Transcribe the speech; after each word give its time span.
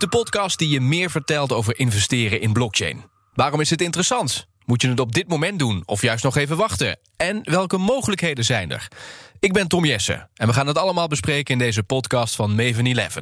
De 0.00 0.08
podcast 0.08 0.58
die 0.58 0.68
je 0.68 0.80
meer 0.80 1.10
vertelt 1.10 1.52
over 1.52 1.78
investeren 1.78 2.40
in 2.40 2.52
blockchain. 2.52 3.04
Waarom 3.34 3.60
is 3.60 3.70
het 3.70 3.80
interessant? 3.82 4.46
Moet 4.64 4.82
je 4.82 4.88
het 4.88 5.00
op 5.00 5.12
dit 5.12 5.28
moment 5.28 5.58
doen 5.58 5.82
of 5.86 6.02
juist 6.02 6.24
nog 6.24 6.36
even 6.36 6.56
wachten? 6.56 6.98
En 7.16 7.40
welke 7.42 7.78
mogelijkheden 7.78 8.44
zijn 8.44 8.70
er? 8.70 8.88
Ik 9.40 9.52
ben 9.52 9.68
Tom 9.68 9.84
Jessen 9.84 10.28
en 10.34 10.46
we 10.46 10.52
gaan 10.52 10.66
het 10.66 10.78
allemaal 10.78 11.08
bespreken 11.08 11.52
in 11.52 11.58
deze 11.58 11.82
podcast 11.82 12.34
van 12.34 12.54
Maven 12.54 12.86
11. 12.86 13.16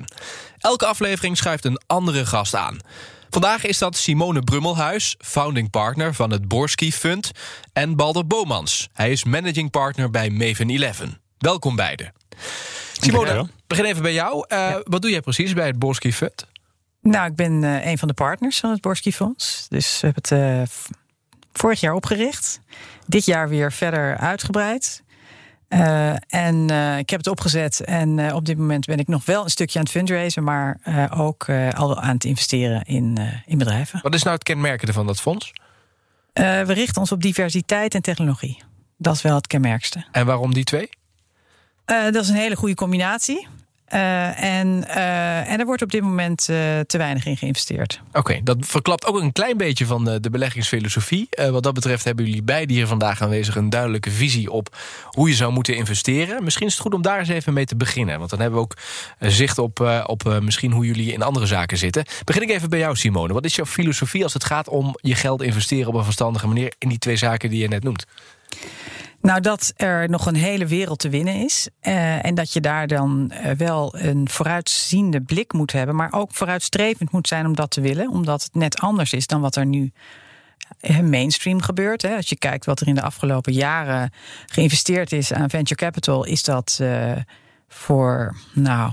Elke 0.59 0.87
aflevering 0.87 1.37
schuift 1.37 1.65
een 1.65 1.81
andere 1.87 2.27
gast 2.27 2.55
aan. 2.55 2.79
Vandaag 3.31 3.65
is 3.65 3.79
dat 3.79 3.97
Simone 3.97 4.43
Brummelhuis, 4.43 5.15
founding 5.19 5.71
partner 5.71 6.15
van 6.15 6.31
het 6.31 6.49
Borski 6.49 6.93
Fund, 6.93 7.31
en 7.73 7.97
Balder 7.97 8.27
Bomans. 8.27 8.89
Hij 8.93 9.11
is 9.11 9.25
managing 9.25 9.71
partner 9.71 10.11
bij 10.11 10.31
Maven 10.31 10.71
11. 10.71 11.03
Welkom 11.39 11.77
beiden. 11.77 12.13
Simone, 13.01 13.49
begin 13.67 13.85
even 13.85 14.03
bij 14.03 14.13
jou. 14.13 14.45
Uh, 14.49 14.75
Wat 14.85 15.03
doe 15.03 15.11
jij 15.11 15.21
precies 15.21 15.53
bij 15.53 15.67
het 15.67 15.79
Borski 15.79 16.13
Fund? 16.13 16.47
Nou, 17.03 17.27
ik 17.27 17.37
ben 17.37 17.63
uh, 17.63 17.87
een 17.87 17.99
van 17.99 18.09
de 18.09 18.15
partners 18.15 18.61
van 18.61 18.71
het 18.71 18.81
Borski 18.81 19.13
Fonds. 19.13 19.67
Dus 19.69 20.01
we 20.01 20.07
hebben 20.07 20.39
het 20.39 20.69
uh, 20.71 20.77
vorig 21.53 21.81
jaar 21.81 21.95
opgericht. 21.95 22.61
Dit 23.07 23.25
jaar 23.25 23.49
weer 23.49 23.73
verder 23.73 24.17
uitgebreid. 24.17 25.03
Uh, 25.69 26.15
en 26.29 26.71
ik 26.99 27.11
heb 27.11 27.19
het 27.19 27.27
opgezet 27.27 27.81
en 27.81 28.35
op 28.35 28.45
dit 28.45 28.59
moment 28.59 28.87
ben 28.87 28.99
ik 28.99 29.09
nog 29.09 29.25
wel 29.25 29.45
een 29.45 29.51
stukje 29.51 29.79
aan 29.79 29.85
het 29.85 29.93
fundraisen, 29.93 30.45
maar 30.45 30.81
ook 31.17 31.49
al 31.75 32.01
aan 32.01 32.15
het 32.15 32.25
investeren 32.25 32.83
in, 32.83 33.19
in 33.47 33.59
bedrijven. 33.59 34.01
Wat 34.03 34.15
is 34.15 34.23
nou 34.23 34.35
het 34.35 34.45
kenmerkende 34.45 34.93
van 34.93 35.07
dat 35.07 35.21
fonds? 35.21 35.53
we 36.33 36.73
richten 36.73 37.01
ons 37.01 37.13
op 37.13 37.23
diversiteit 37.23 37.95
en 37.95 38.03
technologie. 38.03 38.63
Dat 38.97 39.15
is 39.15 39.23
wel 39.23 39.35
het 39.35 39.47
kenmerkste. 39.47 40.05
En 40.13 40.27
waarom 40.27 40.55
die 40.55 40.65
twee? 40.65 40.89
dat 41.85 42.15
is 42.15 42.29
een 42.29 42.35
hele 42.35 42.57
goede 42.57 42.75
combinatie. 42.75 43.49
Uh, 43.93 44.43
en, 44.43 44.85
uh, 44.89 45.51
en 45.51 45.59
er 45.59 45.67
wordt 45.67 45.83
op 45.83 45.91
dit 45.91 46.03
moment 46.03 46.49
uh, 46.51 46.57
te 46.81 46.99
weinig 46.99 47.27
in 47.27 47.37
geïnvesteerd. 47.37 48.01
Oké, 48.13 48.41
dat 48.43 48.57
verklapt 48.61 49.07
ook 49.07 49.21
een 49.21 49.33
klein 49.33 49.57
beetje 49.57 49.87
van 49.87 50.05
de, 50.05 50.21
de 50.21 50.31
beleggingsfilosofie. 50.31 51.29
wat 51.51 51.63
dat 51.63 51.75
betreft 51.75 52.05
hebben 52.05 52.25
jullie 52.25 52.43
beide 52.43 52.73
hier 52.73 52.87
vandaag 52.87 53.23
aanwezig 53.23 53.57
een 53.57 53.71
duidelijke 53.71 54.11
visie 54.11 54.51
op 54.51 54.77
hoe 55.05 55.29
je 55.29 55.35
zou 55.35 55.53
moeten 55.53 55.77
investeren. 55.77 56.45
Misschien 56.45 56.67
is 56.67 56.73
het 56.73 56.83
goed 56.83 56.95
om 56.95 57.03
daar 57.03 57.19
eens 57.19 57.29
even 57.29 57.53
mee 57.53 57.65
te 57.65 57.77
beginnen. 57.77 58.19
Want 58.19 58.31
dan 58.31 58.41
hebben 58.41 58.59
we 58.59 58.65
ook 58.65 58.77
zicht 59.19 59.59
op, 59.59 60.03
op 60.07 60.39
misschien 60.43 60.73
hoe 60.73 60.87
jullie 60.87 61.13
in 61.13 61.23
andere 61.23 61.47
zaken 61.47 61.79
zitten. 61.79 62.05
Begin 62.25 62.43
ik 62.43 62.51
even 62.51 62.71
bij 62.71 62.79
jou, 62.79 62.97
Simone. 62.97 63.33
Wat 63.33 63.45
is 63.45 63.57
jouw 63.57 63.67
filosofie 63.67 64.23
als 64.23 64.35
het 64.35 64.45
gaat 64.45 64.69
om 64.69 64.97
je 65.01 65.15
geld 65.15 65.43
investeren 65.43 65.89
op 65.89 65.95
een 65.95 66.05
verstandige 66.05 66.47
manier 66.47 66.73
in 66.79 66.89
die 66.89 66.99
twee 66.99 67.17
zaken 67.17 67.51
die 67.51 67.61
je 67.61 67.69
net 67.69 67.83
noemt? 67.83 68.07
Nou, 69.21 69.41
dat 69.41 69.73
er 69.77 70.11
nog 70.11 70.27
een 70.27 70.35
hele 70.35 70.67
wereld 70.67 70.99
te 70.99 71.09
winnen 71.09 71.35
is. 71.35 71.69
Uh, 71.83 72.25
en 72.25 72.35
dat 72.35 72.53
je 72.53 72.61
daar 72.61 72.87
dan 72.87 73.33
uh, 73.33 73.51
wel 73.51 73.99
een 73.99 74.29
vooruitziende 74.29 75.21
blik 75.21 75.53
moet 75.53 75.73
hebben. 75.73 75.97
Maar 75.97 76.13
ook 76.13 76.35
vooruitstrevend 76.35 77.13
moet 77.13 77.29
zijn 77.29 77.47
om 77.47 77.55
dat 77.55 77.71
te 77.71 77.81
willen. 77.81 78.11
Omdat 78.11 78.43
het 78.43 78.55
net 78.55 78.79
anders 78.79 79.13
is 79.13 79.27
dan 79.27 79.41
wat 79.41 79.57
er 79.57 79.67
nu 79.67 79.93
mainstream 81.03 81.63
gebeurt. 81.63 82.03
Hè. 82.03 82.17
Als 82.17 82.29
je 82.29 82.37
kijkt 82.37 82.65
wat 82.65 82.81
er 82.81 82.87
in 82.89 82.95
de 82.95 83.03
afgelopen 83.03 83.53
jaren 83.53 84.13
geïnvesteerd 84.47 85.13
is 85.13 85.33
aan 85.33 85.51
venture 85.51 85.81
capital, 85.81 86.25
is 86.25 86.43
dat 86.43 86.81
voor, 87.69 88.37
nou, 88.55 88.93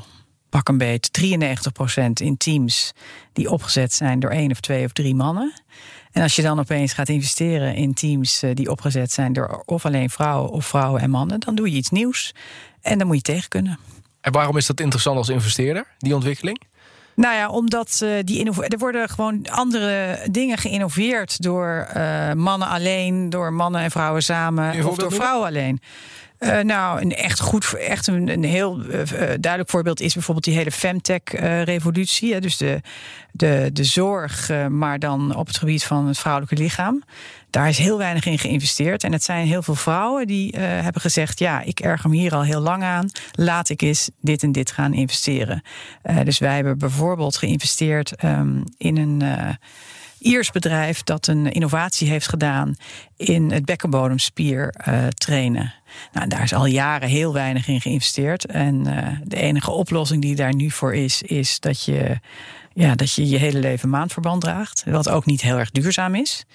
pak 0.50 0.70
een 0.70 0.78
beet, 0.78 1.10
93% 1.22 2.06
in 2.14 2.38
teams 2.38 2.94
die 3.34 3.52
opgezet 3.52 3.94
zijn 3.94 4.20
door 4.20 4.32
één 4.32 4.52
of 4.52 4.60
twee 4.60 4.86
of 4.86 4.92
drie 4.92 5.16
mannen. 5.16 5.54
En 6.16 6.21
als 6.21 6.35
je 6.35 6.41
dan 6.41 6.59
opeens 6.59 6.94
gaat 6.94 7.09
investeren 7.09 7.75
in 7.75 7.94
teams 7.94 8.44
eh, 8.44 8.49
die 8.53 8.69
opgezet 8.69 9.11
zijn 9.11 9.33
door 9.33 9.63
of 9.66 9.85
alleen 9.85 10.09
vrouwen 10.09 10.49
of 10.52 10.65
vrouwen 10.65 11.02
en 11.02 11.09
mannen, 11.09 11.39
dan 11.39 11.55
doe 11.55 11.71
je 11.71 11.77
iets 11.77 11.89
nieuws. 11.89 12.33
En 12.81 12.98
dan 12.98 13.08
moet 13.08 13.15
je 13.15 13.21
tegen 13.21 13.49
kunnen. 13.49 13.80
En 14.21 14.31
waarom 14.31 14.58
is 14.58 14.65
dat 14.65 14.80
interessant 14.80 15.17
als 15.17 15.30
investeerder, 15.30 15.86
die 15.98 16.15
ontwikkeling? 16.15 16.61
Nou 17.15 17.36
ja, 17.36 17.49
omdat 17.49 17.99
uh, 18.04 18.09
die 18.23 18.45
er 18.67 18.77
worden 18.77 19.09
gewoon 19.09 19.48
andere 19.49 20.20
dingen 20.31 20.58
geïnnoveerd 20.58 21.42
door 21.42 21.87
uh, 21.95 22.33
mannen 22.33 22.67
alleen, 22.67 23.30
door 23.30 23.54
mannen 23.54 23.81
en 23.81 23.92
vrouwen 23.92 24.23
samen, 24.23 24.86
of 24.86 24.95
door 24.95 25.11
vrouwen 25.11 25.48
alleen. 25.48 25.80
Uh, 26.45 26.60
nou, 26.60 27.02
een 27.02 27.16
echt 27.16 27.39
goed, 27.39 27.73
echt 27.73 28.08
een, 28.08 28.30
een 28.30 28.44
heel 28.44 28.80
uh, 28.80 29.02
duidelijk 29.39 29.70
voorbeeld 29.70 30.00
is 30.00 30.14
bijvoorbeeld 30.14 30.45
die 30.45 30.56
hele 30.56 30.72
femtech-revolutie. 30.72 32.39
Dus 32.39 32.58
de, 32.58 32.82
de, 33.32 33.70
de 33.73 33.83
zorg, 33.83 34.52
maar 34.70 35.00
dan 35.00 35.36
op 35.36 35.48
het 35.48 35.58
gebied 35.58 35.84
van 35.84 36.08
het 36.08 36.17
vrouwelijke 36.17 36.55
lichaam. 36.55 37.04
Daar 37.50 37.70
is 37.70 37.78
heel 37.78 37.98
weinig 37.98 38.26
in 38.26 38.39
geïnvesteerd. 38.39 39.04
En 39.04 39.11
het 39.11 39.23
zijn 39.23 39.48
heel 39.48 39.64
veel 39.64 39.76
vrouwen 39.76 40.28
die 40.28 40.58
hebben 40.58 41.02
gezegd: 41.02 41.39
Ja, 41.39 41.61
ik 41.61 41.80
erger 41.80 42.10
me 42.10 42.16
hier 42.16 42.36
al 42.36 42.44
heel 42.44 42.61
lang 42.61 42.84
aan. 42.84 43.10
Laat 43.32 43.70
ik 43.70 43.82
eens 43.82 44.10
dit 44.22 44.44
en 44.44 44.52
dit 44.52 44.72
gaan 44.72 44.94
investeren. 44.94 45.61
dus 46.23 46.39
wij 46.39 46.55
hebben 46.55 46.78
bijvoorbeeld 46.78 47.38
geïnvesteerd 47.38 48.23
um, 48.23 48.64
in 48.78 48.98
een. 48.98 49.23
Iers 50.25 50.52
bedrijf 50.52 51.03
dat 51.03 51.27
een 51.27 51.52
innovatie 51.52 52.09
heeft 52.09 52.30
gedaan 52.30 52.75
in 53.17 53.52
het 53.52 53.65
bekkenbodemspier 53.65 54.75
uh, 54.87 55.08
trainen. 55.08 55.73
Nou, 56.13 56.27
daar 56.27 56.43
is 56.43 56.53
al 56.53 56.65
jaren 56.65 57.09
heel 57.09 57.33
weinig 57.33 57.67
in 57.67 57.81
geïnvesteerd. 57.81 58.45
En 58.45 58.87
uh, 58.87 59.08
de 59.23 59.36
enige 59.36 59.71
oplossing 59.71 60.21
die 60.21 60.36
daar 60.36 60.55
nu 60.55 60.71
voor 60.71 60.95
is, 60.95 61.21
is 61.21 61.59
dat 61.59 61.83
je 61.83 62.19
ja, 62.73 62.95
dat 62.95 63.13
je, 63.13 63.30
je 63.30 63.37
hele 63.37 63.59
leven 63.59 63.89
maandverband 63.89 64.41
draagt. 64.41 64.83
Wat 64.86 65.09
ook 65.09 65.25
niet 65.25 65.41
heel 65.41 65.58
erg 65.58 65.71
duurzaam 65.71 66.15
is. 66.15 66.45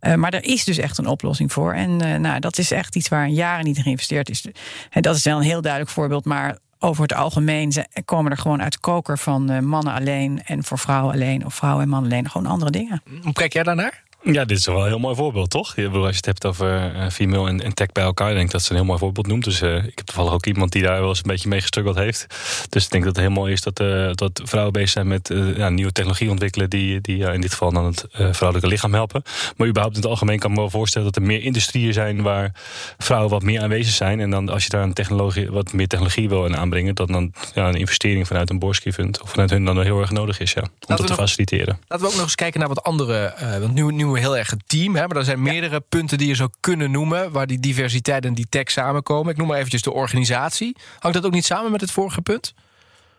Uh, 0.00 0.14
maar 0.14 0.34
er 0.34 0.44
is 0.44 0.64
dus 0.64 0.78
echt 0.78 0.98
een 0.98 1.06
oplossing 1.06 1.52
voor. 1.52 1.72
En 1.74 2.20
nou, 2.20 2.40
dat 2.40 2.58
is 2.58 2.70
echt 2.70 2.96
iets 2.96 3.08
waar 3.08 3.28
jaren 3.28 3.64
niet 3.64 3.76
in 3.76 3.82
geïnvesteerd 3.82 4.30
is. 4.30 4.44
En 4.90 5.02
dat 5.02 5.16
is 5.16 5.24
wel 5.24 5.36
een 5.36 5.42
heel 5.42 5.62
duidelijk 5.62 5.92
voorbeeld. 5.92 6.24
Maar 6.24 6.58
over 6.78 7.02
het 7.02 7.14
algemeen 7.14 7.72
komen 8.04 8.30
er 8.30 8.38
gewoon 8.38 8.62
uit 8.62 8.72
de 8.72 8.78
koker 8.78 9.18
van 9.18 9.50
uh, 9.50 9.58
mannen 9.58 9.94
alleen 9.94 10.42
en 10.44 10.64
voor 10.64 10.78
vrouwen 10.78 11.14
alleen 11.14 11.44
of 11.46 11.54
vrouwen 11.54 11.82
en 11.82 11.88
mannen 11.88 12.10
alleen 12.12 12.30
gewoon 12.30 12.46
andere 12.46 12.70
dingen. 12.70 13.02
Hoe 13.22 13.32
kijk 13.32 13.52
jij 13.52 13.62
daarnaar? 13.62 14.02
Ja, 14.22 14.44
dit 14.44 14.58
is 14.58 14.66
wel 14.66 14.80
een 14.80 14.86
heel 14.86 14.98
mooi 14.98 15.14
voorbeeld, 15.14 15.50
toch? 15.50 15.76
Als 15.76 16.10
je 16.10 16.16
het 16.16 16.24
hebt 16.24 16.46
over 16.46 16.94
uh, 16.94 17.08
female 17.08 17.48
en, 17.48 17.62
en, 17.62 17.74
tech 17.74 17.92
bij 17.92 18.04
elkaar, 18.04 18.32
denk 18.32 18.44
ik 18.44 18.50
dat 18.50 18.62
ze 18.62 18.70
een 18.70 18.76
heel 18.76 18.84
mooi 18.84 18.98
voorbeeld 18.98 19.26
noemt. 19.26 19.44
Dus 19.44 19.62
uh, 19.62 19.76
ik 19.76 19.92
heb 19.94 20.06
toevallig 20.06 20.32
ook 20.32 20.46
iemand 20.46 20.72
die 20.72 20.82
daar 20.82 21.00
wel 21.00 21.08
eens 21.08 21.18
een 21.18 21.30
beetje 21.30 21.48
mee 21.48 21.60
gestruggeld 21.60 21.96
heeft. 21.96 22.26
Dus 22.68 22.84
ik 22.84 22.90
denk 22.90 23.04
dat 23.04 23.16
het 23.16 23.24
heel 23.24 23.34
mooi 23.34 23.52
is 23.52 23.60
dat, 23.60 23.80
uh, 23.80 24.10
dat 24.12 24.40
vrouwen 24.44 24.72
bezig 24.72 24.90
zijn 24.90 25.08
met 25.08 25.32
ja, 25.56 25.68
nieuwe 25.68 25.92
technologie 25.92 26.30
ontwikkelen, 26.30 26.70
die, 26.70 27.00
die 27.00 27.32
in 27.32 27.40
dit 27.40 27.50
geval 27.50 27.72
dan 27.72 27.84
het 27.84 28.06
vrouwelijke 28.10 28.68
lichaam 28.68 28.94
helpen. 28.94 29.22
Maar 29.56 29.68
überhaupt 29.68 29.96
in 29.96 30.02
het 30.02 30.10
algemeen 30.10 30.38
kan 30.38 30.50
ik 30.50 30.56
me 30.56 30.62
wel 30.62 30.70
voorstellen 30.70 31.06
dat 31.06 31.16
er 31.16 31.28
meer 31.28 31.42
industrieën 31.42 31.92
zijn 31.92 32.22
waar 32.22 32.52
vrouwen 32.98 33.30
wat 33.30 33.42
meer 33.42 33.62
aanwezig 33.62 33.94
zijn. 33.94 34.20
En 34.20 34.30
dan 34.30 34.48
als 34.48 34.62
je 34.64 34.70
daar 34.70 34.82
een 34.82 34.92
technologie, 34.92 35.50
wat 35.50 35.72
meer 35.72 35.88
technologie 35.88 36.28
wil 36.28 36.46
in 36.46 36.56
aanbrengen, 36.56 36.94
dat 36.94 37.08
dan 37.08 37.32
ja, 37.54 37.68
een 37.68 37.74
investering 37.74 38.26
vanuit 38.26 38.50
een 38.50 38.58
Borski 38.58 38.92
vindt, 38.92 39.22
of 39.22 39.30
vanuit 39.30 39.50
hun 39.50 39.64
dan 39.64 39.82
heel 39.82 40.00
erg 40.00 40.10
nodig 40.10 40.40
is, 40.40 40.52
ja, 40.52 40.62
om 40.62 40.68
dat 40.78 40.96
te 40.96 41.02
nog, 41.02 41.16
faciliteren. 41.16 41.78
Laten 41.88 42.04
we 42.04 42.10
ook 42.10 42.16
nog 42.16 42.24
eens 42.24 42.34
kijken 42.34 42.60
naar 42.60 42.68
wat 42.68 42.82
andere, 42.82 43.34
want 43.60 43.74
nu, 43.74 43.92
nu 43.92 44.07
heel 44.16 44.36
erg 44.36 44.50
het 44.50 44.62
team. 44.66 44.96
Hè, 44.96 45.06
maar 45.06 45.16
er 45.16 45.24
zijn 45.24 45.42
meerdere 45.42 45.74
ja. 45.74 45.78
punten 45.88 46.18
die 46.18 46.28
je 46.28 46.34
zou 46.34 46.50
kunnen 46.60 46.90
noemen... 46.90 47.32
waar 47.32 47.46
die 47.46 47.60
diversiteit 47.60 48.24
en 48.24 48.34
die 48.34 48.46
tech 48.48 48.70
samenkomen. 48.70 49.32
Ik 49.32 49.38
noem 49.38 49.46
maar 49.46 49.56
eventjes 49.56 49.82
de 49.82 49.92
organisatie. 49.92 50.76
Hangt 50.98 51.16
dat 51.16 51.26
ook 51.26 51.32
niet 51.32 51.44
samen 51.44 51.70
met 51.70 51.80
het 51.80 51.90
vorige 51.90 52.22
punt? 52.22 52.54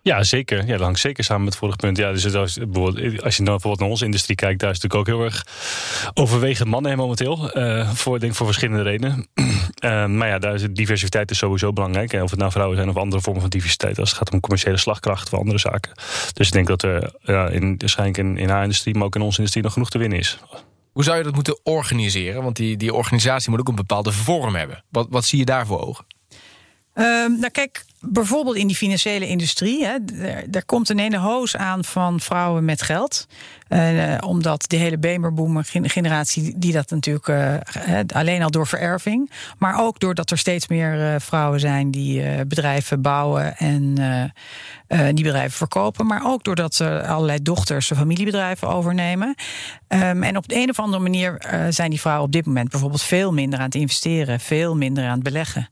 Ja, 0.01 0.23
zeker. 0.23 0.65
Ja, 0.65 0.71
dat 0.71 0.79
hangt 0.79 0.99
zeker 0.99 1.23
samen 1.23 1.43
met 1.43 1.53
het 1.53 1.61
vorige 1.61 1.77
punt. 1.77 1.97
Ja, 1.97 2.11
dus 2.11 2.35
als, 2.35 2.57
bijvoorbeeld, 2.57 3.23
als 3.23 3.37
je 3.37 3.43
dan 3.43 3.53
bijvoorbeeld 3.53 3.79
naar 3.79 3.89
onze 3.89 4.05
industrie 4.05 4.35
kijkt, 4.35 4.59
daar 4.59 4.71
is 4.71 4.79
natuurlijk 4.79 5.09
ook 5.09 5.15
heel 5.15 5.25
erg 5.25 5.45
overwegend 6.13 6.69
mannen 6.69 6.97
momenteel. 6.97 7.57
Uh, 7.57 7.89
voor, 7.89 8.19
denk 8.19 8.35
voor 8.35 8.45
verschillende 8.45 8.83
redenen. 8.83 9.27
uh, 9.83 10.05
maar 10.17 10.27
ja, 10.27 10.39
daar 10.39 10.53
is 10.53 10.67
diversiteit 10.71 11.31
is 11.31 11.37
sowieso 11.37 11.73
belangrijk. 11.73 12.13
En 12.13 12.23
of 12.23 12.29
het 12.29 12.39
nou 12.39 12.51
vrouwen 12.51 12.77
zijn 12.77 12.89
of 12.89 12.97
andere 12.97 13.21
vormen 13.21 13.41
van 13.41 13.49
diversiteit. 13.49 13.99
Als 13.99 14.09
het 14.09 14.17
gaat 14.17 14.31
om 14.31 14.39
commerciële 14.39 14.77
slagkracht 14.77 15.33
of 15.33 15.39
andere 15.39 15.57
zaken. 15.57 15.91
Dus 16.33 16.47
ik 16.47 16.53
denk 16.53 16.67
dat 16.67 16.83
er 16.83 17.13
ja, 17.21 17.47
in, 17.47 17.75
waarschijnlijk 17.77 18.17
in, 18.17 18.37
in 18.37 18.49
haar 18.49 18.63
industrie, 18.63 18.95
maar 18.95 19.05
ook 19.05 19.15
in 19.15 19.21
onze 19.21 19.37
industrie 19.37 19.63
nog 19.63 19.73
genoeg 19.73 19.89
te 19.89 19.97
winnen 19.97 20.19
is. 20.19 20.39
Hoe 20.91 21.03
zou 21.03 21.17
je 21.17 21.23
dat 21.23 21.33
moeten 21.33 21.59
organiseren? 21.63 22.43
Want 22.43 22.55
die, 22.55 22.77
die 22.77 22.93
organisatie 22.93 23.49
moet 23.49 23.59
ook 23.59 23.67
een 23.67 23.75
bepaalde 23.75 24.11
vorm 24.11 24.55
hebben. 24.55 24.83
Wat, 24.89 25.07
wat 25.09 25.25
zie 25.25 25.39
je 25.39 25.45
daar 25.45 25.65
voor 25.65 25.87
ogen? 25.87 26.05
Um, 26.99 27.39
nou 27.39 27.49
kijk, 27.51 27.85
bijvoorbeeld 28.01 28.55
in 28.55 28.67
die 28.67 28.75
financiële 28.75 29.27
industrie. 29.27 29.85
Hè, 29.85 29.97
er, 30.51 30.65
komt 30.65 30.89
een 30.89 30.99
hele 30.99 31.17
hoos 31.17 31.55
aan 31.57 31.83
van 31.83 32.19
vrouwen 32.19 32.65
met 32.65 32.81
geld. 32.81 33.27
Uh, 33.69 34.17
omdat 34.19 34.65
de 34.67 34.75
hele 34.75 34.97
babyboom 34.97 35.61
generatie, 35.63 36.53
die 36.57 36.71
dat 36.71 36.89
natuurlijk 36.89 37.27
uh, 37.27 37.55
alleen 38.07 38.43
al 38.43 38.51
door 38.51 38.67
vererving. 38.67 39.31
Maar 39.57 39.79
ook 39.79 39.99
doordat 39.99 40.31
er 40.31 40.37
steeds 40.37 40.67
meer 40.67 40.99
uh, 40.99 41.15
vrouwen 41.19 41.59
zijn 41.59 41.91
die 41.91 42.45
bedrijven 42.45 43.01
bouwen 43.01 43.57
en 43.57 43.93
die 44.87 45.23
bedrijven 45.23 45.57
verkopen. 45.57 46.05
Maar 46.05 46.21
ook 46.25 46.43
doordat 46.43 46.75
ze 46.75 47.07
allerlei 47.07 47.41
dochters 47.41 47.91
familiebedrijven 47.95 48.67
overnemen. 48.67 49.35
Um, 49.87 50.23
en 50.23 50.37
op 50.37 50.47
de 50.47 50.55
een 50.55 50.69
of 50.69 50.79
andere 50.79 51.03
manier 51.03 51.41
zijn 51.69 51.89
die 51.89 51.99
vrouwen 51.99 52.25
op 52.25 52.31
dit 52.31 52.45
moment 52.45 52.69
bijvoorbeeld 52.69 53.01
veel 53.01 53.33
minder 53.33 53.59
aan 53.59 53.65
het 53.65 53.75
investeren, 53.75 54.39
veel 54.39 54.75
minder 54.75 55.03
aan 55.03 55.13
het 55.13 55.23
beleggen. 55.23 55.69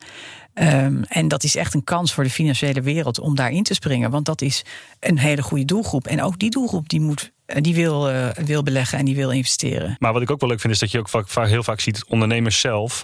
Um, 0.59 1.03
en 1.03 1.27
dat 1.27 1.43
is 1.43 1.55
echt 1.55 1.73
een 1.73 1.83
kans 1.83 2.13
voor 2.13 2.23
de 2.23 2.29
financiële 2.29 2.81
wereld 2.81 3.19
om 3.19 3.35
daarin 3.35 3.63
te 3.63 3.73
springen. 3.73 4.11
Want 4.11 4.25
dat 4.25 4.41
is 4.41 4.65
een 4.99 5.19
hele 5.19 5.41
goede 5.41 5.65
doelgroep. 5.65 6.07
En 6.07 6.21
ook 6.21 6.39
die 6.39 6.49
doelgroep 6.49 6.89
die 6.89 7.01
moet 7.01 7.31
eh, 7.47 7.61
die 7.61 7.75
wil, 7.75 8.11
uh, 8.11 8.29
wil 8.29 8.63
beleggen 8.63 8.99
en 8.99 9.05
die 9.05 9.15
wil 9.15 9.31
investeren. 9.31 9.95
Maar 9.99 10.13
wat 10.13 10.21
ik 10.21 10.31
ook 10.31 10.39
wel 10.39 10.49
leuk 10.49 10.59
vind, 10.59 10.73
is 10.73 10.79
dat 10.79 10.91
je 10.91 10.99
ook 10.99 11.09
vaak, 11.09 11.47
heel 11.47 11.63
vaak 11.63 11.79
ziet 11.79 12.05
ondernemers 12.05 12.59
zelf 12.59 13.03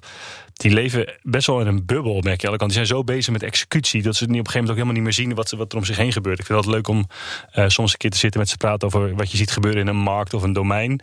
die 0.64 0.72
leven 0.72 1.14
best 1.22 1.48
wel 1.48 1.60
in 1.60 1.68
een 1.68 1.86
bubbel, 1.86 2.22
merk 2.22 2.42
je. 2.42 2.58
Die 2.58 2.72
zijn 2.72 2.86
zo 2.86 3.04
bezig 3.04 3.34
met 3.34 3.44
executie 3.44 4.02
dat 4.02 4.16
ze 4.16 4.26
niet 4.26 4.40
op 4.40 4.46
een 4.46 4.52
gegeven 4.52 4.60
moment 4.60 4.70
ook 4.70 4.76
helemaal 4.76 4.94
niet 4.94 5.04
meer 5.04 5.26
zien 5.26 5.36
wat, 5.36 5.52
wat 5.52 5.72
er 5.72 5.78
om 5.78 5.86
zich 5.86 5.98
heen 5.98 6.12
gebeurt. 6.12 6.40
Ik 6.40 6.46
vind 6.46 6.60
het 6.60 6.74
leuk 6.74 6.88
om 6.88 7.08
uh, 7.56 7.66
soms 7.68 7.92
een 7.92 7.98
keer 7.98 8.10
te 8.10 8.18
zitten 8.18 8.40
met 8.40 8.50
ze 8.50 8.58
praten 8.58 8.88
over 8.88 9.16
wat 9.16 9.32
je 9.32 9.38
ziet 9.38 9.52
gebeuren 9.52 9.82
in 9.82 9.88
een 9.88 9.96
markt 9.96 10.34
of 10.34 10.44
een 10.44 10.54
domein. 10.54 10.92
En 10.92 11.00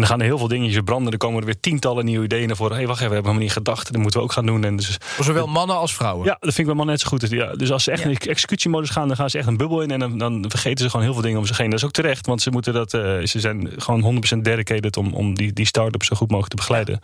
dan 0.00 0.06
gaan 0.06 0.20
er 0.20 0.26
heel 0.26 0.38
veel 0.38 0.48
dingetjes 0.48 0.80
branden. 0.84 1.12
Er 1.12 1.18
komen 1.18 1.38
er 1.38 1.44
weer 1.44 1.60
tientallen 1.60 2.04
nieuwe 2.04 2.24
ideeën 2.24 2.46
naar 2.46 2.56
voren. 2.56 2.72
Hé, 2.72 2.78
hey, 2.78 2.86
wacht 2.86 3.00
even, 3.00 3.10
we 3.10 3.14
hebben 3.14 3.32
helemaal 3.32 3.56
niet 3.56 3.66
gedacht. 3.66 3.92
Dat 3.92 4.02
moeten 4.02 4.20
we 4.20 4.26
ook 4.26 4.32
gaan 4.32 4.46
doen. 4.46 4.64
En 4.64 4.76
dus, 4.76 4.98
Zowel 5.20 5.46
mannen 5.46 5.76
als 5.76 5.94
vrouwen. 5.94 6.24
Ja, 6.24 6.36
dat 6.40 6.54
vind 6.54 6.58
ik 6.58 6.66
bij 6.66 6.74
mannen 6.74 6.94
net 6.94 7.00
zo 7.00 7.08
goed. 7.08 7.30
Ja, 7.30 7.54
dus 7.54 7.72
als 7.72 7.84
ze 7.84 7.90
echt 7.90 8.04
in 8.04 8.16
executiemodus 8.16 8.90
gaan, 8.90 9.08
dan 9.08 9.16
gaan 9.16 9.30
ze 9.30 9.38
echt 9.38 9.46
een 9.46 9.56
bubbel 9.56 9.80
in. 9.80 9.90
En 9.90 9.98
dan, 9.98 10.18
dan, 10.18 10.44
vergeten 10.48 10.84
ze 10.84 10.90
gewoon 10.90 11.04
heel 11.04 11.14
veel 11.14 11.22
dingen 11.22 11.38
om 11.38 11.46
zich 11.46 11.58
heen. 11.58 11.70
Dat 11.70 11.78
is 11.78 11.84
ook 11.84 11.92
terecht, 11.92 12.26
want 12.26 12.42
ze 12.42 12.50
moeten 12.50 12.72
dat. 12.72 12.94
Uh, 12.94 13.24
ze 13.24 13.40
zijn 13.40 13.70
gewoon 13.76 14.22
100% 14.36 14.38
dedicated 14.38 14.96
om, 14.96 15.14
om 15.14 15.34
die, 15.34 15.52
die 15.52 15.66
start-up 15.66 16.02
zo 16.02 16.16
goed 16.16 16.30
mogelijk 16.30 16.50
te 16.50 16.56
begeleiden. 16.56 17.00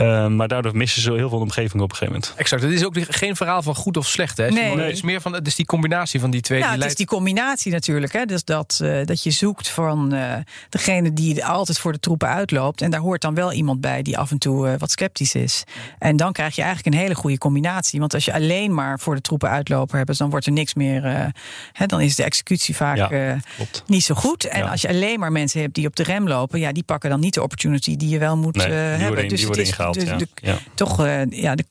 Uh, 0.00 0.26
maar 0.36 0.48
daardoor 0.48 0.76
missen 0.76 1.02
ze 1.02 1.12
heel 1.12 1.28
veel 1.28 1.33
de 1.38 1.44
omgeving 1.44 1.82
op 1.82 1.90
een 1.90 1.96
gegeven 1.96 2.20
moment. 2.20 2.32
Exact. 2.36 2.62
Het 2.62 2.72
is 2.72 2.84
ook 2.84 2.94
geen 2.98 3.36
verhaal 3.36 3.62
van 3.62 3.74
goed 3.74 3.96
of 3.96 4.06
slecht. 4.06 4.36
Hè? 4.36 4.48
Nee. 4.48 4.78
Het 4.78 4.92
is 4.92 5.02
meer 5.02 5.20
van 5.20 5.32
het 5.32 5.46
is 5.46 5.54
die 5.54 5.66
combinatie 5.66 6.20
van 6.20 6.30
die 6.30 6.40
twee. 6.40 6.58
Ja, 6.58 6.64
die 6.64 6.72
het 6.72 6.82
leidt... 6.82 7.00
is 7.00 7.06
die 7.06 7.16
combinatie 7.16 7.72
natuurlijk. 7.72 8.12
Hè? 8.12 8.24
Dus 8.24 8.44
dat, 8.44 8.78
uh, 8.82 9.04
dat 9.04 9.22
je 9.22 9.30
zoekt 9.30 9.68
van 9.68 10.14
uh, 10.14 10.34
degene 10.68 11.12
die 11.12 11.44
altijd 11.44 11.78
voor 11.78 11.92
de 11.92 11.98
troepen 11.98 12.28
uitloopt. 12.28 12.80
En 12.80 12.90
daar 12.90 13.00
hoort 13.00 13.20
dan 13.20 13.34
wel 13.34 13.52
iemand 13.52 13.80
bij 13.80 14.02
die 14.02 14.18
af 14.18 14.30
en 14.30 14.38
toe 14.38 14.68
uh, 14.68 14.74
wat 14.78 14.90
sceptisch 14.90 15.34
is. 15.34 15.64
En 15.98 16.16
dan 16.16 16.32
krijg 16.32 16.54
je 16.54 16.62
eigenlijk 16.62 16.94
een 16.94 17.00
hele 17.02 17.14
goede 17.14 17.38
combinatie. 17.38 18.00
Want 18.00 18.14
als 18.14 18.24
je 18.24 18.32
alleen 18.32 18.74
maar 18.74 18.98
voor 18.98 19.14
de 19.14 19.20
troepen 19.20 19.48
uitlopen 19.48 19.98
hebt, 19.98 20.18
dan 20.18 20.30
wordt 20.30 20.46
er 20.46 20.52
niks 20.52 20.74
meer. 20.74 21.32
Hè, 21.72 21.86
dan 21.86 22.00
is 22.00 22.16
de 22.16 22.24
executie 22.24 22.76
vaak 22.76 22.96
ja, 22.96 23.40
niet 23.86 24.04
zo 24.04 24.14
goed. 24.14 24.44
En 24.44 24.58
ja. 24.58 24.70
als 24.70 24.80
je 24.80 24.88
alleen 24.88 25.18
maar 25.18 25.32
mensen 25.32 25.60
hebt 25.60 25.74
die 25.74 25.86
op 25.86 25.96
de 25.96 26.02
rem 26.02 26.28
lopen, 26.28 26.60
ja, 26.60 26.72
die 26.72 26.82
pakken 26.82 27.10
dan 27.10 27.20
niet 27.20 27.34
de 27.34 27.42
opportunity 27.42 27.96
die 27.96 28.08
je 28.08 28.18
wel 28.18 28.36
moet 28.36 28.56
nee, 28.56 28.66
hebben. 28.66 29.06
Worden, 29.06 29.28
dus 29.28 29.38
die 29.38 29.38
het 29.38 29.46
worden 29.46 29.62
is 29.62 29.68
ingehaald, 29.70 29.94
dus 29.94 30.08
ja. 30.08 30.16
de, 30.16 30.28
ja. 30.34 30.58
toch, 30.74 30.96
ja, 31.30 31.54
de, 31.54 31.64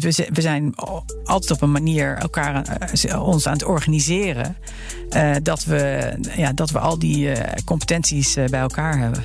we, 0.00 0.28
we 0.32 0.40
zijn 0.40 0.74
altijd 1.24 1.50
op 1.50 1.62
een 1.62 1.72
manier 1.72 2.16
elkaar 2.16 2.64
ons 3.18 3.46
aan 3.46 3.52
het 3.52 3.64
organiseren. 3.64 4.56
Dat, 5.42 5.64
we, 5.64 6.12
ja, 6.36 6.52
dat 6.52 6.70
we 6.70 6.78
al 6.78 6.98
die 6.98 7.32
competenties 7.64 8.34
bij 8.34 8.60
elkaar 8.60 8.98
hebben. 8.98 9.24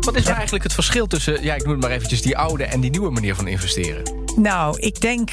Wat 0.00 0.16
is 0.16 0.24
nou 0.24 0.34
eigenlijk 0.34 0.64
het 0.64 0.72
verschil 0.72 1.06
tussen, 1.06 1.42
ja, 1.42 1.54
ik 1.54 1.62
noem 1.62 1.72
het 1.72 1.80
maar 1.80 1.90
eventjes, 1.90 2.22
die 2.22 2.36
oude 2.36 2.64
en 2.64 2.80
die 2.80 2.90
nieuwe 2.90 3.10
manier 3.10 3.34
van 3.34 3.48
investeren? 3.48 4.02
Nou, 4.36 4.78
ik 4.78 5.00
denk 5.00 5.30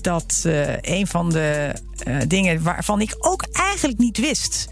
dat 0.00 0.42
een 0.80 1.06
van 1.06 1.30
de 1.30 1.74
dingen 2.26 2.62
waarvan 2.62 3.00
ik 3.00 3.16
ook 3.18 3.44
eigenlijk 3.52 3.98
niet 3.98 4.18
wist 4.18 4.68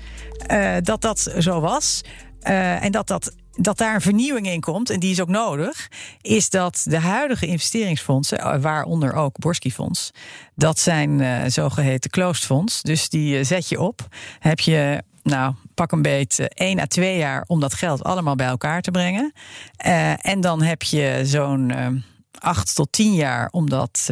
dat 0.82 1.00
dat 1.00 1.32
zo 1.38 1.60
was. 1.60 2.00
en 2.80 2.92
dat 2.92 3.06
dat 3.06 3.32
dat 3.62 3.78
daar 3.78 3.94
een 3.94 4.00
vernieuwing 4.00 4.46
in 4.46 4.60
komt, 4.60 4.90
en 4.90 5.00
die 5.00 5.10
is 5.10 5.20
ook 5.20 5.28
nodig, 5.28 5.88
is 6.20 6.50
dat 6.50 6.82
de 6.84 6.98
huidige 6.98 7.46
investeringsfondsen, 7.46 8.60
waaronder 8.60 9.12
ook 9.12 9.38
Borski 9.38 9.72
Fonds, 9.72 10.10
dat 10.54 10.78
zijn 10.78 11.18
uh, 11.20 11.42
zogeheten 11.46 12.10
closed 12.10 12.44
fonds. 12.44 12.82
Dus 12.82 13.08
die 13.08 13.38
uh, 13.38 13.44
zet 13.44 13.68
je 13.68 13.80
op. 13.80 14.06
Heb 14.38 14.60
je, 14.60 15.02
nou, 15.22 15.54
pak 15.74 15.92
een 15.92 16.02
beet, 16.02 16.38
uh, 16.38 16.46
één 16.48 16.78
à 16.78 16.86
twee 16.86 17.16
jaar 17.16 17.44
om 17.46 17.60
dat 17.60 17.74
geld 17.74 18.04
allemaal 18.04 18.36
bij 18.36 18.46
elkaar 18.46 18.80
te 18.80 18.90
brengen. 18.90 19.32
en 20.16 20.40
dan 20.40 20.62
heb 20.62 20.82
je 20.82 21.20
zo'n 21.22 21.72
acht 22.38 22.74
tot 22.74 22.92
tien 22.92 23.14
jaar 23.14 23.48
om 23.50 23.70
dat 23.70 24.10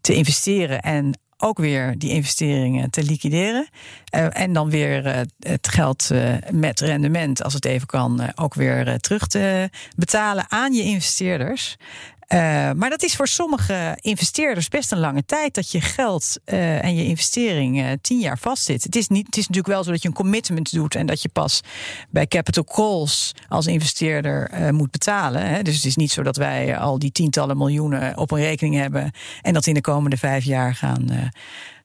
te 0.00 0.14
investeren 0.14 0.80
en 0.80 1.18
ook 1.42 1.58
weer 1.58 1.98
die 1.98 2.10
investeringen 2.10 2.90
te 2.90 3.02
liquideren. 3.02 3.68
Uh, 4.14 4.26
en 4.38 4.52
dan 4.52 4.70
weer 4.70 5.06
uh, 5.06 5.20
het 5.38 5.68
geld 5.68 6.08
uh, 6.12 6.34
met 6.50 6.80
rendement, 6.80 7.42
als 7.42 7.54
het 7.54 7.64
even 7.64 7.86
kan, 7.86 8.32
ook 8.34 8.54
weer 8.54 9.00
terug 9.00 9.26
te 9.26 9.70
betalen 9.96 10.44
aan 10.48 10.72
je 10.72 10.82
investeerders. 10.82 11.76
Maar 12.76 12.90
dat 12.90 13.02
is 13.02 13.16
voor 13.16 13.28
sommige 13.28 13.98
investeerders 14.00 14.68
best 14.68 14.92
een 14.92 14.98
lange 14.98 15.24
tijd 15.24 15.54
dat 15.54 15.70
je 15.70 15.80
geld 15.80 16.36
en 16.44 16.94
je 16.94 17.04
investering 17.04 17.98
tien 18.00 18.18
jaar 18.18 18.38
vastzit. 18.38 18.82
Het 18.82 18.96
is, 18.96 19.08
niet, 19.08 19.26
het 19.26 19.36
is 19.36 19.46
natuurlijk 19.46 19.74
wel 19.74 19.84
zo 19.84 19.90
dat 19.90 20.02
je 20.02 20.08
een 20.08 20.14
commitment 20.14 20.72
doet 20.72 20.94
en 20.94 21.06
dat 21.06 21.22
je 21.22 21.28
pas 21.28 21.60
bij 22.10 22.26
capital 22.26 22.64
calls 22.64 23.34
als 23.48 23.66
investeerder 23.66 24.50
moet 24.74 24.90
betalen. 24.90 25.46
Hè. 25.46 25.62
Dus 25.62 25.74
het 25.74 25.84
is 25.84 25.96
niet 25.96 26.12
zo 26.12 26.22
dat 26.22 26.36
wij 26.36 26.78
al 26.78 26.98
die 26.98 27.12
tientallen 27.12 27.56
miljoenen 27.56 28.16
op 28.16 28.30
een 28.30 28.40
rekening 28.40 28.74
hebben 28.74 29.10
en 29.42 29.52
dat 29.52 29.66
in 29.66 29.74
de 29.74 29.80
komende 29.80 30.16
vijf 30.16 30.44
jaar 30.44 30.74
gaan 30.74 31.30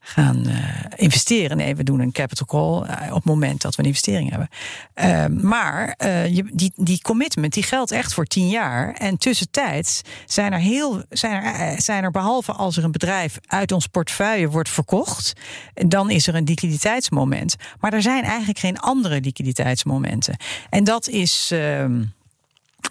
gaan 0.08 0.44
uh, 0.48 0.56
investeren. 0.96 1.58
Nee, 1.58 1.76
we 1.76 1.84
doen 1.84 2.00
een 2.00 2.12
capital 2.12 2.46
call 2.46 2.90
uh, 2.90 3.08
op 3.08 3.16
het 3.16 3.24
moment 3.24 3.62
dat 3.62 3.76
we 3.76 3.82
een 3.82 3.88
investering 3.88 4.30
hebben. 4.30 4.50
Uh, 4.96 5.42
maar 5.42 5.96
je, 6.30 6.50
die, 6.54 6.72
die 6.76 7.02
commitment 7.02 7.54
die 7.54 7.64
geldt 7.64 7.92
echt 7.92 8.14
voor 8.14 8.26
tien 8.26 8.50
jaar. 8.50 8.94
En 8.94 9.18
tussentijds 9.18 10.02
zijn 10.26 10.54
er 10.54 10.60
heel 10.60 11.04
zijn 11.10 11.44
er, 11.44 11.82
zijn 11.82 12.04
er 12.04 12.12
behalve 12.12 12.52
als 12.52 12.78
er 12.78 12.84
een 12.84 12.92
bedrijf 12.92 13.40
uit 13.48 13.72
ons 13.72 13.88
portefeuille 13.88 14.50
wordt 14.50 14.70
verkocht, 14.70 15.34
dan 15.74 16.10
is 16.10 16.28
er 16.28 16.36
een 16.36 16.44
liquiditeitsmoment. 16.44 17.56
Maar 17.80 17.94
er 17.94 18.02
zijn 18.02 18.24
eigenlijk 18.24 18.60
geen 18.60 18.80
andere 18.80 19.22
liquiditeitsmomenten. 19.22 20.38
En 20.70 20.84
dat 20.84 21.08
is. 21.08 21.50
ehm, 21.54 22.02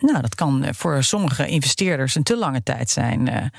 nou, 0.01 0.21
dat 0.21 0.35
kan 0.35 0.67
voor 0.71 1.03
sommige 1.03 1.47
investeerders 1.47 2.15
een 2.15 2.23
te 2.23 2.37
lange 2.37 2.63
tijd 2.63 2.91
zijn. 2.91 3.51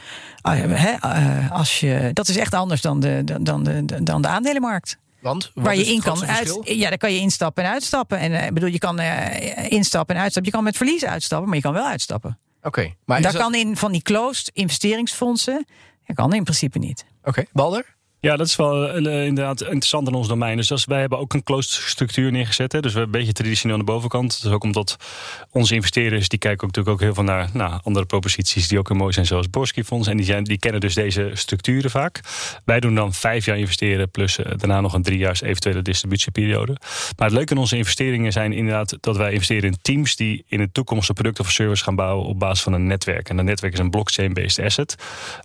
Uh, 0.46 0.64
uh, 0.64 1.52
als 1.52 1.80
je, 1.80 2.10
dat 2.14 2.28
is 2.28 2.38
echt 2.38 2.54
anders 2.54 2.82
dan 2.82 3.00
de, 3.00 3.24
dan 3.42 3.64
de, 3.64 4.04
dan 4.04 4.22
de 4.22 4.28
aandelenmarkt. 4.28 4.98
Want 5.20 5.52
waar 5.54 5.76
je 5.76 5.86
in 5.86 6.02
kan 6.02 6.26
uit, 6.26 6.60
ja, 6.64 6.90
daar 6.90 6.98
kan 6.98 7.14
je 7.14 7.20
instappen 7.20 7.64
en 7.64 7.70
uitstappen. 7.70 8.20
En 8.20 8.32
uh, 8.32 8.48
bedoel, 8.54 8.70
je 8.70 8.78
kan 8.78 9.00
instappen 9.70 10.16
en 10.16 10.22
uitstappen. 10.22 10.52
Je 10.52 10.58
kan 10.58 10.64
met 10.64 10.78
verlies 10.78 11.06
uitstappen, 11.06 11.48
maar 11.48 11.58
je 11.58 11.64
kan 11.64 11.74
wel 11.74 11.86
uitstappen. 11.86 12.38
Oké, 12.58 12.68
okay, 12.68 12.96
maar 13.06 13.22
daar 13.22 13.32
dat... 13.32 13.42
kan 13.42 13.56
in 13.56 13.78
van 13.78 13.92
die 13.92 14.02
closed 14.02 14.50
investeringsfondsen. 14.54 15.66
Dat 16.06 16.16
kan 16.16 16.34
in 16.34 16.44
principe 16.44 16.80
niet. 16.80 17.06
Oké, 17.20 17.30
okay. 17.30 17.48
Balder? 17.52 17.96
Ja, 18.20 18.36
dat 18.36 18.48
is 18.48 18.56
wel 18.56 19.00
uh, 19.00 19.26
inderdaad 19.26 19.62
interessant 19.62 20.08
in 20.08 20.14
ons 20.14 20.28
domein. 20.28 20.58
Dus 20.58 20.86
wij 20.86 21.00
hebben 21.00 21.20
ook 21.20 21.34
een 21.34 21.44
closed 21.44 21.72
structuur 21.72 22.32
neergezet. 22.32 22.72
Hè. 22.72 22.80
Dus 22.80 22.94
we 22.94 23.00
hebben 23.00 23.16
een 23.16 23.26
beetje 23.26 23.42
traditioneel 23.42 23.78
aan 23.78 23.86
de 23.86 23.92
bovenkant. 23.92 24.42
Dus 24.42 24.52
ook 24.52 24.64
omdat 24.64 24.98
onze 25.52 25.74
investeerders, 25.74 26.30
die 26.30 26.40
kijken 26.40 26.68
ook 26.68 26.76
natuurlijk 26.76 26.96
ook 26.96 27.02
heel 27.02 27.14
veel 27.14 27.24
naar 27.24 27.50
nou, 27.54 27.80
andere 27.84 28.06
proposities 28.06 28.68
die 28.68 28.80
ook 28.80 28.88
heel 28.88 28.98
mooi 28.98 29.14
zijn, 29.14 29.26
zoals 29.26 29.50
Borski 29.50 29.84
Fonds. 29.84 30.08
En 30.08 30.18
die, 30.18 30.26
zijn, 30.26 30.44
die 30.44 30.60
kennen 30.60 30.82
dus 30.82 30.94
deze 30.94 31.32
structuren 31.34 31.92
vaak. 31.92 32.20
Wij 32.66 32.80
doen 32.80 32.96
dan 32.96 33.14
vijf 33.14 33.46
jaar 33.46 33.58
investeren, 33.58 34.12
plus 34.12 34.38
uh, 34.38 34.46
daarna 34.46 34.82
nog 34.82 34.94
een 34.94 35.04
driejaars 35.04 35.42
eventuele 35.42 35.82
distributieperiode. 35.82 36.78
Maar 37.18 37.28
het 37.28 37.36
leuke 37.36 37.54
aan 37.54 37.60
onze 37.60 37.78
investeringen 37.78 38.32
zijn 38.32 38.54
inderdaad 38.54 38.98
dat 39.00 39.18
wij 39.18 39.32
investeren 39.32 39.70
in 39.70 39.78
teams 39.82 40.16
die 40.16 40.44
in 40.48 40.58
de 40.58 40.72
toekomst 40.72 41.10
een 41.10 41.16
product 41.16 41.40
of 41.40 41.52
service 41.52 41.84
gaan 41.84 41.96
bouwen 41.96 42.26
op 42.26 42.40
basis 42.40 42.64
van 42.64 42.74
een 42.74 42.88
netwerk. 42.88 43.30
En 43.30 43.36
dat 43.36 43.46
netwerk 43.46 43.74
is 43.74 43.80
een 43.80 43.90
blockchain-based 43.90 44.66
asset. 44.66 44.96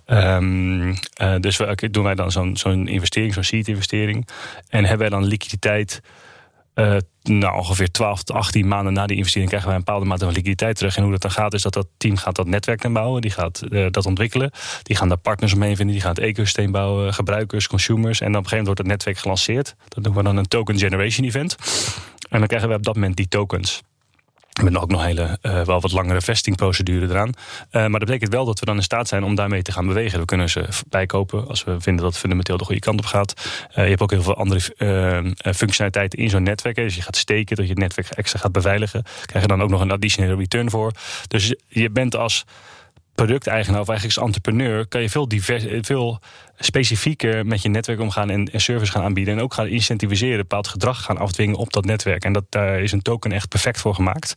Uh, 0.06 1.34
dus 1.40 1.56
we, 1.56 1.90
doen 1.90 2.04
wij 2.04 2.14
dan 2.14 2.32
zo'n 2.32 2.56
zo'n 2.62 2.88
investering, 2.88 3.34
zo'n 3.34 3.44
seed-investering. 3.44 4.28
En 4.68 4.80
hebben 4.80 4.98
wij 4.98 5.08
dan 5.08 5.24
liquiditeit. 5.24 6.00
Uh, 6.74 6.96
nou, 7.22 7.56
ongeveer 7.56 7.90
12 7.90 8.22
tot 8.22 8.36
18 8.36 8.68
maanden 8.68 8.92
na 8.92 9.06
die 9.06 9.16
investering 9.16 9.48
krijgen 9.48 9.68
wij 9.70 9.78
een 9.78 9.84
bepaalde 9.84 10.06
mate 10.06 10.24
van 10.24 10.34
liquiditeit 10.34 10.76
terug. 10.76 10.96
En 10.96 11.02
hoe 11.02 11.12
dat 11.12 11.22
dan 11.22 11.30
gaat, 11.30 11.54
is 11.54 11.62
dat 11.62 11.72
dat 11.72 11.86
team 11.96 12.16
gaat 12.16 12.36
dat 12.36 12.46
netwerk 12.46 12.82
dan 12.82 12.92
bouwen. 12.92 13.20
Die 13.20 13.30
gaat 13.30 13.62
uh, 13.68 13.86
dat 13.90 14.06
ontwikkelen. 14.06 14.50
Die 14.82 14.96
gaan 14.96 15.08
daar 15.08 15.16
partners 15.16 15.54
omheen 15.54 15.76
vinden. 15.76 15.94
Die 15.94 16.04
gaan 16.04 16.14
het 16.14 16.24
ecosysteem 16.24 16.72
bouwen. 16.72 17.14
Gebruikers, 17.14 17.66
consumers. 17.66 18.20
En 18.20 18.32
dan 18.32 18.40
op 18.40 18.42
een 18.42 18.50
gegeven 18.50 18.64
moment 18.64 18.66
wordt 18.66 18.80
het 18.80 18.88
netwerk 18.88 19.18
gelanceerd. 19.18 19.74
Dat 19.88 20.04
noemen 20.04 20.22
we 20.22 20.28
dan 20.28 20.36
een 20.36 20.48
token 20.48 20.78
generation 20.78 21.26
event. 21.26 21.56
En 22.28 22.38
dan 22.38 22.46
krijgen 22.48 22.68
we 22.68 22.74
op 22.74 22.82
dat 22.82 22.94
moment 22.94 23.16
die 23.16 23.28
tokens. 23.28 23.82
Met 24.60 24.76
ook 24.76 24.90
nog 24.90 25.04
hele, 25.04 25.38
uh, 25.42 25.62
wel 25.62 25.80
wat 25.80 25.92
langere 25.92 26.20
vestingprocedure 26.20 27.08
eraan. 27.08 27.28
Uh, 27.28 27.32
maar 27.72 27.90
dat 27.90 28.04
betekent 28.04 28.32
wel 28.32 28.44
dat 28.44 28.60
we 28.60 28.66
dan 28.66 28.76
in 28.76 28.82
staat 28.82 29.08
zijn 29.08 29.24
om 29.24 29.34
daarmee 29.34 29.62
te 29.62 29.72
gaan 29.72 29.86
bewegen. 29.86 30.18
We 30.18 30.24
kunnen 30.24 30.50
ze 30.50 30.68
bijkopen 30.88 31.48
als 31.48 31.64
we 31.64 31.80
vinden 31.80 32.02
dat 32.02 32.10
het 32.10 32.20
fundamenteel 32.20 32.56
de 32.56 32.64
goede 32.64 32.80
kant 32.80 32.98
op 32.98 33.06
gaat. 33.06 33.34
Uh, 33.70 33.74
je 33.74 33.80
hebt 33.80 34.00
ook 34.00 34.10
heel 34.10 34.22
veel 34.22 34.36
andere 34.36 34.60
functionaliteiten 35.54 36.18
in 36.18 36.30
zo'n 36.30 36.42
netwerk. 36.42 36.76
Dus 36.76 36.94
je 36.94 37.02
gaat 37.02 37.16
steken, 37.16 37.56
dat 37.56 37.64
je 37.64 37.70
het 37.70 37.80
netwerk 37.80 38.08
extra 38.08 38.38
gaat 38.38 38.52
beveiligen. 38.52 39.04
Krijg 39.26 39.44
je 39.44 39.50
dan 39.50 39.62
ook 39.62 39.70
nog 39.70 39.80
een 39.80 39.90
additionele 39.90 40.36
return 40.36 40.70
voor. 40.70 40.92
Dus 41.28 41.54
je 41.68 41.90
bent 41.90 42.16
als 42.16 42.44
producteigenaar 43.14 43.80
of 43.80 43.88
eigenlijk 43.88 44.18
als 44.18 44.26
entrepreneur 44.26 44.86
kan 44.86 45.00
je 45.02 45.10
veel, 45.10 45.28
divers, 45.28 45.64
veel 45.80 46.20
specifieker 46.64 47.46
met 47.46 47.62
je 47.62 47.68
netwerk 47.68 48.00
omgaan 48.00 48.30
en, 48.30 48.52
en 48.52 48.60
service 48.60 48.92
gaan 48.92 49.02
aanbieden. 49.02 49.34
En 49.34 49.42
ook 49.42 49.54
gaan 49.54 49.66
incentiviseren, 49.66 50.36
bepaald 50.36 50.68
gedrag 50.68 51.02
gaan 51.02 51.18
afdwingen 51.18 51.56
op 51.56 51.72
dat 51.72 51.84
netwerk. 51.84 52.24
En 52.24 52.32
dat, 52.32 52.44
daar 52.48 52.80
is 52.80 52.92
een 52.92 53.02
token 53.02 53.32
echt 53.32 53.48
perfect 53.48 53.80
voor 53.80 53.94
gemaakt. 53.94 54.34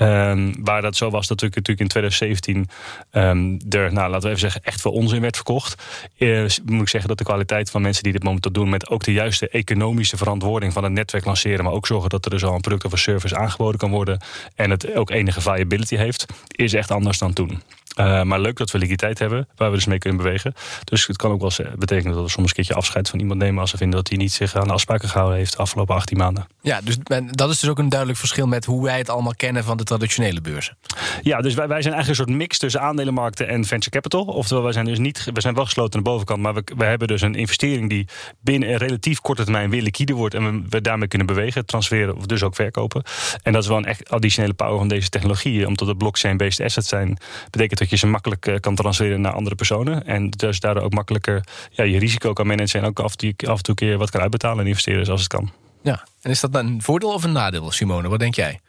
Um, 0.00 0.64
waar 0.64 0.82
dat 0.82 0.96
zo 0.96 1.10
was 1.10 1.26
dat 1.26 1.40
natuurlijk 1.40 1.80
in 1.80 1.88
2017 1.88 2.68
um, 3.12 3.58
er, 3.68 3.92
nou, 3.92 4.10
laten 4.10 4.20
we 4.20 4.28
even 4.28 4.38
zeggen, 4.38 4.62
echt 4.62 4.80
veel 4.80 4.92
onzin 4.92 5.20
werd 5.20 5.36
verkocht. 5.36 5.82
Uh, 6.18 6.48
moet 6.64 6.80
ik 6.80 6.88
zeggen 6.88 7.08
dat 7.08 7.18
de 7.18 7.24
kwaliteit 7.24 7.70
van 7.70 7.82
mensen 7.82 8.02
die 8.02 8.12
dit 8.12 8.22
momenteel 8.22 8.52
doen 8.52 8.68
met 8.68 8.88
ook 8.88 9.04
de 9.04 9.12
juiste 9.12 9.48
economische 9.48 10.16
verantwoording 10.16 10.72
van 10.72 10.84
het 10.84 10.92
netwerk 10.92 11.24
lanceren, 11.24 11.64
maar 11.64 11.72
ook 11.72 11.86
zorgen 11.86 12.10
dat 12.10 12.24
er 12.24 12.30
dus 12.30 12.44
al 12.44 12.54
een 12.54 12.60
product 12.60 12.84
of 12.84 12.92
een 12.92 12.98
service 12.98 13.36
aangeboden 13.36 13.78
kan 13.78 13.90
worden 13.90 14.20
en 14.54 14.70
het 14.70 14.94
ook 14.94 15.10
enige 15.10 15.40
viability 15.40 15.96
heeft, 15.96 16.26
is 16.46 16.74
echt 16.74 16.90
anders 16.90 17.18
dan 17.18 17.32
toen. 17.32 17.62
Uh, 17.98 18.22
maar 18.22 18.40
leuk 18.40 18.56
dat 18.56 18.70
we 18.70 18.78
liquiditeit 18.78 19.18
hebben 19.18 19.48
waar 19.56 19.70
we 19.70 19.76
dus 19.76 19.86
mee 19.86 19.98
kunnen 19.98 20.22
bewegen. 20.22 20.54
Dus 20.84 21.06
het 21.06 21.16
kan 21.16 21.30
ook 21.30 21.40
wel 21.40 21.50
betekenen 21.76 22.14
dat 22.14 22.24
we 22.24 22.30
soms 22.30 22.48
een 22.48 22.54
keertje 22.54 22.74
afscheid 22.74 23.08
van 23.08 23.18
iemand 23.18 23.40
nemen 23.40 23.60
als 23.60 23.70
ze 23.70 23.76
vinden 23.76 23.96
dat 23.96 24.08
hij 24.08 24.18
niet 24.18 24.32
zich 24.32 24.54
aan 24.54 24.66
de 24.66 24.72
afspraken 24.72 25.08
gehouden 25.08 25.38
heeft 25.38 25.52
de 25.52 25.58
afgelopen 25.58 25.94
18 25.94 26.18
maanden. 26.18 26.46
Ja, 26.60 26.80
dus 26.84 26.96
dat 27.30 27.50
is 27.50 27.60
dus 27.60 27.70
ook 27.70 27.78
een 27.78 27.88
duidelijk 27.88 28.18
verschil 28.18 28.46
met 28.46 28.64
hoe 28.64 28.84
wij 28.84 28.98
het 28.98 29.08
allemaal 29.08 29.34
kennen 29.36 29.64
van 29.64 29.76
de 29.76 29.84
traditionele 29.84 30.40
beurzen. 30.40 30.76
Ja, 31.22 31.40
dus 31.40 31.54
wij, 31.54 31.68
wij 31.68 31.82
zijn 31.82 31.94
eigenlijk 31.94 32.08
een 32.08 32.26
soort 32.26 32.38
mix 32.38 32.58
tussen 32.58 32.80
aandelenmarkten 32.80 33.48
en 33.48 33.64
venture 33.64 33.90
capital. 33.90 34.24
Oftewel, 34.24 34.62
wij 34.62 34.72
zijn 34.72 34.84
dus 34.84 34.98
niet, 34.98 35.30
we 35.32 35.40
zijn 35.40 35.54
wel 35.54 35.64
gesloten 35.64 35.98
aan 35.98 36.04
de 36.04 36.10
bovenkant, 36.10 36.42
maar 36.42 36.54
we, 36.54 36.62
we 36.76 36.84
hebben 36.84 37.08
dus 37.08 37.20
een 37.20 37.34
investering 37.34 37.88
die 37.88 38.08
binnen 38.40 38.68
een 38.68 38.76
relatief 38.76 39.20
korte 39.20 39.42
termijn 39.42 39.70
weer 39.70 39.82
liquide 39.82 40.12
wordt 40.12 40.34
en 40.34 40.44
we, 40.44 40.66
we 40.68 40.80
daarmee 40.80 41.08
kunnen 41.08 41.26
bewegen, 41.26 41.66
transfereren 41.66 42.16
of 42.16 42.26
dus 42.26 42.42
ook 42.42 42.54
verkopen. 42.54 43.02
En 43.42 43.52
dat 43.52 43.62
is 43.62 43.68
wel 43.68 43.76
een 43.76 43.84
echt 43.84 44.10
additionele 44.10 44.54
power 44.54 44.78
van 44.78 44.88
deze 44.88 45.08
technologie. 45.08 45.66
Omdat 45.66 45.88
het 45.88 45.98
blockchain-based 45.98 46.64
assets 46.64 46.88
zijn, 46.88 47.18
betekent 47.50 47.78
dat 47.78 47.87
je 47.90 47.96
ze 47.96 48.06
makkelijk 48.06 48.46
eh, 48.46 48.60
kan 48.60 48.74
transfereren 48.74 49.20
naar 49.20 49.32
andere 49.32 49.54
personen. 49.54 50.06
En 50.06 50.30
dus 50.30 50.60
daardoor 50.60 50.82
ook 50.82 50.94
makkelijker 50.94 51.44
ja, 51.70 51.84
je 51.84 51.98
risico 51.98 52.32
kan 52.32 52.46
managen 52.46 52.80
en 52.80 52.86
ook 52.86 53.00
af 53.00 53.14
af 53.46 53.56
en 53.56 53.62
toe 53.62 53.74
keer 53.74 53.98
wat 53.98 54.10
kan 54.10 54.20
uitbetalen 54.20 54.60
en 54.60 54.66
investeren 54.66 55.08
als 55.08 55.20
het 55.20 55.28
kan. 55.28 55.50
Ja, 55.82 56.04
en 56.22 56.30
is 56.30 56.40
dat 56.40 56.52
dan 56.52 56.66
een 56.66 56.82
voordeel 56.82 57.12
of 57.12 57.24
een 57.24 57.32
nadeel, 57.32 57.70
Simone? 57.70 58.08
Wat 58.08 58.18
denk 58.18 58.34
jij? 58.34 58.60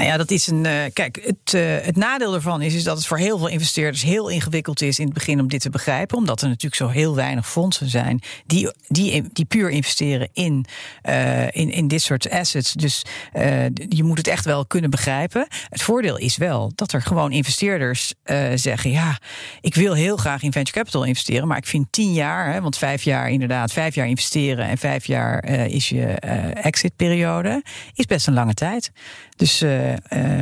Nou 0.00 0.12
ja, 0.12 0.18
dat 0.18 0.30
is 0.30 0.46
een. 0.46 0.64
Uh, 0.64 0.72
kijk, 0.92 1.20
het, 1.22 1.54
uh, 1.54 1.76
het 1.80 1.96
nadeel 1.96 2.34
ervan 2.34 2.62
is, 2.62 2.74
is 2.74 2.82
dat 2.84 2.96
het 2.96 3.06
voor 3.06 3.18
heel 3.18 3.38
veel 3.38 3.48
investeerders 3.48 4.02
heel 4.02 4.28
ingewikkeld 4.28 4.82
is 4.82 4.98
in 4.98 5.04
het 5.04 5.14
begin 5.14 5.40
om 5.40 5.48
dit 5.48 5.60
te 5.60 5.70
begrijpen. 5.70 6.16
Omdat 6.16 6.42
er 6.42 6.48
natuurlijk 6.48 6.74
zo 6.74 6.88
heel 6.88 7.14
weinig 7.14 7.48
fondsen 7.48 7.88
zijn 7.88 8.20
die, 8.46 8.72
die, 8.88 9.22
die 9.32 9.44
puur 9.44 9.70
investeren 9.70 10.28
in, 10.32 10.64
uh, 11.08 11.44
in, 11.44 11.70
in 11.70 11.88
dit 11.88 12.02
soort 12.02 12.30
assets. 12.30 12.72
Dus 12.72 13.02
je 13.88 14.04
moet 14.04 14.18
het 14.18 14.28
echt 14.28 14.44
wel 14.44 14.66
kunnen 14.66 14.90
begrijpen. 14.90 15.46
Het 15.68 15.82
voordeel 15.82 16.16
is 16.16 16.36
wel 16.36 16.72
dat 16.74 16.92
er 16.92 17.02
gewoon 17.02 17.32
investeerders 17.32 18.14
zeggen: 18.54 18.90
ja, 18.90 19.18
ik 19.60 19.74
wil 19.74 19.94
heel 19.94 20.16
graag 20.16 20.42
in 20.42 20.52
venture 20.52 20.78
capital 20.78 21.04
investeren, 21.04 21.48
maar 21.48 21.56
ik 21.56 21.66
vind 21.66 21.86
tien 21.90 22.12
jaar, 22.12 22.52
hè, 22.52 22.60
want 22.60 22.78
vijf 22.78 23.02
jaar 23.02 23.30
inderdaad, 23.30 23.72
vijf 23.72 23.94
jaar 23.94 24.08
investeren 24.08 24.68
en 24.68 24.78
vijf 24.78 25.06
jaar 25.06 25.44
is 25.68 25.88
je 25.88 26.04
exitperiode, 26.54 27.62
is 27.94 28.06
best 28.06 28.26
een 28.26 28.34
lange 28.34 28.54
tijd. 28.54 28.92
Dus 29.36 29.62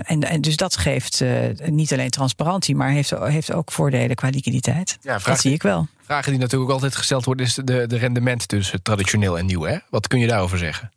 en, 0.02 0.20
en, 0.22 0.40
dus 0.40 0.56
dat 0.56 0.76
geeft 0.76 1.20
uh, 1.20 1.30
niet 1.64 1.92
alleen 1.92 2.10
transparantie, 2.10 2.76
maar 2.76 2.90
heeft, 2.90 3.10
heeft 3.10 3.52
ook 3.52 3.72
voordelen 3.72 4.16
qua 4.16 4.28
liquiditeit. 4.28 4.98
Ja, 5.00 5.18
dat 5.18 5.40
zie 5.40 5.52
ik 5.52 5.62
wel. 5.62 5.86
Vragen 6.02 6.30
die 6.30 6.40
natuurlijk 6.40 6.70
ook 6.70 6.74
altijd 6.74 6.96
gesteld 6.96 7.24
worden, 7.24 7.46
is 7.46 7.54
de, 7.54 7.86
de 7.86 7.96
rendement 7.96 8.48
tussen 8.48 8.82
traditioneel 8.82 9.38
en 9.38 9.46
nieuw. 9.46 9.62
Hè? 9.62 9.76
Wat 9.90 10.06
kun 10.06 10.18
je 10.18 10.26
daarover 10.26 10.58
zeggen? 10.58 10.92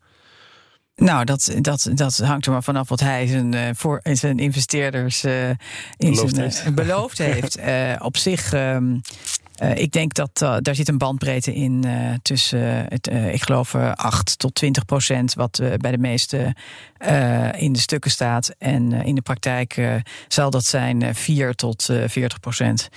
Nou, 0.95 1.25
dat, 1.25 1.55
dat, 1.61 1.89
dat 1.93 2.17
hangt 2.17 2.45
er 2.45 2.51
maar 2.51 2.63
vanaf 2.63 2.89
wat 2.89 2.99
hij 2.99 3.27
zijn, 3.27 3.53
uh, 3.53 3.61
voor, 3.73 3.99
zijn 4.03 4.39
investeerders 4.39 5.25
uh, 5.25 5.49
in 5.49 5.57
beloofd 5.97 6.35
zijn, 6.35 6.49
heeft. 6.49 6.75
beloofd 6.75 7.17
heeft. 7.31 7.57
op 7.99 8.17
zich 8.17 8.53
um, 8.53 9.01
uh, 9.61 9.77
ik 9.77 9.91
denk 9.91 10.13
dat 10.13 10.41
uh, 10.43 10.57
daar 10.59 10.75
zit 10.75 10.87
een 10.87 10.97
bandbreedte 10.97 11.53
in 11.53 11.83
uh, 11.85 12.13
tussen, 12.21 12.85
het, 12.89 13.07
ik 13.07 13.43
geloof, 13.43 13.75
8 13.75 14.39
tot 14.39 14.55
20 14.55 14.85
procent, 14.85 15.33
wat 15.33 15.61
bij 15.77 15.91
de 15.91 15.97
meeste 15.97 16.55
in 17.57 17.73
de 17.73 17.79
stukken 17.79 18.11
staat. 18.11 18.55
En 18.57 18.91
in 18.91 19.15
de 19.15 19.21
praktijk 19.21 20.01
zal 20.27 20.49
dat 20.49 20.65
zijn 20.65 21.15
4 21.15 21.55
tot 21.55 21.89
40 22.05 22.39
procent. 22.39 22.89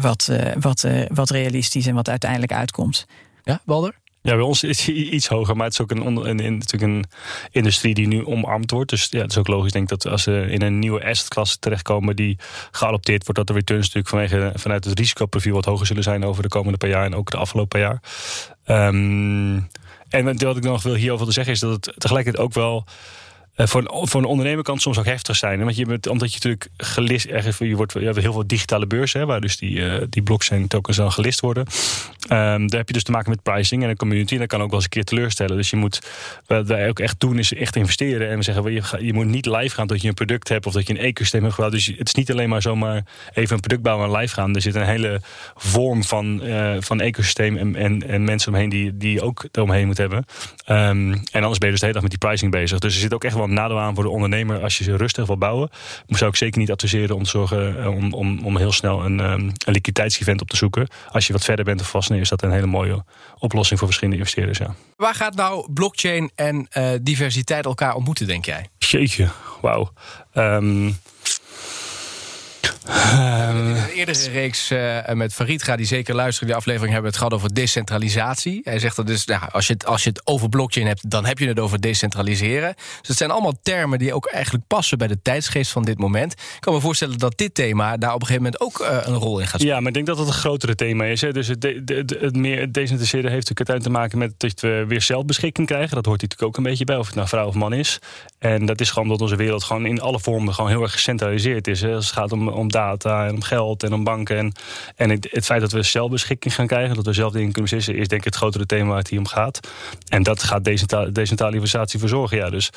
wat, 0.00 0.30
wat, 0.58 0.86
wat 1.08 1.30
realistisch 1.30 1.86
en 1.86 1.94
wat 1.94 2.08
uiteindelijk 2.08 2.52
uitkomt. 2.52 3.06
Ja, 3.42 3.60
Walder? 3.64 3.94
Ja, 4.26 4.34
bij 4.34 4.44
ons 4.44 4.62
is 4.62 4.86
hij 4.86 4.94
iets 4.94 5.26
hoger, 5.26 5.56
maar 5.56 5.64
het 5.64 5.72
is 5.72 5.80
ook 5.80 5.90
een, 5.90 6.28
een, 6.28 6.58
natuurlijk 6.58 6.92
een 6.92 7.04
industrie 7.50 7.94
die 7.94 8.06
nu 8.06 8.24
omarmd 8.24 8.70
wordt. 8.70 8.90
Dus 8.90 9.06
ja, 9.10 9.20
het 9.20 9.30
is 9.30 9.38
ook 9.38 9.46
logisch, 9.46 9.72
denk 9.72 9.84
ik, 9.84 10.00
dat 10.00 10.12
als 10.12 10.22
ze 10.22 10.46
in 10.48 10.62
een 10.62 10.78
nieuwe 10.78 11.04
assetklasse 11.04 11.58
terechtkomen 11.58 12.16
die 12.16 12.38
geadopteerd 12.70 13.24
wordt, 13.24 13.38
dat 13.38 13.46
de 13.46 13.52
returns 13.52 13.92
natuurlijk 13.92 14.08
vanwege, 14.08 14.58
vanuit 14.58 14.84
het 14.84 14.98
risicoprofiel 14.98 15.54
wat 15.54 15.64
hoger 15.64 15.86
zullen 15.86 16.02
zijn 16.02 16.24
over 16.24 16.42
de 16.42 16.48
komende 16.48 16.78
paar 16.78 16.88
jaar 16.88 17.04
en 17.04 17.14
ook 17.14 17.30
de 17.30 17.36
afgelopen 17.36 17.80
jaar. 17.80 18.02
Um, 18.66 19.68
en 20.08 20.38
wat 20.38 20.56
ik 20.56 20.62
nog 20.62 20.82
wil 20.82 20.94
hierover 20.94 21.26
te 21.26 21.32
zeggen 21.32 21.52
is 21.52 21.60
dat 21.60 21.70
het 21.70 21.94
tegelijkertijd 21.98 22.44
ook 22.44 22.52
wel 22.52 22.84
voor, 23.56 23.80
een, 23.80 24.08
voor 24.08 24.20
een 24.20 24.26
ondernemer 24.26 24.64
kan 24.64 24.74
het 24.74 24.82
soms 24.82 24.98
ook 24.98 25.04
heftig 25.04 25.36
zijn. 25.36 25.64
Want 25.64 25.76
je 25.76 25.84
omdat 26.10 26.28
je 26.28 26.34
natuurlijk 26.34 26.68
gelist, 26.76 27.28
je, 27.58 27.76
wordt, 27.76 27.92
je 27.92 28.00
hebt 28.00 28.16
heel 28.16 28.32
veel 28.32 28.46
digitale 28.46 28.86
beurzen, 28.86 29.20
hè, 29.20 29.26
waar 29.26 29.40
dus 29.40 29.56
die, 29.56 29.70
uh, 29.70 30.02
die 30.10 30.22
blockchain 30.22 30.68
tokens 30.68 30.96
dan 30.96 31.12
gelist 31.12 31.40
worden. 31.40 31.66
Um, 32.32 32.66
daar 32.68 32.78
heb 32.78 32.86
je 32.86 32.92
dus 32.92 33.02
te 33.02 33.10
maken 33.10 33.30
met 33.30 33.42
pricing 33.42 33.82
en 33.82 33.88
een 33.88 33.96
community. 33.96 34.32
En 34.32 34.38
dat 34.38 34.48
kan 34.48 34.60
ook 34.60 34.66
wel 34.66 34.74
eens 34.74 34.84
een 34.84 34.90
keer 34.90 35.04
teleurstellen. 35.04 35.56
Dus 35.56 35.70
je 35.70 35.76
moet, 35.76 36.00
wat 36.46 36.66
wij 36.66 36.88
ook 36.88 36.98
echt 36.98 37.20
doen, 37.20 37.38
is 37.38 37.54
echt 37.54 37.76
investeren. 37.76 38.30
En 38.30 38.36
we 38.36 38.42
zeggen, 38.42 38.72
je, 38.72 38.82
je 39.00 39.12
moet 39.12 39.26
niet 39.26 39.46
live 39.46 39.74
gaan 39.74 39.86
tot 39.86 40.02
je 40.02 40.08
een 40.08 40.14
product 40.14 40.48
hebt 40.48 40.66
of 40.66 40.72
dat 40.72 40.86
je 40.86 40.92
een 40.92 41.00
ecosysteem 41.00 41.42
hebt 41.42 41.54
gebouwd. 41.54 41.72
Dus 41.72 41.86
het 41.86 42.06
is 42.06 42.14
niet 42.14 42.30
alleen 42.32 42.48
maar 42.48 42.62
zomaar 42.62 43.04
even 43.34 43.54
een 43.54 43.60
product 43.60 43.82
bouwen 43.82 44.06
en 44.06 44.16
live 44.16 44.34
gaan. 44.34 44.54
Er 44.54 44.60
zit 44.62 44.74
een 44.74 44.86
hele 44.86 45.20
vorm 45.54 46.04
van, 46.04 46.40
uh, 46.44 46.76
van 46.78 47.00
ecosysteem 47.00 47.56
en, 47.56 47.76
en, 47.76 48.08
en 48.08 48.24
mensen 48.24 48.52
omheen 48.52 48.68
die, 48.68 48.96
die 48.96 49.22
ook 49.22 49.48
eromheen 49.52 49.86
moet 49.86 49.98
hebben. 49.98 50.24
Um, 50.68 51.12
en 51.12 51.42
anders 51.42 51.58
ben 51.58 51.68
je 51.68 51.70
dus 51.70 51.80
de 51.80 51.86
hele 51.86 51.92
dag 51.92 52.02
met 52.02 52.10
die 52.10 52.28
pricing 52.28 52.50
bezig. 52.50 52.78
Dus 52.78 52.94
er 52.94 53.00
zit 53.00 53.14
ook 53.14 53.24
echt 53.24 53.34
wel 53.34 53.45
een 53.48 53.54
nadeel 53.54 53.78
aan 53.78 53.94
voor 53.94 54.04
de 54.04 54.10
ondernemer 54.10 54.62
als 54.62 54.78
je 54.78 54.84
ze 54.84 54.96
rustig 54.96 55.26
wil 55.26 55.38
bouwen. 55.38 55.70
Zou 56.06 56.30
ik 56.30 56.36
zeker 56.36 56.58
niet 56.58 56.70
adviseren 56.70 57.16
om 57.16 57.22
te 57.22 57.30
zorgen 57.30 57.82
eh, 57.82 57.88
om, 57.88 58.12
om, 58.12 58.44
om 58.44 58.56
heel 58.56 58.72
snel 58.72 59.04
een, 59.04 59.18
um, 59.18 59.40
een 59.64 59.72
liquiditeitsevent 59.72 60.40
op 60.40 60.48
te 60.48 60.56
zoeken. 60.56 60.88
Als 61.10 61.26
je 61.26 61.32
wat 61.32 61.44
verder 61.44 61.64
bent 61.64 61.80
of 61.80 61.90
vast, 61.90 62.10
is 62.10 62.28
dat 62.28 62.42
een 62.42 62.50
hele 62.50 62.66
mooie 62.66 63.04
oplossing 63.38 63.78
voor 63.78 63.88
verschillende 63.88 64.18
investeerders. 64.18 64.58
Ja. 64.58 64.74
Waar 64.96 65.14
gaat 65.14 65.34
nou 65.34 65.72
blockchain 65.72 66.30
en 66.34 66.68
uh, 66.72 66.90
diversiteit 67.02 67.64
elkaar 67.64 67.94
ontmoeten, 67.94 68.26
denk 68.26 68.44
jij? 68.44 68.66
Jeetje, 68.78 69.28
wauw. 69.60 69.92
Um, 70.34 70.96
Um, 72.88 73.56
in 73.56 73.76
een 73.76 73.88
eerdere 73.88 74.30
reeks 74.30 74.70
uh, 74.70 75.12
met 75.12 75.34
Farid 75.34 75.62
ga 75.62 75.76
die 75.76 75.86
zeker 75.86 76.14
luisteren, 76.14 76.48
die 76.48 76.56
aflevering 76.56 76.92
hebben 76.92 77.10
we 77.10 77.16
het 77.16 77.26
gehad 77.26 77.34
over 77.42 77.54
decentralisatie. 77.54 78.60
Hij 78.64 78.78
zegt 78.78 78.96
dat 78.96 79.06
dus, 79.06 79.24
nou, 79.24 79.42
als, 79.50 79.66
je 79.66 79.72
het, 79.72 79.86
als 79.86 80.02
je 80.02 80.08
het 80.08 80.26
over 80.26 80.48
blockchain 80.48 80.86
hebt, 80.86 81.10
dan 81.10 81.24
heb 81.24 81.38
je 81.38 81.48
het 81.48 81.60
over 81.60 81.80
decentraliseren. 81.80 82.74
Dus 82.74 83.08
het 83.08 83.16
zijn 83.16 83.30
allemaal 83.30 83.54
termen 83.62 83.98
die 83.98 84.14
ook 84.14 84.26
eigenlijk 84.26 84.66
passen 84.66 84.98
bij 84.98 85.06
de 85.06 85.22
tijdsgeest 85.22 85.72
van 85.72 85.82
dit 85.82 85.98
moment. 85.98 86.32
Ik 86.32 86.60
kan 86.60 86.74
me 86.74 86.80
voorstellen 86.80 87.18
dat 87.18 87.38
dit 87.38 87.54
thema 87.54 87.96
daar 87.96 88.14
op 88.14 88.20
een 88.20 88.26
gegeven 88.26 88.42
moment 88.42 88.60
ook 88.60 88.80
uh, 88.80 88.98
een 89.02 89.14
rol 89.14 89.38
in 89.38 89.46
gaat 89.46 89.60
spelen. 89.60 89.74
Ja, 89.74 89.78
maar 89.80 89.88
ik 89.88 89.94
denk 89.94 90.06
dat 90.06 90.18
het 90.18 90.26
een 90.26 90.32
grotere 90.32 90.74
thema 90.74 91.04
is. 91.04 91.20
Hè. 91.20 91.32
Dus 91.32 91.48
het, 91.48 91.60
de, 91.60 91.84
de, 91.84 92.18
het 92.20 92.36
meer 92.36 92.72
decentraliseren 92.72 93.30
heeft 93.30 93.48
natuurlijk 93.48 93.70
uiteindelijk 93.70 93.84
te 93.84 93.90
maken 93.90 94.18
met 94.18 94.40
dat 94.40 94.60
we 94.60 94.84
weer 94.88 95.02
zelfbeschikking 95.02 95.66
krijgen. 95.66 95.94
Dat 95.94 96.06
hoort 96.06 96.20
natuurlijk 96.20 96.48
ook 96.48 96.56
een 96.56 96.70
beetje 96.70 96.84
bij, 96.84 96.96
of 96.96 97.06
het 97.06 97.14
nou 97.14 97.28
vrouw 97.28 97.46
of 97.46 97.54
man 97.54 97.72
is. 97.72 97.98
En 98.38 98.66
dat 98.66 98.80
is 98.80 98.88
gewoon 98.88 99.04
omdat 99.04 99.20
onze 99.20 99.36
wereld 99.36 99.64
gewoon 99.64 99.86
in 99.86 100.00
alle 100.00 100.20
vormen 100.20 100.54
gewoon 100.54 100.70
heel 100.70 100.82
erg 100.82 100.92
gecentraliseerd 100.92 101.68
is. 101.68 101.80
Hè. 101.80 101.94
Als 101.94 102.04
het 102.04 102.14
gaat 102.14 102.32
om, 102.32 102.48
om 102.48 102.68
data 102.76 103.26
en 103.26 103.34
om 103.34 103.42
geld 103.42 103.82
en 103.82 103.92
om 103.92 104.04
banken. 104.04 104.36
En, 104.36 104.52
en 104.96 105.10
het, 105.10 105.28
het, 105.30 105.44
feit 105.44 105.60
dat 105.60 105.72
we 105.72 105.82
zelfbeschikking 105.82 106.54
gaan 106.54 106.66
krijgen, 106.66 106.96
dat 106.96 107.06
we 107.06 107.12
zelf 107.12 107.32
dingen 107.32 107.52
kunnen 107.52 107.70
beslissen, 107.70 107.96
is 107.96 108.08
denk 108.08 108.20
ik 108.20 108.26
het 108.26 108.36
grotere 108.36 108.66
thema 108.66 108.88
waar 108.88 108.98
het 108.98 109.08
hier 109.08 109.18
om 109.18 109.26
gaat. 109.26 109.60
En 110.08 110.22
dat 110.22 110.42
gaat 110.42 110.64
decentralisatie 111.12 112.00
voor 112.00 112.08
zorgen. 112.08 112.36
Ja. 112.36 112.50
Dus 112.50 112.70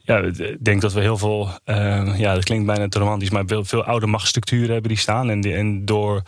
ja, 0.00 0.18
ik 0.18 0.64
denk 0.64 0.80
dat 0.80 0.92
we 0.92 1.00
heel 1.00 1.18
veel, 1.18 1.48
uh, 1.66 2.18
ja, 2.18 2.34
dat 2.34 2.44
klinkt 2.44 2.66
bijna 2.66 2.88
te 2.88 2.98
romantisch, 2.98 3.30
maar 3.30 3.44
veel, 3.46 3.64
veel 3.64 3.84
oude 3.84 4.06
machtsstructuren 4.06 4.70
hebben 4.70 4.88
die 4.88 4.98
staan. 4.98 5.30
En, 5.30 5.40
die, 5.40 5.54
en 5.54 5.84
door 5.84 6.22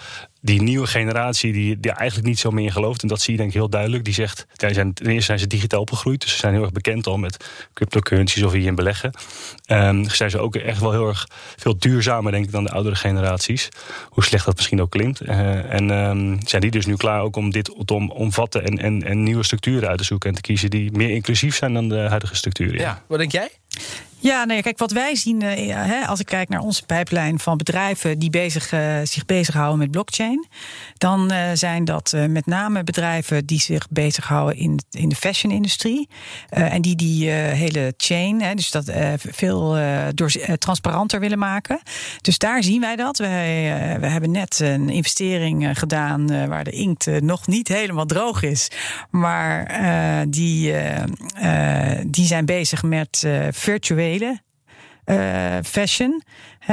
die 0.44 0.62
nieuwe 0.62 0.86
generatie 0.86 1.52
die, 1.52 1.80
die 1.80 1.92
eigenlijk 1.92 2.28
niet 2.28 2.38
zo 2.38 2.50
meer 2.50 2.64
in 2.64 2.72
gelooft. 2.72 3.02
En 3.02 3.08
dat 3.08 3.20
zie 3.20 3.32
je 3.32 3.38
denk 3.38 3.48
ik 3.48 3.54
heel 3.56 3.68
duidelijk. 3.68 4.04
Die 4.04 4.14
zegt, 4.14 4.46
ten 4.56 4.94
eerste 4.96 5.20
zijn 5.20 5.38
ze 5.38 5.46
digitaal 5.46 5.80
opgegroeid. 5.80 6.20
Dus 6.20 6.30
ze 6.30 6.36
zijn 6.36 6.52
heel 6.52 6.62
erg 6.62 6.72
bekend 6.72 7.06
al 7.06 7.16
met 7.16 7.50
cryptocurrencies 7.72 8.42
of 8.42 8.54
in 8.54 8.74
beleggen. 8.74 9.12
Um, 9.66 10.08
zijn 10.08 10.30
ze 10.30 10.38
ook 10.38 10.56
echt 10.56 10.80
wel 10.80 10.92
heel 10.92 11.08
erg 11.08 11.28
veel 11.56 11.78
duurzamer 11.78 12.32
denk 12.32 12.44
ik 12.44 12.50
dan 12.50 12.64
de 12.64 12.70
oudere 12.70 12.96
generaties. 12.96 13.68
Hoe 14.08 14.24
slecht 14.24 14.44
dat 14.44 14.56
misschien 14.56 14.80
ook 14.80 14.90
klinkt. 14.90 15.22
Uh, 15.22 15.72
en 15.72 15.90
um, 15.90 16.38
zijn 16.46 16.62
die 16.62 16.70
dus 16.70 16.86
nu 16.86 16.96
klaar 16.96 17.20
ook 17.20 17.36
om 17.36 17.50
dit 17.50 17.70
te 17.84 17.94
omvatten 17.94 18.64
en, 18.64 18.78
en, 18.78 19.02
en 19.02 19.22
nieuwe 19.22 19.44
structuren 19.44 19.88
uit 19.88 19.98
te 19.98 20.04
zoeken 20.04 20.28
en 20.28 20.34
te 20.34 20.40
kiezen 20.40 20.70
die 20.70 20.92
meer 20.92 21.10
inclusief 21.10 21.56
zijn 21.56 21.72
dan 21.72 21.88
de 21.88 22.06
huidige 22.08 22.36
structuren. 22.36 22.80
Ja, 22.80 23.02
wat 23.06 23.18
denk 23.18 23.32
jij? 23.32 23.50
Ja, 24.24 24.44
nee, 24.44 24.62
kijk, 24.62 24.78
wat 24.78 24.92
wij 24.92 25.16
zien, 25.16 25.42
uh, 25.42 25.50
hè, 25.74 26.06
als 26.06 26.20
ik 26.20 26.26
kijk 26.26 26.48
naar 26.48 26.60
onze 26.60 26.84
pijplijn 26.84 27.38
van 27.38 27.56
bedrijven 27.56 28.18
die 28.18 28.30
bezig, 28.30 28.72
uh, 28.72 28.96
zich 29.02 29.24
bezighouden 29.24 29.78
met 29.78 29.90
blockchain, 29.90 30.46
dan 30.94 31.32
uh, 31.32 31.38
zijn 31.54 31.84
dat 31.84 32.14
met 32.28 32.46
name 32.46 32.84
bedrijven 32.84 33.46
die 33.46 33.60
zich 33.60 33.86
bezighouden 33.90 34.56
in, 34.56 34.80
in 34.90 35.08
de 35.08 35.14
fashion-industrie. 35.14 36.08
en 36.48 36.82
die 36.82 36.96
die 36.96 37.30
hele 37.30 37.94
chain, 37.96 38.42
hè, 38.42 38.54
dus 38.54 38.70
dat 38.70 38.92
veel 39.16 39.76
door, 40.14 40.30
transparanter 40.58 41.20
willen 41.20 41.38
maken. 41.38 41.80
Dus 42.20 42.38
daar 42.38 42.62
zien 42.62 42.80
wij 42.80 42.96
dat. 42.96 43.18
Wij, 43.18 43.96
we 44.00 44.06
hebben 44.06 44.30
net 44.30 44.60
een 44.60 44.88
investering 44.88 45.78
gedaan 45.78 46.48
waar 46.48 46.64
de 46.64 46.70
inkt 46.70 47.20
nog 47.20 47.46
niet 47.46 47.68
helemaal 47.68 48.06
droog 48.06 48.42
is. 48.42 48.70
Maar 49.10 49.66
die, 50.28 50.74
die 52.06 52.26
zijn 52.26 52.44
bezig 52.44 52.82
met 52.82 53.26
uh, 54.22 55.56
fashion. 55.62 56.22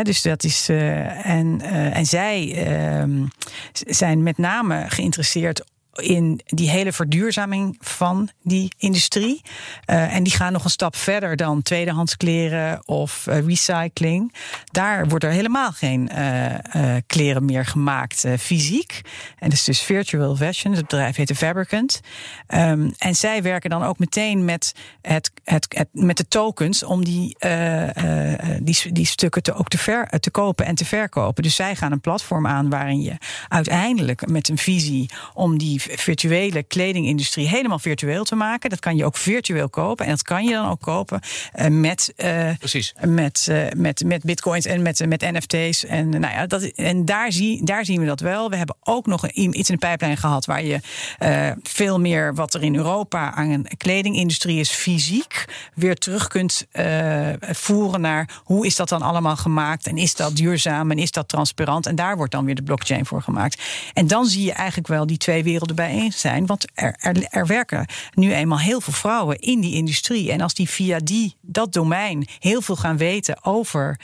dus 0.04 0.22
dat 0.22 0.44
is. 0.44 0.70
Uh, 0.70 1.26
en, 1.26 1.60
uh, 1.62 1.98
en 1.98 2.06
zij 2.06 2.54
ehm, 2.66 3.26
zijn 3.72 4.24
met 4.24 4.38
name 4.38 4.86
geïnteresseerd 4.88 5.71
in 5.94 6.42
die 6.46 6.70
hele 6.70 6.94
verduurzaming 6.94 7.78
van 7.80 8.30
die 8.44 8.72
industrie. 8.78 9.42
Uh, 9.86 10.16
en 10.16 10.24
die 10.24 10.34
gaan 10.34 10.54
nog 10.54 10.64
een 10.64 10.70
stap 10.70 10.96
verder 10.96 11.36
dan 11.36 11.62
tweedehands 11.62 12.18
kleren 12.18 12.88
of 12.88 13.26
uh, 13.30 13.40
recycling. 13.40 14.34
Daar 14.66 15.08
wordt 15.08 15.24
er 15.24 15.32
helemaal 15.32 15.72
geen 15.72 16.10
uh, 16.16 16.96
kleren 17.08 17.46
meer 17.46 17.66
gemaakt 17.66 18.26
fysiek. 18.40 19.02
En 19.40 19.50
dat 19.50 19.58
is 19.58 19.64
dus 19.64 19.82
virtual 19.82 20.36
fashion. 20.36 20.74
Het 20.74 20.82
bedrijf 20.82 21.16
heet 21.16 21.32
Fabricant. 21.32 22.00
Um, 22.48 22.94
en 22.98 23.16
zij 23.16 23.42
werken 23.44 23.70
dan 23.70 23.84
ook 23.84 24.00
meteen 24.00 24.46
met, 24.46 24.74
het, 25.02 25.32
het 25.44 25.88
met 25.92 26.18
de 26.18 26.28
tokens 26.28 26.84
om 26.84 27.04
die, 27.04 27.38
die, 28.60 28.92
die 28.92 29.06
stukken 29.06 29.44
te, 29.44 29.54
ook 29.54 29.68
te, 29.68 29.78
ver, 29.78 30.20
te 30.20 30.32
kopen 30.32 30.66
en 30.66 30.76
te 30.76 30.86
verkopen. 30.86 31.44
Dus 31.44 31.56
zij 31.56 31.76
gaan 31.76 31.92
een 31.92 32.02
platform 32.02 32.48
aan 32.48 32.70
waarin 32.70 33.02
je 33.02 33.18
uiteindelijk 33.48 34.28
met 34.28 34.50
een 34.50 34.58
visie 34.58 35.10
om 35.34 35.58
die 35.58 35.81
virtuele 35.90 36.64
kledingindustrie 36.64 37.48
helemaal 37.48 37.80
virtueel 37.80 38.24
te 38.24 38.36
maken. 38.36 38.70
Dat 38.70 38.80
kan 38.80 38.96
je 38.96 39.06
ook 39.06 39.18
virtueel 39.18 39.70
kopen. 39.70 40.06
En 40.06 40.12
dat 40.12 40.24
kan 40.24 40.44
je 40.44 40.52
dan 40.52 40.70
ook 40.70 40.82
kopen 40.82 41.20
uh, 41.56 41.68
met, 41.68 42.14
uh, 42.18 42.50
Precies. 42.60 42.94
Met, 43.06 43.48
uh, 43.50 43.68
met, 43.76 44.04
met 44.06 44.24
bitcoins 44.24 44.66
en 44.66 44.82
met, 44.82 45.08
met 45.08 45.22
NFT's. 45.22 45.86
En, 45.86 46.10
nou 46.10 46.34
ja, 46.34 46.48
dat, 46.48 46.64
en 46.64 47.06
daar, 47.06 47.32
zie, 47.32 47.66
daar 47.66 47.86
zien 47.86 48.00
we 48.00 48.06
dat 48.06 48.20
wel. 48.20 48.50
We 48.50 48.56
hebben 48.56 48.76
ook 48.84 49.06
nog 49.06 49.24
een, 49.24 49.60
iets 49.60 49.70
in 49.70 49.76
de 49.76 49.88
pijplijn 49.88 50.18
gehad 50.18 50.46
waar 50.46 50.64
je 50.64 50.80
veel 51.64 52.00
meer 52.00 52.36
wat 52.36 52.54
er 52.54 52.64
in 52.64 52.76
Europa 52.76 53.34
aan 53.34 53.50
een 53.50 53.68
kledingindustrie 53.78 54.60
is 54.60 54.70
fysiek 54.70 55.46
weer 55.74 55.96
terug 55.96 56.28
kunt 56.28 56.68
voeren 57.40 58.02
naar 58.02 58.42
hoe 58.44 58.66
is 58.66 58.76
dat 58.76 58.90
dan 58.90 59.02
allemaal 59.02 59.38
gemaakt 59.38 59.88
en 59.88 59.98
is 59.98 60.16
dat 60.16 60.36
duurzaam 60.36 60.92
en 60.92 60.98
is 60.98 61.12
dat 61.12 61.28
transparant. 61.28 61.86
En 61.86 61.96
daar 61.96 62.18
wordt 62.18 62.32
dan 62.32 62.46
weer 62.46 62.56
de 62.56 62.64
blockchain 62.64 63.06
voor 63.06 63.22
gemaakt. 63.22 63.62
En 63.94 64.08
dan 64.08 64.26
zie 64.26 64.44
je 64.44 64.54
eigenlijk 64.54 64.88
wel 64.88 65.06
die 65.06 65.18
twee 65.18 65.44
werelden 65.44 65.71
bijeen 65.74 66.12
zijn. 66.14 66.46
Want 66.46 66.66
er, 66.74 66.96
er, 67.00 67.26
er, 67.30 67.48
werken 67.48 67.86
nu 68.14 68.34
eenmaal 68.34 68.60
heel 68.60 68.82
veel 68.82 68.94
vrouwen 68.94 69.40
in 69.40 69.62
die 69.62 69.74
industrie. 69.74 70.32
En 70.32 70.42
als 70.42 70.54
die 70.54 70.70
via 70.70 71.00
die, 71.04 71.36
dat 71.42 71.74
domein 71.74 72.28
heel 72.40 72.62
veel 72.62 72.76
gaan 72.76 72.98
weten 72.98 73.46
over, 73.46 74.00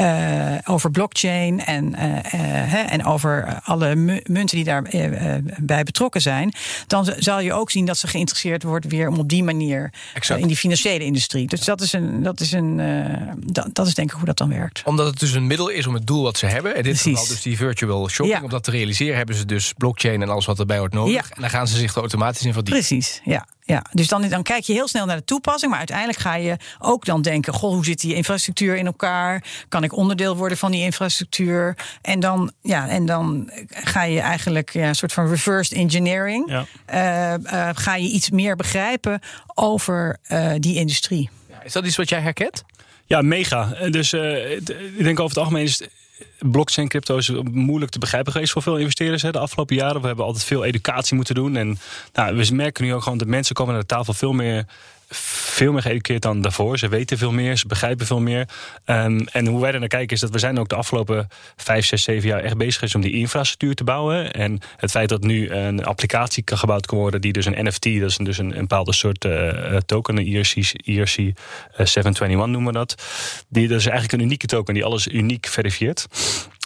uh, 0.00 0.54
over 0.64 0.90
blockchain 0.90 1.64
en, 1.64 1.92
uh, 1.92 2.92
en 2.92 3.04
over 3.04 3.60
alle 3.62 3.94
munten 4.26 4.56
die 4.56 4.64
daarbij 4.64 5.42
bij 5.58 5.82
betrokken 5.82 6.20
zijn, 6.20 6.54
dan 6.86 7.12
zal 7.18 7.40
je 7.40 7.52
ook 7.52 7.70
zien 7.70 7.84
dat 7.84 7.98
ze 7.98 8.06
geïnteresseerd 8.06 8.62
worden 8.62 8.90
weer 8.90 9.08
om 9.08 9.18
op 9.18 9.28
die 9.28 9.44
manier 9.44 9.92
in 10.36 10.46
die 10.46 10.56
financiële 10.56 11.04
industrie. 11.04 11.46
Dus 11.46 11.60
dat 11.60 11.80
is 11.80 11.92
een, 11.92 12.22
dat 12.22 12.40
is 12.40 12.52
een 12.52 12.80
dat, 13.46 13.68
dat 13.72 13.86
is 13.86 13.94
denk 13.94 14.10
ik 14.10 14.16
hoe 14.16 14.26
dat 14.26 14.38
dan 14.38 14.48
werkt. 14.48 14.82
Omdat 14.84 15.06
het 15.06 15.18
dus 15.18 15.32
een 15.32 15.46
middel 15.46 15.68
is 15.68 15.86
om 15.86 15.94
het 15.94 16.06
doel 16.06 16.22
wat 16.22 16.38
ze 16.38 16.46
hebben. 16.46 16.74
En 16.76 16.82
dit 16.82 16.92
Precies. 16.92 17.18
geval 17.18 17.34
dus 17.34 17.42
die 17.42 17.56
virtual 17.56 18.08
shopping. 18.08 18.38
Ja. 18.38 18.44
Om 18.44 18.50
dat 18.50 18.64
te 18.64 18.70
realiseren 18.70 19.16
hebben 19.16 19.34
ze 19.34 19.46
dus 19.46 19.72
blockchain 19.76 20.22
en 20.22 20.28
alles 20.28 20.46
wat 20.46 20.58
erbij 20.58 20.78
hoort 20.78 20.92
nodig. 20.92 21.09
Ja. 21.12 21.22
En 21.22 21.40
dan 21.40 21.50
gaan 21.50 21.68
ze 21.68 21.76
zich 21.76 21.94
er 21.94 22.00
automatisch 22.00 22.44
in 22.44 22.52
verdiepen. 22.52 22.84
Precies, 22.86 23.20
ja. 23.24 23.46
Ja, 23.70 23.84
dus 23.92 24.08
dan, 24.08 24.28
dan 24.28 24.42
kijk 24.42 24.64
je 24.64 24.72
heel 24.72 24.88
snel 24.88 25.06
naar 25.06 25.16
de 25.16 25.24
toepassing. 25.24 25.70
Maar 25.70 25.78
uiteindelijk 25.78 26.18
ga 26.18 26.34
je 26.34 26.56
ook 26.78 27.04
dan 27.04 27.22
denken: 27.22 27.52
goh, 27.52 27.72
hoe 27.72 27.84
zit 27.84 28.00
die 28.00 28.14
infrastructuur 28.14 28.76
in 28.76 28.86
elkaar? 28.86 29.44
Kan 29.68 29.84
ik 29.84 29.96
onderdeel 29.96 30.36
worden 30.36 30.58
van 30.58 30.70
die 30.70 30.82
infrastructuur? 30.82 31.76
En 32.02 32.20
dan, 32.20 32.52
ja, 32.62 32.88
en 32.88 33.06
dan 33.06 33.50
ga 33.68 34.02
je 34.02 34.20
eigenlijk 34.20 34.72
ja, 34.72 34.88
een 34.88 34.94
soort 34.94 35.12
van 35.12 35.28
reverse 35.28 35.74
engineering. 35.74 36.50
Ja. 36.50 37.34
Uh, 37.34 37.52
uh, 37.52 37.68
ga 37.74 37.96
je 37.96 38.08
iets 38.08 38.30
meer 38.30 38.56
begrijpen 38.56 39.20
over 39.54 40.18
uh, 40.28 40.52
die 40.58 40.74
industrie. 40.74 41.30
Ja, 41.48 41.62
is 41.62 41.72
dat 41.72 41.86
iets 41.86 41.96
wat 41.96 42.08
jij 42.08 42.20
herkent? 42.20 42.64
Ja, 43.06 43.22
mega. 43.22 43.64
Dus 43.90 44.12
ik 44.12 45.04
denk 45.04 45.20
over 45.20 45.28
het 45.28 45.38
algemeen 45.38 45.64
is 45.64 45.82
blockchain 46.38 46.88
crypto 46.88 47.16
is 47.16 47.32
moeilijk 47.50 47.92
te 47.92 47.98
begrijpen 47.98 48.32
geweest 48.32 48.52
voor 48.52 48.62
veel 48.62 48.76
investeerders 48.76 49.22
hè, 49.22 49.30
de 49.30 49.38
afgelopen 49.38 49.76
jaren. 49.76 50.00
We 50.00 50.06
hebben 50.06 50.24
altijd 50.24 50.44
veel 50.44 50.64
educatie 50.64 51.16
moeten 51.16 51.34
doen. 51.34 51.56
En 51.56 51.78
nou, 52.12 52.36
we 52.36 52.54
merken 52.54 52.84
nu 52.84 52.94
ook 52.94 53.02
gewoon 53.02 53.18
dat 53.18 53.28
mensen 53.28 53.54
komen 53.54 53.72
naar 53.72 53.82
de 53.82 53.88
tafel 53.88 54.12
veel 54.12 54.32
meer 54.32 54.66
veel 55.10 55.72
meer 55.72 55.82
geëduceerd 55.82 56.22
dan 56.22 56.40
daarvoor. 56.40 56.78
Ze 56.78 56.88
weten 56.88 57.18
veel 57.18 57.32
meer, 57.32 57.56
ze 57.56 57.66
begrijpen 57.66 58.06
veel 58.06 58.20
meer. 58.20 58.48
Um, 58.86 59.26
en 59.28 59.46
hoe 59.46 59.60
wij 59.60 59.72
er 59.72 59.78
naar 59.78 59.88
kijken 59.88 60.14
is 60.14 60.20
dat 60.20 60.30
we 60.30 60.38
zijn 60.38 60.58
ook 60.58 60.68
de 60.68 60.74
afgelopen 60.74 61.28
vijf, 61.56 61.86
zes, 61.86 62.02
zeven 62.02 62.28
jaar 62.28 62.40
echt 62.40 62.56
bezig 62.56 62.82
is 62.82 62.94
om 62.94 63.00
die 63.00 63.12
infrastructuur 63.12 63.74
te 63.74 63.84
bouwen. 63.84 64.32
En 64.32 64.60
het 64.76 64.90
feit 64.90 65.08
dat 65.08 65.22
nu 65.22 65.50
een 65.50 65.84
applicatie 65.84 66.42
kan 66.42 66.58
gebouwd 66.58 66.86
kan 66.86 66.98
worden 66.98 67.20
die 67.20 67.32
dus 67.32 67.46
een 67.46 67.66
NFT, 67.66 67.84
dat 67.84 68.10
is 68.10 68.16
dus 68.16 68.38
een, 68.38 68.52
een 68.52 68.60
bepaalde 68.60 68.92
soort 68.92 69.24
uh, 69.24 69.76
token, 69.76 70.16
een 70.16 70.34
ERC, 70.34 70.56
ERC 70.84 71.16
uh, 71.18 71.32
721 71.74 72.46
noemen 72.46 72.72
we 72.72 72.78
dat. 72.78 73.02
Die, 73.48 73.68
dat 73.68 73.78
is 73.78 73.86
eigenlijk 73.86 74.12
een 74.12 74.26
unieke 74.26 74.46
token 74.46 74.74
die 74.74 74.84
alles 74.84 75.06
uniek 75.06 75.46
verifieert. 75.46 76.06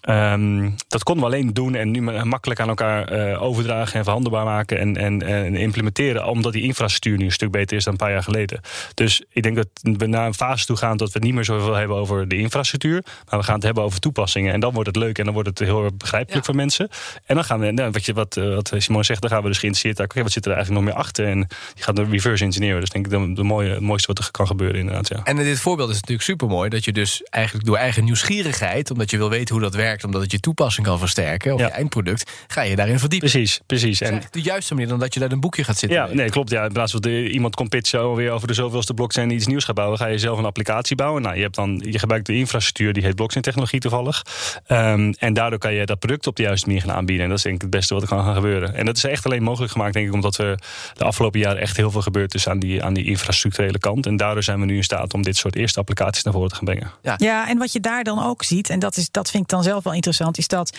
Um, 0.09 0.75
dat 0.89 1.03
konden 1.03 1.25
we 1.25 1.31
alleen 1.31 1.53
doen 1.53 1.75
en 1.75 1.91
nu 1.91 2.01
makkelijk 2.25 2.61
aan 2.61 2.69
elkaar 2.69 3.13
uh, 3.13 3.43
overdragen 3.43 3.99
en 3.99 4.05
verhandelbaar 4.05 4.45
maken 4.45 4.79
en, 4.79 4.97
en, 4.97 5.23
en, 5.23 5.57
implementeren, 5.57 6.27
omdat 6.27 6.53
die 6.53 6.63
infrastructuur 6.63 7.17
nu 7.17 7.25
een 7.25 7.33
stuk 7.33 7.51
beter 7.51 7.77
is 7.77 7.85
dan 7.85 7.93
een 7.93 7.99
paar 7.99 8.11
jaar 8.11 8.23
geleden. 8.23 8.61
Dus 8.95 9.23
ik 9.31 9.43
denk 9.43 9.57
dat 9.57 9.69
we 9.83 10.07
naar 10.07 10.27
een 10.27 10.35
fase 10.35 10.67
toe 10.67 10.77
gaan 10.77 10.97
dat 10.97 11.09
we 11.09 11.15
het 11.15 11.23
niet 11.23 11.35
meer 11.35 11.45
zoveel 11.45 11.75
hebben 11.75 11.97
over 11.97 12.29
de 12.29 12.37
infrastructuur, 12.37 13.05
maar 13.31 13.39
we 13.39 13.45
gaan 13.45 13.55
het 13.55 13.65
hebben 13.65 13.83
over 13.83 14.01
toepassingen. 14.01 14.53
En 14.53 14.61
dan 14.61 14.73
wordt 14.73 14.89
het 14.89 14.97
leuk 14.97 15.19
en 15.19 15.25
dan 15.25 15.35
wordt 15.35 15.49
het 15.49 15.59
heel 15.59 15.91
begrijpelijk 15.97 16.47
ja. 16.47 16.53
voor 16.53 16.55
mensen. 16.55 16.89
En 17.25 17.35
dan 17.35 17.45
gaan 17.45 17.61
we, 17.61 17.71
nou, 17.71 17.91
wat, 17.91 18.05
je, 18.05 18.13
wat, 18.13 18.37
eh, 18.37 18.55
wat 18.55 18.73
Simon 18.77 19.05
zegt, 19.05 19.21
dan 19.21 19.31
gaan 19.31 19.43
we 19.43 19.49
dus 19.49 19.59
geïnteresseerd 19.59 19.97
kijken, 19.97 20.23
wat 20.23 20.33
zit 20.33 20.47
er 20.47 20.53
eigenlijk 20.53 20.85
nog 20.85 20.95
meer 20.95 21.03
achter? 21.03 21.27
En 21.27 21.39
je 21.75 21.83
gaat 21.83 21.97
de 21.97 22.05
reverse 22.05 22.45
engineeren. 22.45 22.81
Dus 22.81 22.89
denk 22.89 23.07
ik 23.07 23.13
de, 23.13 23.33
de 23.33 23.43
mooie, 23.43 23.71
het 23.71 23.81
mooiste 23.81 24.07
wat 24.07 24.19
er 24.19 24.31
kan 24.31 24.47
gebeuren 24.47 24.79
inderdaad. 24.79 25.09
Ja. 25.09 25.21
En 25.25 25.37
dit 25.37 25.61
voorbeeld 25.61 25.89
is 25.89 25.95
natuurlijk 25.95 26.23
super 26.23 26.49
mooi, 26.49 26.69
dat 26.69 26.85
je 26.85 26.93
dus 26.93 27.23
eigenlijk 27.23 27.67
door 27.67 27.77
eigen 27.77 28.05
nieuwsgierigheid, 28.05 28.91
omdat 28.91 29.11
je 29.11 29.17
wil 29.17 29.31
weten 29.31 29.55
hoe 29.55 29.63
dat 29.63 29.75
werkt, 29.75 29.94
omdat 30.03 30.23
het 30.23 30.31
je 30.31 30.41
toepassing 30.41 30.87
kan 30.87 30.99
versterken, 30.99 31.55
of 31.55 31.61
je 31.61 31.67
eindproduct, 31.67 32.31
ga 32.47 32.63
je 32.63 32.77
daarin 32.77 32.99
verdiepen. 32.99 33.31
Precies, 33.31 33.61
precies. 33.67 34.01
En 34.01 34.23
de 34.31 34.43
juiste 34.43 34.75
manier 34.75 34.89
dan 34.89 34.99
dat 34.99 35.15
je 35.15 35.21
daar 35.21 35.33
een 35.33 35.41
boekje 35.41 35.65
gaat 35.65 35.79
zitten. 35.79 35.99
Ja, 35.99 36.09
nee, 36.13 36.31
klopt. 36.31 36.51
Ja, 36.51 36.65
in 36.65 36.73
plaats 36.73 36.93
van 36.93 37.01
de, 37.01 37.31
iemand 37.31 37.55
komt 37.55 37.69
pitchen 37.69 38.15
weer 38.15 38.31
over 38.31 38.47
de 38.47 38.55
zoveelste 38.55 38.95
blockchain 38.95 39.31
iets 39.31 39.47
nieuws 39.47 39.65
gaat 39.65 39.75
bouwen, 39.75 39.99
ga 39.99 40.07
je 40.07 40.19
zelf 40.19 40.39
een 40.39 40.45
applicatie 40.45 40.97
bouwen. 40.97 41.23
Nou, 41.23 41.37
je 41.37 41.43
hebt 41.43 41.55
dan 41.55 41.83
je 41.85 41.99
gebruikt 41.99 42.27
de 42.27 42.35
infrastructuur 42.35 42.93
die 42.93 43.03
heet 43.03 43.15
blockchain 43.15 43.45
technologie 43.45 43.81
toevallig. 43.81 44.23
Um, 44.69 45.13
en 45.13 45.35
daardoor 45.35 45.59
kan 45.59 45.73
je 45.73 45.87
dat 45.87 45.99
product 45.99 46.27
op 46.27 46.37
de 46.37 46.43
juiste 46.43 46.67
manier 46.67 46.83
gaan 46.83 46.93
aanbieden. 46.93 47.25
En 47.25 47.29
dat 47.29 47.39
is 47.39 47.45
denk 47.45 47.57
ik 47.57 47.63
het 47.63 47.71
beste 47.71 47.95
wat 47.95 48.03
er 48.03 48.09
kan 48.09 48.25
gaan 48.25 48.35
gebeuren. 48.35 48.75
En 48.75 48.85
dat 48.85 48.97
is 48.97 49.05
echt 49.05 49.25
alleen 49.25 49.43
mogelijk 49.43 49.73
gemaakt, 49.73 49.93
denk 49.93 50.07
ik, 50.07 50.13
omdat 50.13 50.37
we 50.37 50.59
de 50.95 51.05
afgelopen 51.05 51.41
jaren 51.41 51.61
echt 51.61 51.77
heel 51.77 51.91
veel 51.91 52.03
gebeurd 52.03 52.35
is 52.35 52.49
aan 52.49 52.59
die, 52.59 52.83
aan 52.83 52.95
die 52.95 53.05
infrastructurele 53.05 53.79
kant. 53.79 54.07
En 54.07 54.17
daardoor 54.17 54.43
zijn 54.43 54.61
we 54.61 54.67
nu 54.67 54.77
in 54.77 54.85
staat 54.85 55.15
om 55.15 55.23
dit 55.23 55.37
soort 55.37 55.57
eerste 55.57 55.79
applicaties 55.79 56.23
naar 56.23 56.33
voren 56.33 56.49
te 56.49 56.55
gaan 56.55 56.65
brengen. 56.65 56.91
Ja, 57.03 57.15
ja 57.17 57.49
en 57.49 57.59
wat 57.59 57.73
je 57.73 57.81
daar 57.81 58.05
dan 58.05 58.25
ook 58.25 58.43
ziet, 58.43 58.71
en 58.71 58.79
dat, 58.79 58.97
is, 58.97 59.11
dat 59.11 59.31
vind 59.31 59.43
ik 59.43 59.49
dan 59.49 59.63
zelf 59.63 59.84
wel 59.85 59.95
interessant, 59.95 60.39
is 60.39 60.49
dat 60.49 60.73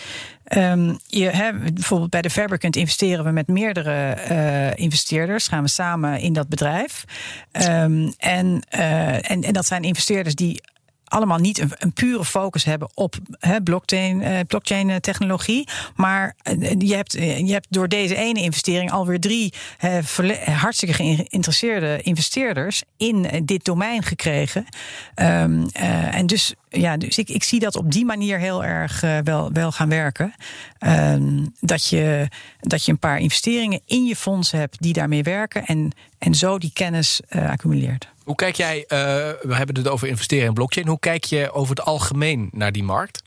Um, 0.54 0.98
je, 1.06 1.60
bijvoorbeeld 1.74 2.10
bij 2.10 2.22
de 2.22 2.30
Fabricant 2.30 2.76
investeren 2.76 3.24
we 3.24 3.30
met 3.30 3.48
meerdere 3.48 4.16
uh, 4.30 4.84
investeerders. 4.84 5.48
Gaan 5.48 5.62
we 5.62 5.68
samen 5.68 6.20
in 6.20 6.32
dat 6.32 6.48
bedrijf. 6.48 7.04
Um, 7.52 8.14
en, 8.18 8.62
uh, 8.74 9.30
en, 9.30 9.42
en 9.42 9.52
dat 9.52 9.66
zijn 9.66 9.82
investeerders 9.82 10.34
die 10.34 10.60
allemaal 11.04 11.38
niet 11.38 11.58
een, 11.58 11.70
een, 11.78 11.92
pure 11.92 12.24
focus 12.24 12.64
hebben 12.64 12.88
op 12.94 13.16
blockchain, 13.64 14.20
uh, 14.20 14.38
blockchain 14.46 14.90
eh, 14.90 14.96
technologie. 14.96 15.68
Maar 15.96 16.36
je, 16.78 16.94
hebt, 16.94 17.12
je 17.12 17.52
hebt 17.52 17.66
door 17.70 17.88
deze 17.88 18.16
ene 18.16 18.40
investering 18.40 18.92
alweer 18.92 19.20
drie 19.20 19.52
hartstikke 20.44 20.94
geïnteresseerde 20.94 21.98
investeerders 22.02 22.82
in 22.96 23.42
dit 23.44 23.64
domein 23.64 24.02
gekregen. 24.02 24.66
Um, 25.14 25.68
en 26.10 26.26
dus, 26.26 26.54
ja, 26.80 26.96
dus 26.96 27.18
ik, 27.18 27.28
ik 27.28 27.42
zie 27.42 27.60
dat 27.60 27.76
op 27.76 27.92
die 27.92 28.04
manier 28.04 28.38
heel 28.38 28.64
erg 28.64 29.00
wel, 29.24 29.52
wel 29.52 29.72
gaan 29.72 29.88
werken. 29.88 30.34
Um, 30.86 31.52
dat, 31.60 31.86
je, 31.86 32.28
dat 32.60 32.84
je 32.84 32.92
een 32.92 32.98
paar 32.98 33.18
investeringen 33.18 33.80
in 33.86 34.04
je 34.04 34.16
fonds 34.16 34.50
hebt 34.50 34.82
die 34.82 34.92
daarmee 34.92 35.22
werken 35.22 35.64
en, 35.64 35.92
en 36.18 36.34
zo 36.34 36.58
die 36.58 36.70
kennis 36.72 37.20
accumuleert. 37.28 38.08
Hoe 38.24 38.34
kijk 38.34 38.54
jij, 38.54 38.78
uh, 38.78 38.86
we 39.40 39.54
hebben 39.54 39.76
het 39.76 39.88
over 39.88 40.08
investeren 40.08 40.46
in 40.46 40.54
blockchain. 40.54 40.86
Hoe 40.86 40.98
kijk 40.98 41.24
je 41.24 41.52
over 41.52 41.76
het 41.76 41.84
algemeen 41.84 42.48
naar 42.52 42.72
die 42.72 42.82
markt? 42.82 43.22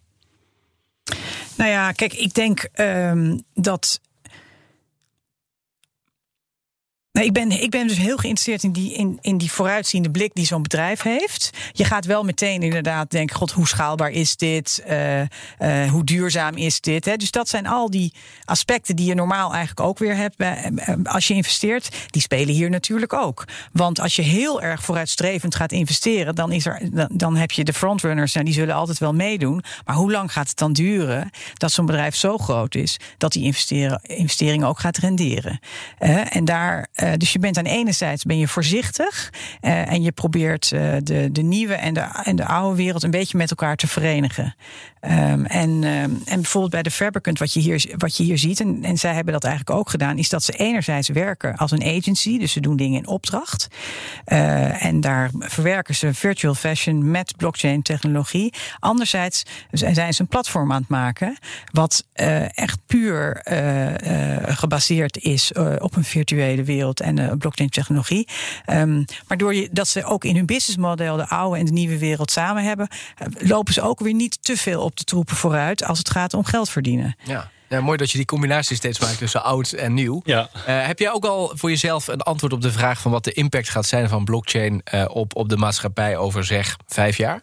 Nou 1.56 1.70
ja, 1.70 1.92
kijk, 1.92 2.14
ik 2.14 2.34
denk 2.34 2.68
um, 2.76 3.44
dat 3.54 4.00
ik, 7.12 7.34
ben, 7.34 7.52
ik 7.62 7.70
ben 7.70 7.88
dus 7.88 7.98
heel 7.98 8.18
geïnteresseerd 8.18 8.64
in 8.64 8.72
die, 8.72 8.94
in, 8.94 9.18
in 9.22 9.38
die 9.38 9.52
vooruitziende 9.52 10.12
blik 10.12 10.34
die 10.34 10.46
zo'n 10.46 10.62
bedrijf 10.62 11.02
heeft. 11.02 11.50
Je 11.72 11.86
gaat 11.86 12.06
wel 12.06 12.24
meteen 12.24 12.64
inderdaad 12.64 13.12
denken: 13.12 13.36
God, 13.36 13.52
hoe 13.52 13.68
schaalbaar 13.68 14.10
is 14.10 14.36
dit? 14.36 14.84
Uh, 14.90 15.20
uh, 15.22 15.28
hoe 15.90 16.04
duurzaam 16.04 16.56
is 16.56 16.82
dit? 16.82 17.06
Hè? 17.06 17.16
Dus 17.16 17.32
dat 17.32 17.50
zijn 17.50 17.68
al 17.68 17.90
die 17.90 18.14
aspecten 18.46 18.96
die 18.96 19.06
je 19.06 19.16
normaal 19.16 19.54
eigenlijk 19.54 19.88
ook 19.88 20.00
weer 20.00 20.16
hebt 20.16 20.36
eh, 20.38 20.66
als 21.04 21.28
je 21.28 21.34
investeert. 21.34 21.90
Die 22.08 22.22
spelen 22.22 22.54
hier 22.54 22.70
natuurlijk 22.70 23.14
ook. 23.14 23.44
Want 23.72 24.00
als 24.00 24.16
je 24.16 24.22
heel 24.22 24.62
erg 24.62 24.84
vooruitstrevend 24.84 25.56
gaat 25.56 25.72
investeren, 25.72 26.36
dan, 26.36 26.52
is 26.52 26.66
er, 26.66 26.82
dan, 26.92 27.10
dan 27.12 27.36
heb 27.36 27.52
je 27.52 27.64
de 27.64 27.74
frontrunners 27.74 28.36
en 28.36 28.46
die 28.46 28.54
zullen 28.54 28.76
altijd 28.76 28.98
wel 28.98 29.14
meedoen. 29.14 29.64
Maar 29.86 29.96
hoe 29.96 30.12
lang 30.12 30.32
gaat 30.32 30.48
het 30.48 30.58
dan 30.58 30.74
duren 30.74 31.30
dat 31.54 31.72
zo'n 31.72 31.86
bedrijf 31.86 32.16
zo 32.16 32.38
groot 32.38 32.76
is 32.76 32.98
dat 33.18 33.32
die 33.32 33.54
investering 34.02 34.64
ook 34.64 34.80
gaat 34.80 34.98
renderen? 34.98 35.60
En 36.30 36.46
daar. 36.46 36.88
Uh, 37.04 37.12
dus 37.18 37.34
je 37.34 37.40
bent 37.40 37.58
aan 37.58 37.64
de 37.64 37.70
ene 37.70 37.92
zijde 37.92 38.22
ben 38.28 38.38
je 38.38 38.48
voorzichtig 38.48 39.34
uh, 39.62 39.92
en 39.92 40.02
je 40.02 40.12
probeert 40.12 40.72
uh, 40.74 40.96
de, 41.04 41.30
de 41.32 41.42
nieuwe 41.42 41.74
en 41.74 41.94
de, 41.94 42.06
en 42.24 42.36
de 42.36 42.46
oude 42.46 42.76
wereld 42.76 43.04
een 43.04 43.12
beetje 43.12 43.38
met 43.38 43.50
elkaar 43.50 43.76
te 43.76 43.88
verenigen. 43.88 44.56
Ehm, 45.00 45.46
en, 45.46 45.84
ehm, 45.84 46.12
en 46.26 46.42
bijvoorbeeld 46.42 46.72
bij 46.72 46.84
de 46.84 46.92
Fabricant, 46.92 47.40
wat 47.40 47.54
je 47.54 47.60
hier, 47.60 47.86
wat 47.98 48.18
je 48.18 48.24
hier 48.24 48.38
ziet, 48.38 48.60
en, 48.60 48.84
en 48.84 48.98
zij 48.98 49.14
hebben 49.14 49.34
dat 49.34 49.44
eigenlijk 49.44 49.80
ook 49.80 49.90
gedaan, 49.90 50.18
is 50.18 50.30
dat 50.30 50.44
ze 50.44 50.52
enerzijds 50.52 51.10
werken 51.10 51.56
als 51.56 51.72
een 51.72 51.84
agency, 51.84 52.38
dus 52.38 52.52
ze 52.52 52.60
doen 52.60 52.76
dingen 52.76 53.00
in 53.00 53.08
opdracht. 53.08 53.68
Uh, 54.28 54.86
en 54.86 55.02
daar 55.02 55.30
verwerken 55.38 55.96
ze 55.96 56.14
virtual 56.14 56.54
fashion 56.54 57.12
met 57.12 57.38
blockchain 57.38 57.82
technologie. 57.82 58.54
Anderzijds 58.80 59.44
zijn 59.72 60.14
ze 60.14 60.22
een 60.22 60.28
platform 60.28 60.72
aan 60.72 60.82
het 60.82 60.90
maken, 60.90 61.38
wat 61.72 62.06
uh, 62.16 62.58
echt 62.58 62.80
puur 62.86 63.46
uh, 63.52 64.56
gebaseerd 64.56 65.18
is 65.18 65.52
op 65.80 65.96
een 65.96 66.04
virtuele 66.04 66.64
wereld 66.64 67.00
en 67.00 67.38
blockchain 67.38 67.70
technologie. 67.70 68.28
Um, 68.68 69.06
waardoor 69.28 69.56
je, 69.56 69.70
dat 69.72 69.88
ze 69.88 70.04
ook 70.04 70.24
in 70.24 70.36
hun 70.36 70.46
businessmodel 70.46 71.18
de 71.18 71.28
oude 71.28 71.60
en 71.60 71.66
de 71.66 71.72
nieuwe 71.72 71.98
wereld 71.98 72.32
samen 72.32 72.64
hebben, 72.64 72.88
lopen 73.38 73.74
ze 73.74 73.82
ook 73.82 74.00
weer 74.00 74.14
niet 74.14 74.44
te 74.44 74.58
veel 74.58 74.82
op 74.82 74.89
de 74.98 75.04
troepen 75.04 75.36
vooruit 75.36 75.84
als 75.84 75.98
het 75.98 76.10
gaat 76.10 76.34
om 76.34 76.44
geld 76.44 76.70
verdienen. 76.70 77.16
Ja. 77.24 77.50
Ja, 77.70 77.82
mooi 77.82 77.98
dat 77.98 78.12
je 78.12 78.18
die 78.18 78.26
combinatie 78.26 78.76
steeds 78.76 79.00
maakt 79.00 79.18
tussen 79.18 79.44
oud 79.44 79.72
en 79.72 79.94
nieuw. 79.94 80.22
Ja. 80.24 80.50
Uh, 80.56 80.86
heb 80.86 81.00
jij 81.00 81.12
ook 81.12 81.26
al 81.26 81.52
voor 81.56 81.70
jezelf 81.70 82.08
een 82.08 82.22
antwoord 82.22 82.54
op 82.54 82.62
de 82.62 82.72
vraag 82.72 83.02
van 83.02 83.12
wat 83.12 83.24
de 83.24 83.32
impact 83.32 83.70
gaat 83.70 83.86
zijn 83.86 84.10
van 84.10 84.26
blockchain 84.26 84.82
uh, 84.94 85.06
op, 85.08 85.36
op 85.36 85.50
de 85.50 85.58
maatschappij 85.58 86.18
over 86.18 86.44
zeg 86.44 86.78
vijf 86.88 87.18
jaar? 87.18 87.42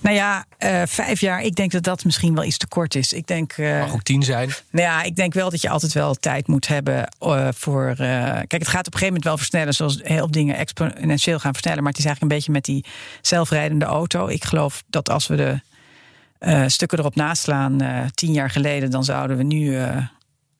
Nou 0.00 0.16
ja, 0.16 0.44
uh, 0.58 0.82
vijf 0.86 1.20
jaar. 1.20 1.42
Ik 1.42 1.54
denk 1.54 1.70
dat 1.70 1.82
dat 1.82 2.04
misschien 2.04 2.34
wel 2.34 2.44
iets 2.44 2.56
te 2.56 2.66
kort 2.66 2.94
is. 2.94 3.12
Ik 3.12 3.26
denk. 3.26 3.56
Uh, 3.56 3.80
Mag 3.80 3.92
ook 3.92 4.02
tien 4.02 4.22
zijn. 4.22 4.48
Nou 4.70 4.86
ja, 4.86 5.02
ik 5.02 5.16
denk 5.16 5.34
wel 5.34 5.50
dat 5.50 5.60
je 5.60 5.68
altijd 5.68 5.92
wel 5.92 6.14
tijd 6.14 6.46
moet 6.46 6.66
hebben 6.66 7.08
uh, 7.22 7.48
voor. 7.54 7.94
kijk, 7.96 8.52
het 8.52 8.68
gaat 8.68 8.86
op 8.86 8.92
een 8.92 8.98
gegeven 8.98 9.06
moment 9.06 9.24
wel 9.24 9.36
versnellen, 9.36 9.74
zoals 9.74 9.98
heel 10.02 10.30
dingen 10.30 10.56
exponentieel 10.56 11.38
gaan 11.38 11.52
versnellen. 11.52 11.82
Maar 11.82 11.92
het 11.92 12.00
is 12.00 12.06
eigenlijk 12.06 12.32
een 12.32 12.38
beetje 12.38 12.52
met 12.52 12.64
die 12.64 12.84
zelfrijdende 13.20 13.84
auto. 13.84 14.26
Ik 14.26 14.44
geloof 14.44 14.82
dat 14.86 15.10
als 15.10 15.26
we 15.26 15.36
de 15.36 15.60
uh, 16.46 16.64
stukken 16.66 16.98
erop 16.98 17.14
naslaan 17.14 17.82
uh, 17.82 18.00
tien 18.14 18.32
jaar 18.32 18.50
geleden, 18.50 18.90
dan 18.90 19.04
zouden 19.04 19.36
we 19.36 19.42
nu 19.42 19.60
uh, 19.60 19.96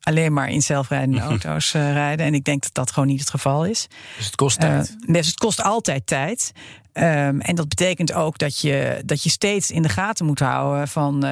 alleen 0.00 0.32
maar 0.32 0.48
in 0.48 0.62
zelfrijdende 0.62 1.20
auto's 1.20 1.72
rijden. 1.72 2.26
En 2.26 2.34
ik 2.34 2.44
denk 2.44 2.62
dat 2.62 2.74
dat 2.74 2.90
gewoon 2.90 3.08
niet 3.08 3.20
het 3.20 3.30
geval 3.30 3.66
is. 3.66 3.86
Dus 4.16 4.26
het 4.26 4.34
kost 4.34 4.60
tijd. 4.60 4.96
dus 5.06 5.26
het 5.26 5.38
kost 5.38 5.62
altijd 5.62 6.06
tijd. 6.06 6.52
Um, 6.92 7.40
en 7.40 7.54
dat 7.54 7.68
betekent 7.68 8.12
ook 8.12 8.38
dat 8.38 8.60
je, 8.60 9.02
dat 9.04 9.22
je 9.22 9.30
steeds 9.30 9.70
in 9.70 9.82
de 9.82 9.88
gaten 9.88 10.26
moet 10.26 10.38
houden 10.38 10.88
van 10.88 11.24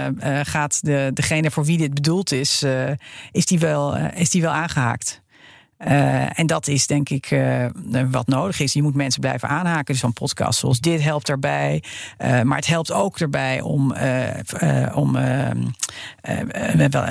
gaat 0.42 0.84
de, 0.84 1.10
degene 1.14 1.50
voor 1.50 1.64
wie 1.64 1.78
dit 1.78 1.94
bedoeld 1.94 2.32
is, 2.32 2.64
is, 3.30 3.46
die 3.46 3.58
wel, 3.58 3.96
is 3.96 4.30
die 4.30 4.42
wel 4.42 4.52
aangehaakt. 4.52 5.21
Uh, 5.86 6.38
en 6.38 6.46
dat 6.46 6.68
is 6.68 6.86
denk 6.86 7.08
ik 7.08 7.30
uh, 7.30 7.66
wat 8.10 8.26
nodig 8.26 8.60
is. 8.60 8.72
Je 8.72 8.82
moet 8.82 8.94
mensen 8.94 9.20
blijven 9.20 9.48
aanhaken. 9.48 9.84
Dus 9.84 9.98
zo'n 9.98 10.12
podcast 10.12 10.58
zoals 10.58 10.80
dit 10.80 11.02
helpt 11.02 11.26
daarbij. 11.26 11.82
Uh, 12.18 12.42
maar 12.42 12.56
het 12.56 12.66
helpt 12.66 12.92
ook 12.92 13.18
erbij 13.18 13.60
om. 13.60 13.94
om 14.94 15.16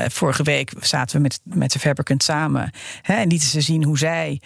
vorige 0.07 0.43
week 0.43 0.73
zaten 0.79 1.15
we 1.15 1.21
met, 1.21 1.39
met 1.43 1.71
de 1.71 1.79
Fabricant 1.79 2.23
samen. 2.23 2.71
Hè, 3.01 3.13
en 3.13 3.27
lieten 3.27 3.47
ze 3.47 3.61
zien 3.61 3.83
hoe 3.83 3.97
zij 3.97 4.41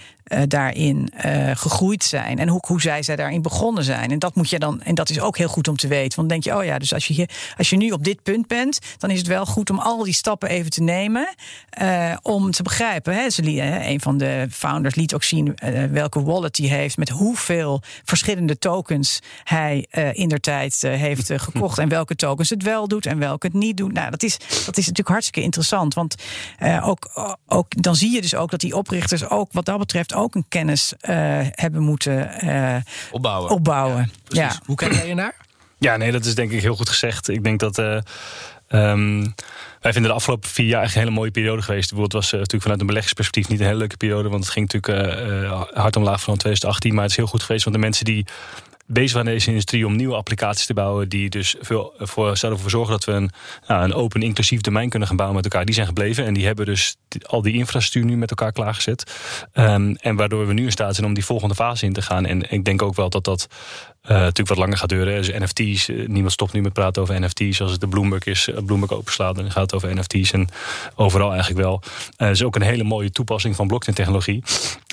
daarin 0.47 1.11
gegroeid 1.53 2.03
zijn. 2.03 2.39
En 2.39 2.47
hoe, 2.47 2.63
hoe 2.67 2.81
zij, 2.81 3.03
zij 3.03 3.15
daarin 3.15 3.41
begonnen 3.41 3.83
zijn. 3.83 4.11
En 4.11 4.19
dat 4.19 4.35
moet 4.35 4.49
je 4.49 4.59
dan. 4.59 4.81
En 4.81 4.95
dat 4.95 5.09
is 5.09 5.19
ook 5.19 5.37
heel 5.37 5.47
goed 5.47 5.67
om 5.67 5.75
te 5.75 5.87
weten. 5.87 6.15
Want 6.15 6.29
dan 6.29 6.39
denk 6.39 6.43
je, 6.43 6.57
oh 6.57 6.65
ja, 6.65 6.79
dus 6.79 6.93
als 6.93 7.07
je, 7.07 7.27
als 7.57 7.69
je 7.69 7.77
nu 7.77 7.91
op 7.91 8.03
dit 8.03 8.23
punt 8.23 8.47
bent, 8.47 8.79
dan 8.97 9.09
is 9.09 9.17
het 9.17 9.27
wel 9.27 9.45
goed 9.45 9.69
om 9.69 9.79
al 9.79 10.03
die 10.03 10.13
stappen 10.13 10.49
even 10.49 10.71
te 10.71 10.81
nemen. 10.81 11.35
Om 12.21 12.51
te 12.51 12.63
begrijpen. 12.63 13.13
Hè, 13.13 13.29
ze, 13.29 13.61
een 13.87 14.01
van 14.01 14.14
de 14.17 14.47
founders 14.51 14.95
liet 14.95 15.13
ook 15.13 15.23
zien 15.23 15.57
welke 15.91 16.23
wallet 16.23 16.57
hij 16.57 16.67
heeft. 16.67 16.97
Met 16.97 17.09
hoeveel 17.09 17.81
verschillende 18.03 18.57
tokens 18.57 19.19
hij 19.43 19.87
in 20.13 20.29
der 20.29 20.39
tijd 20.39 20.81
heeft 20.81 21.31
gekocht. 21.35 21.77
En 21.77 21.89
welke 21.89 22.15
tokens 22.15 22.49
het 22.49 22.63
wel 22.63 22.87
doet 22.87 23.05
en 23.05 23.19
welke 23.19 23.47
het 23.47 23.55
niet 23.55 23.77
doet. 23.77 23.93
Nou, 23.93 24.09
dat 24.09 24.23
is, 24.23 24.37
dat 24.37 24.77
is 24.77 24.87
natuurlijk 24.87 25.07
hartstikke 25.07 25.41
interessant. 25.41 25.93
Want 25.93 26.15
ook, 26.81 27.09
ook, 27.47 27.83
dan 27.83 27.95
zie 27.95 28.11
je 28.11 28.21
dus 28.21 28.35
ook 28.35 28.51
dat 28.51 28.59
die 28.59 28.75
oprichters 28.75 29.29
ook 29.29 29.49
wat 29.51 29.65
dat 29.65 29.77
betreft 29.77 30.13
ook 30.13 30.35
een 30.35 30.45
kennis 30.49 30.93
uh, 31.01 31.15
hebben 31.51 31.81
moeten 31.81 32.45
uh, 32.45 32.75
opbouwen. 33.11 33.51
opbouwen. 33.51 34.11
Ja, 34.27 34.43
ja. 34.43 34.59
Hoe 34.65 34.75
kijk 34.75 34.93
jij 34.93 35.13
naar? 35.13 35.35
Ja, 35.77 35.97
nee, 35.97 36.11
dat 36.11 36.25
is 36.25 36.35
denk 36.35 36.51
ik 36.51 36.61
heel 36.61 36.75
goed 36.75 36.89
gezegd. 36.89 37.29
Ik 37.29 37.43
denk 37.43 37.59
dat. 37.59 37.77
Uh, 37.77 37.99
um, 38.67 39.35
wij 39.85 39.93
vinden 39.93 40.11
de 40.11 40.17
afgelopen 40.17 40.49
vier 40.49 40.65
jaar 40.65 40.83
echt 40.83 40.93
een 40.95 41.01
hele 41.01 41.13
mooie 41.13 41.31
periode 41.31 41.61
geweest. 41.61 41.89
Het 41.89 42.13
was 42.13 42.31
natuurlijk 42.31 42.61
vanuit 42.61 42.79
een 42.79 42.85
beleggersperspectief 42.85 43.47
niet 43.47 43.59
een 43.59 43.65
hele 43.65 43.77
leuke 43.77 43.97
periode. 43.97 44.29
Want 44.29 44.43
het 44.43 44.53
ging 44.53 44.71
natuurlijk 44.71 45.73
hard 45.73 45.95
omlaag 45.95 46.21
van 46.21 46.37
2018. 46.37 46.93
Maar 46.93 47.01
het 47.01 47.11
is 47.11 47.17
heel 47.17 47.27
goed 47.27 47.43
geweest. 47.43 47.63
Want 47.63 47.75
de 47.75 47.81
mensen 47.81 48.05
die 48.05 48.25
bezig 48.85 49.13
waren 49.13 49.27
in 49.27 49.33
deze 49.37 49.49
industrie 49.49 49.85
om 49.85 49.95
nieuwe 49.95 50.15
applicaties 50.15 50.65
te 50.65 50.73
bouwen. 50.73 51.09
die 51.09 51.29
dus 51.29 51.55
veel 51.59 51.93
voor, 51.97 52.37
zouden 52.37 52.63
ervoor 52.63 52.69
zorgen 52.69 52.91
dat 52.91 53.03
we 53.03 53.11
een, 53.11 53.31
nou, 53.67 53.83
een 53.83 53.93
open, 53.93 54.21
inclusief 54.21 54.61
domein 54.61 54.89
kunnen 54.89 55.07
gaan 55.07 55.17
bouwen 55.17 55.41
met 55.41 55.51
elkaar. 55.51 55.65
Die 55.65 55.75
zijn 55.75 55.87
gebleven 55.87 56.25
en 56.25 56.33
die 56.33 56.45
hebben 56.45 56.65
dus 56.65 56.95
al 57.21 57.41
die 57.41 57.53
infrastructuur 57.53 58.11
nu 58.11 58.17
met 58.17 58.29
elkaar 58.29 58.51
klaargezet. 58.51 59.11
Um, 59.53 59.95
en 59.95 60.15
waardoor 60.15 60.47
we 60.47 60.53
nu 60.53 60.63
in 60.63 60.71
staat 60.71 60.95
zijn 60.95 61.07
om 61.07 61.13
die 61.13 61.25
volgende 61.25 61.55
fase 61.55 61.85
in 61.85 61.93
te 61.93 62.01
gaan. 62.01 62.25
En 62.25 62.51
ik 62.51 62.65
denk 62.65 62.81
ook 62.81 62.95
wel 62.95 63.09
dat 63.09 63.23
dat 63.23 63.47
natuurlijk 64.07 64.47
wat 64.47 64.57
langer 64.57 64.77
gaat 64.77 64.89
duren. 64.89 65.15
Dus 65.15 65.31
NFT's, 65.31 65.89
uh, 65.89 66.07
niemand 66.07 66.31
stopt 66.31 66.53
nu 66.53 66.61
met 66.61 66.73
praten 66.73 67.01
over 67.01 67.21
NFT's. 67.21 67.61
Als 67.61 67.71
het 67.71 67.81
de 67.81 67.87
Bloomberg 67.87 68.23
is, 68.25 68.47
uh, 68.47 68.57
Bloomberg 68.65 68.91
openslaat, 68.91 69.35
dan 69.35 69.51
gaat 69.51 69.71
het 69.71 69.73
over 69.73 69.95
NFT's. 69.95 70.31
En 70.31 70.47
overal 70.95 71.31
eigenlijk 71.31 71.61
wel. 71.61 71.81
Het 72.17 72.29
is 72.29 72.43
ook 72.43 72.55
een 72.55 72.61
hele 72.61 72.83
mooie 72.83 73.11
toepassing 73.11 73.55
van 73.55 73.67
blockchain 73.67 73.97
technologie. 73.97 74.43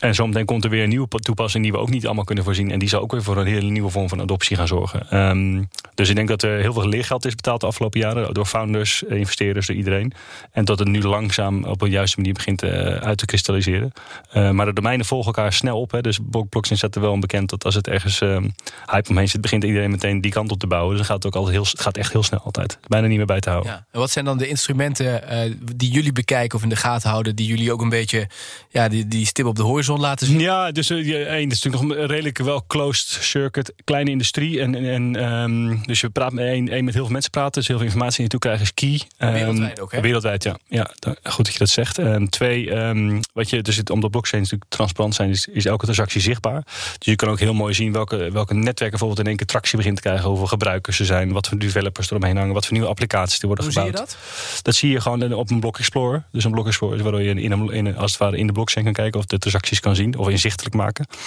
En 0.00 0.14
zometeen 0.14 0.44
komt 0.44 0.64
er 0.64 0.70
weer 0.70 0.82
een 0.82 0.88
nieuwe 0.88 1.08
toepassing 1.08 1.62
die 1.62 1.72
we 1.72 1.78
ook 1.78 1.90
niet 1.90 2.06
allemaal 2.06 2.24
kunnen 2.24 2.44
voorzien. 2.44 2.70
En 2.70 2.78
die 2.78 2.88
zal 2.88 3.00
ook 3.00 3.12
weer 3.12 3.22
voor 3.22 3.36
een 3.36 3.46
hele 3.46 3.70
nieuwe 3.70 3.90
vorm 3.90 4.08
van 4.08 4.20
adoptie 4.20 4.56
gaan 4.56 4.66
zorgen. 4.66 5.18
Um, 5.18 5.68
dus 5.94 6.08
ik 6.08 6.16
denk 6.16 6.28
dat 6.28 6.42
er 6.42 6.60
heel 6.60 6.72
veel 6.72 6.88
leergeld 6.88 7.24
is 7.24 7.34
betaald 7.34 7.60
de 7.60 7.66
afgelopen 7.66 8.00
jaren. 8.00 8.34
Door 8.34 8.46
founders, 8.46 9.02
investeerders, 9.02 9.66
door 9.66 9.76
iedereen. 9.76 10.12
En 10.52 10.64
dat 10.64 10.78
het 10.78 10.88
nu 10.88 11.02
langzaam 11.02 11.64
op 11.64 11.82
een 11.82 11.90
juiste 11.90 12.16
manier 12.16 12.32
begint 12.32 12.62
uit 12.62 13.18
te 13.18 13.26
kristalliseren. 13.26 13.92
maar 14.32 14.66
de 14.66 14.72
domeinen 14.72 15.06
volgen 15.06 15.26
elkaar 15.26 15.52
snel 15.52 15.80
op. 15.80 15.90
Hè. 15.90 16.00
Dus 16.00 16.18
blockchain 16.30 16.78
zet 16.78 16.94
er 16.94 17.00
wel 17.00 17.12
een 17.12 17.20
bekend 17.20 17.50
dat 17.50 17.64
als 17.64 17.74
het 17.74 17.88
ergens 17.88 18.20
um, 18.20 18.52
hype 19.02 19.10
omheen 19.10 19.28
zit, 19.28 19.40
begint 19.40 19.64
iedereen 19.64 19.90
meteen 19.90 20.20
die 20.20 20.30
kant 20.30 20.50
op 20.50 20.58
te 20.58 20.66
bouwen. 20.66 20.96
Dus 20.96 20.98
dan 20.98 21.06
gaat 21.06 21.24
het 21.24 21.26
ook 21.26 21.34
altijd 21.34 21.54
heel, 21.54 21.64
het 21.70 21.80
gaat 21.80 21.96
echt 21.96 22.12
heel 22.12 22.22
snel 22.22 22.40
altijd. 22.40 22.78
Bijna 22.86 23.06
niet 23.06 23.16
meer 23.16 23.26
bij 23.26 23.40
te 23.40 23.50
houden. 23.50 23.72
Ja. 23.72 23.86
En 23.90 23.98
wat 24.00 24.10
zijn 24.10 24.24
dan 24.24 24.38
de 24.38 24.48
instrumenten 24.48 25.22
uh, 25.32 25.54
die 25.74 25.90
jullie 25.90 26.12
bekijken 26.12 26.56
of 26.58 26.62
in 26.62 26.68
de 26.68 26.76
gaten 26.76 27.10
houden, 27.10 27.36
die 27.36 27.46
jullie 27.46 27.72
ook 27.72 27.80
een 27.80 27.88
beetje 27.88 28.28
ja, 28.68 28.88
die, 28.88 29.08
die 29.08 29.26
stip 29.26 29.46
op 29.46 29.56
de 29.56 29.62
horizon 29.62 30.00
laten 30.00 30.26
zien? 30.26 30.40
Ja, 30.40 30.72
dus 30.72 30.90
uh, 30.90 30.98
één, 30.98 31.48
dat 31.48 31.58
is 31.58 31.62
natuurlijk 31.62 31.92
nog 31.92 32.02
een 32.02 32.06
redelijk 32.06 32.38
wel 32.38 32.64
closed 32.66 33.22
circuit, 33.22 33.72
kleine 33.84 34.10
industrie. 34.10 34.60
En, 34.60 34.74
en 34.74 35.32
um, 35.32 35.86
dus 35.86 36.00
je 36.00 36.10
praat 36.10 36.32
met 36.32 36.44
één, 36.44 36.68
één 36.68 36.84
met 36.84 36.94
heel 36.94 37.02
veel 37.02 37.12
mensen 37.12 37.30
praten, 37.30 37.52
dus 37.52 37.66
heel 37.68 37.76
veel 37.76 37.86
informatie 37.86 38.16
die 38.16 38.24
je 38.24 38.30
toe 38.30 38.40
krijgt 38.40 38.62
is 38.62 38.74
key. 38.74 39.28
Um, 39.28 39.32
wereldwijd 39.32 39.80
ook, 39.80 39.92
hè? 39.92 40.00
Wereldwijd, 40.00 40.42
ja. 40.42 40.58
ja. 40.68 40.90
Goed 41.22 41.44
dat 41.44 41.52
je 41.52 41.58
dat 41.58 41.68
zegt. 41.68 41.98
En 41.98 42.28
twee, 42.28 42.70
um, 42.70 43.20
wat 43.32 43.50
je, 43.50 43.62
dus 43.62 43.82
omdat 43.82 44.10
blockchains 44.10 44.50
natuurlijk 44.50 44.70
transparant 44.70 45.14
zijn, 45.14 45.30
is, 45.30 45.46
is 45.46 45.66
elke 45.66 45.84
transactie 45.84 46.20
zichtbaar. 46.20 46.62
Dus 46.64 47.06
je 47.06 47.16
kan 47.16 47.28
ook 47.28 47.38
heel 47.38 47.54
mooi 47.54 47.74
zien 47.74 47.92
welke, 47.92 48.30
welke 48.30 48.54
netwerken 48.54 48.91
bijvoorbeeld 48.98 49.20
in 49.20 49.26
één 49.26 49.36
keer 49.36 49.46
tractie 49.46 49.76
begint 49.76 49.96
te 49.96 50.02
krijgen, 50.02 50.28
hoeveel 50.28 50.46
gebruikers 50.46 50.98
er 50.98 51.06
zijn, 51.06 51.32
wat 51.32 51.48
voor 51.48 51.58
developers 51.58 52.10
er 52.10 52.16
omheen 52.16 52.36
hangen, 52.36 52.54
wat 52.54 52.64
voor 52.64 52.72
nieuwe 52.72 52.88
applicaties 52.88 53.40
er 53.40 53.46
worden 53.46 53.64
Hoe 53.64 53.72
gebouwd. 53.72 53.96
Zie 53.96 54.06
je 54.06 54.12
dat? 54.12 54.62
dat 54.62 54.74
zie 54.74 54.90
je 54.90 55.00
gewoon 55.00 55.32
op 55.32 55.50
een 55.50 55.60
Block 55.60 55.78
Explorer. 55.78 56.22
Dus 56.32 56.44
een 56.44 56.50
Block 56.50 56.66
Explorer 56.66 56.96
is 56.96 57.02
waardoor 57.02 57.22
je 57.22 57.34
in 57.34 57.52
een, 57.52 57.72
in 57.72 57.86
een, 57.86 57.96
als 57.96 58.10
het 58.10 58.20
ware 58.20 58.36
in 58.36 58.46
de 58.46 58.52
blockchain 58.52 58.84
kan 58.84 58.94
kijken 58.94 59.20
of 59.20 59.26
de 59.26 59.38
transacties 59.38 59.80
kan 59.80 59.96
zien 59.96 60.18
of 60.18 60.28
inzichtelijk 60.28 60.74
maken. 60.74 61.06
Dus 61.06 61.18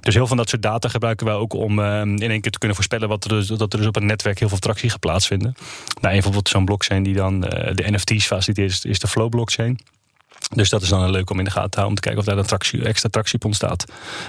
heel 0.00 0.12
veel 0.12 0.26
van 0.26 0.36
dat 0.36 0.48
soort 0.48 0.62
data 0.62 0.88
gebruiken 0.88 1.26
wij 1.26 1.34
ook 1.34 1.52
om 1.52 1.78
uh, 1.78 2.00
in 2.00 2.30
één 2.30 2.40
keer 2.40 2.50
te 2.50 2.58
kunnen 2.58 2.76
voorspellen 2.76 3.08
wat 3.08 3.24
er 3.24 3.30
dus, 3.30 3.46
dat 3.46 3.72
er 3.72 3.78
dus 3.78 3.88
op 3.88 3.96
een 3.96 4.06
netwerk 4.06 4.38
heel 4.38 4.48
veel 4.48 4.58
tractie 4.58 4.90
gaat 4.90 5.00
plaatsvinden. 5.00 5.54
Nou, 6.00 6.14
bijvoorbeeld 6.14 6.48
zo'n 6.48 6.64
blockchain 6.64 7.02
die 7.02 7.14
dan 7.14 7.34
uh, 7.34 7.50
de 7.74 7.90
NFT's 7.90 8.26
faciliteert, 8.26 8.70
is, 8.70 8.84
is 8.84 8.98
de 8.98 9.08
Flow 9.08 9.28
blockchain. 9.28 9.78
Dus 10.54 10.68
dat 10.68 10.82
is 10.82 10.88
dan 10.88 11.10
leuk 11.10 11.30
om 11.30 11.38
in 11.38 11.44
de 11.44 11.50
gaten 11.50 11.70
te 11.70 11.78
houden. 11.78 11.96
Om 11.96 12.02
te 12.02 12.08
kijken 12.08 12.20
of 12.20 12.26
daar 12.26 12.38
een 12.38 12.48
tractie, 12.48 12.84
extra 12.84 13.08
tractie 13.08 13.34
op 13.34 13.44
ontstaat. 13.44 13.84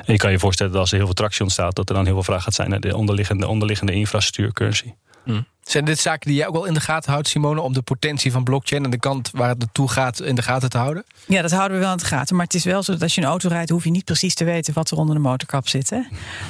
En 0.06 0.14
je 0.14 0.18
kan 0.18 0.32
je 0.32 0.40
voorstellen 0.40 0.72
dat 0.72 0.82
als 0.82 0.92
er 0.92 0.98
heel 0.98 1.06
veel 1.06 1.16
tractie 1.16 1.42
ontstaat. 1.42 1.76
dat 1.76 1.90
er 1.90 1.96
dan 1.96 2.06
heel 2.06 2.14
veel 2.14 2.24
vraag 2.24 2.44
gaat 2.44 2.54
zijn 2.54 2.70
naar 2.70 2.80
de 2.80 2.98
onderliggende, 2.98 3.48
onderliggende 3.48 3.94
infrastructuur 3.94 4.54
currency. 4.54 4.94
Hmm. 5.24 5.46
Zijn 5.64 5.86
dit 5.86 6.00
zaken 6.00 6.28
die 6.28 6.38
jij 6.38 6.48
ook 6.48 6.54
wel 6.54 6.66
in 6.66 6.74
de 6.74 6.80
gaten 6.80 7.12
houdt, 7.12 7.28
Simone, 7.28 7.62
om 7.62 7.74
de 7.74 7.82
potentie 7.82 8.32
van 8.32 8.44
blockchain 8.44 8.84
en 8.84 8.90
de 8.90 9.00
kant 9.00 9.30
waar 9.34 9.50
het 9.50 9.60
naartoe 9.60 9.90
gaat 9.90 10.22
in 10.22 10.36
de 10.36 10.42
gaten 10.42 10.70
te 10.70 10.78
houden? 10.78 11.04
Ja, 11.26 11.42
dat 11.42 11.52
houden 11.52 11.78
we 11.78 11.84
wel 11.84 11.92
in 11.92 11.98
de 11.98 12.06
gaten. 12.06 12.36
Maar 12.36 12.46
het 12.46 12.54
is 12.54 12.64
wel 12.64 12.84
zo 12.84 12.92
dat 12.92 13.02
als 13.02 13.16
je 13.16 13.22
een 13.22 13.28
auto 13.28 13.50
rijdt, 13.50 13.70
hoef 13.70 13.84
je 13.84 13.90
niet 13.90 14.06
precies 14.06 14.34
te 14.34 14.44
weten 14.44 14.74
wat 14.74 14.92
er 14.92 14.98
onder 14.98 15.16
de 15.16 15.22
motorkap 15.22 15.68
zit. 15.68 15.90
Hè? 15.90 16.00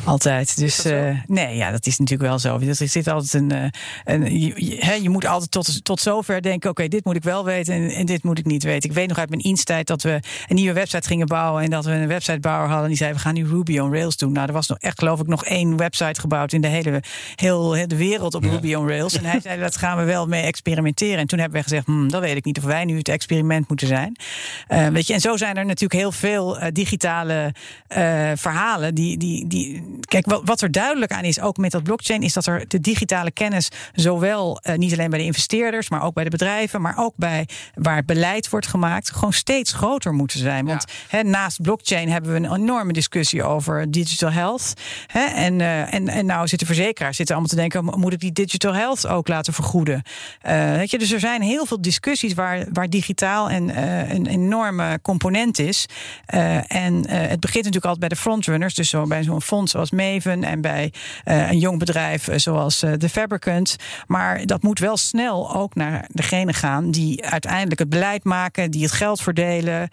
Altijd. 0.04 0.58
Dus 0.58 0.86
uh, 0.86 1.18
nee, 1.28 1.56
ja, 1.56 1.72
dat 1.72 1.86
is 1.86 1.98
natuurlijk 1.98 2.30
wel 2.30 2.40
zo. 2.40 2.60
Er 2.60 2.76
zit 2.76 3.08
altijd 3.08 3.34
een. 3.34 3.54
Uh, 3.54 3.66
een 4.04 4.40
je, 4.40 4.66
je, 4.66 5.00
je, 5.02 5.10
moet 5.10 5.26
altijd 5.26 5.52
tot, 5.52 5.86
tot 5.86 6.02
zover 6.02 6.42
denken: 6.42 6.70
oké, 6.70 6.82
okay, 6.82 6.88
dit 6.88 7.06
moet 7.06 7.16
ik 7.16 7.24
wel 7.24 7.46
weten 7.46 7.74
en, 7.74 7.90
en, 7.90 8.06
dit 8.06 8.24
moet 8.24 8.38
ik 8.38 8.46
niet 8.46 8.64
weten. 8.64 8.90
Ik 8.90 8.96
weet 8.96 9.08
nog 9.08 9.18
uit 9.18 9.30
mijn 9.30 9.42
instart 9.42 9.88
dat 9.88 10.02
we 10.02 10.20
een 10.48 10.56
nieuwe 10.56 10.74
website 10.74 11.08
gingen 11.08 11.28
bouwen 11.28 11.64
en 11.64 11.70
dat 11.70 11.86
we 11.86 11.92
een 11.92 12.08
websitebouwer 12.08 12.70
hadden 12.70 12.88
die 12.88 12.98
zei: 12.98 13.14
we 13.14 13.20
gaan 13.20 13.34
nu 13.34 13.48
Ruby 13.48 13.80
on 13.80 13.92
Rails 13.92 14.18
doen. 14.18 14.32
Nou, 14.32 14.48
er 14.48 14.54
was 14.54 14.68
nog 14.68 14.78
echt, 14.78 15.00
geloof 15.00 15.20
ik, 15.20 15.28
nog 15.28 15.46
één 15.46 15.78
website 15.78 16.20
gebouwd 16.20 16.54
in 16.54 16.62
de 16.62 16.68
hele 16.68 17.04
heel, 17.36 17.70
de 17.88 17.98
wereld 17.98 18.34
op 18.34 18.44
ja. 18.44 18.50
Ruby 18.50 18.74
on 18.74 18.88
Rails. 18.88 19.03
En 19.12 19.26
hij 19.26 19.40
zei, 19.40 19.60
dat 19.60 19.78
gaan 19.78 19.98
we 19.98 20.04
wel 20.04 20.28
mee 20.28 20.44
experimenteren. 20.44 21.18
En 21.18 21.28
toen 21.28 21.40
hebben 21.40 21.58
we 21.58 21.64
gezegd, 21.64 21.86
hm, 21.86 22.08
dat 22.08 22.22
weet 22.22 22.36
ik 22.36 22.46
niet 22.46 22.58
of 22.58 22.64
wij 22.64 22.86
nu 22.86 22.98
het 22.98 23.08
experiment 23.08 23.68
moeten 23.68 23.88
zijn. 23.88 24.16
Uh, 24.70 24.88
weet 24.88 25.08
je, 25.08 25.14
en 25.14 25.20
zo 25.20 25.38
zijn 25.38 25.58
er 25.58 25.66
natuurlijk 25.66 26.00
heel 26.00 26.12
veel 26.12 26.62
uh, 26.62 26.68
digitale 26.72 27.54
uh, 27.98 28.32
verhalen. 28.36 28.96
Die, 28.96 29.18
die, 29.18 29.48
die, 29.48 30.00
kijk, 30.00 30.26
wat, 30.26 30.42
wat 30.46 30.62
er 30.62 30.72
duidelijk 30.72 31.12
aan 31.12 31.24
is, 31.24 31.40
ook 31.40 31.58
met 31.58 31.72
dat 31.72 31.84
blockchain, 31.84 32.22
is 32.22 32.34
dat 32.34 32.46
er 32.46 32.68
de 32.68 32.80
digitale 32.80 33.32
kennis 33.32 33.70
zowel 33.94 34.62
niet 34.76 34.94
alleen 34.94 35.10
bij 35.10 35.20
de 35.20 35.26
investeerders, 35.26 35.90
maar 35.90 36.04
ook 36.04 36.14
bij 36.14 36.24
de 36.24 36.30
bedrijven, 36.30 36.82
maar 36.82 36.98
ook 36.98 37.14
bij 37.16 37.48
waar 37.74 37.96
het 37.96 38.06
beleid 38.06 38.50
wordt 38.50 38.68
gemaakt, 38.68 39.12
gewoon 39.12 39.34
steeds 39.34 39.74
groter 39.74 40.14
moeten 40.14 40.40
zijn. 40.40 40.66
Want 40.66 40.86
ja. 40.88 41.18
he, 41.18 41.24
naast 41.24 41.62
blockchain 41.62 42.10
hebben 42.10 42.32
we 42.32 42.38
een 42.38 42.56
enorme 42.56 42.94
discussie 42.94 43.44
over 43.44 43.92
digital 43.92 44.32
health. 44.32 44.74
He, 45.08 45.26
en, 45.26 45.62
en, 45.92 46.08
en 46.08 46.26
nou 46.26 46.48
zitten 46.48 46.68
verzekeraars 46.68 47.18
zitten 47.18 47.36
allemaal 47.36 47.56
te 47.56 47.62
denken, 47.62 48.00
moet 48.00 48.14
ik 48.14 48.20
die 48.20 48.32
digital 48.32 48.74
health 48.74 48.93
ook 49.08 49.28
laten 49.28 49.54
vergoeden? 49.54 50.02
weet 50.42 50.92
je, 50.92 50.98
dus 50.98 51.12
er 51.12 51.20
zijn 51.20 51.42
heel 51.42 51.66
veel 51.66 51.82
discussies 51.82 52.34
waar, 52.34 52.66
waar 52.74 52.90
digitaal 52.90 53.50
en 53.50 53.82
een 54.16 54.26
enorme 54.26 55.00
component 55.02 55.60
is. 55.60 55.86
Uh, 56.34 56.72
en 56.72 56.94
uh, 56.94 57.04
het 57.10 57.40
begint 57.40 57.66
natuurlijk 57.66 57.86
altijd 57.86 58.00
bij 58.00 58.10
de 58.10 58.16
frontrunners. 58.16 58.74
Dus 58.74 58.90
zo 58.90 59.04
bij 59.06 59.24
zo'n 59.24 59.42
fonds 59.42 59.72
zoals 59.72 59.92
Maven 59.92 60.44
en 60.44 60.62
bij 60.62 60.94
uh, 61.26 61.52
een 61.52 61.58
jong 61.58 61.80
bedrijf 61.80 62.30
zoals 62.36 62.80
de 62.80 63.10
Fabricant. 63.10 63.76
Maar 64.08 64.46
dat 64.46 64.64
moet 64.64 64.80
wel 64.80 64.98
snel 64.98 65.56
ook 65.56 65.76
naar 65.76 66.06
degene 66.12 66.54
gaan 66.54 66.92
die 66.92 67.26
uiteindelijk 67.26 67.80
het 67.80 67.90
beleid 67.90 68.24
maken, 68.24 68.72
die 68.72 68.84
het 68.84 68.92
geld 68.92 69.22
verdelen. 69.22 69.90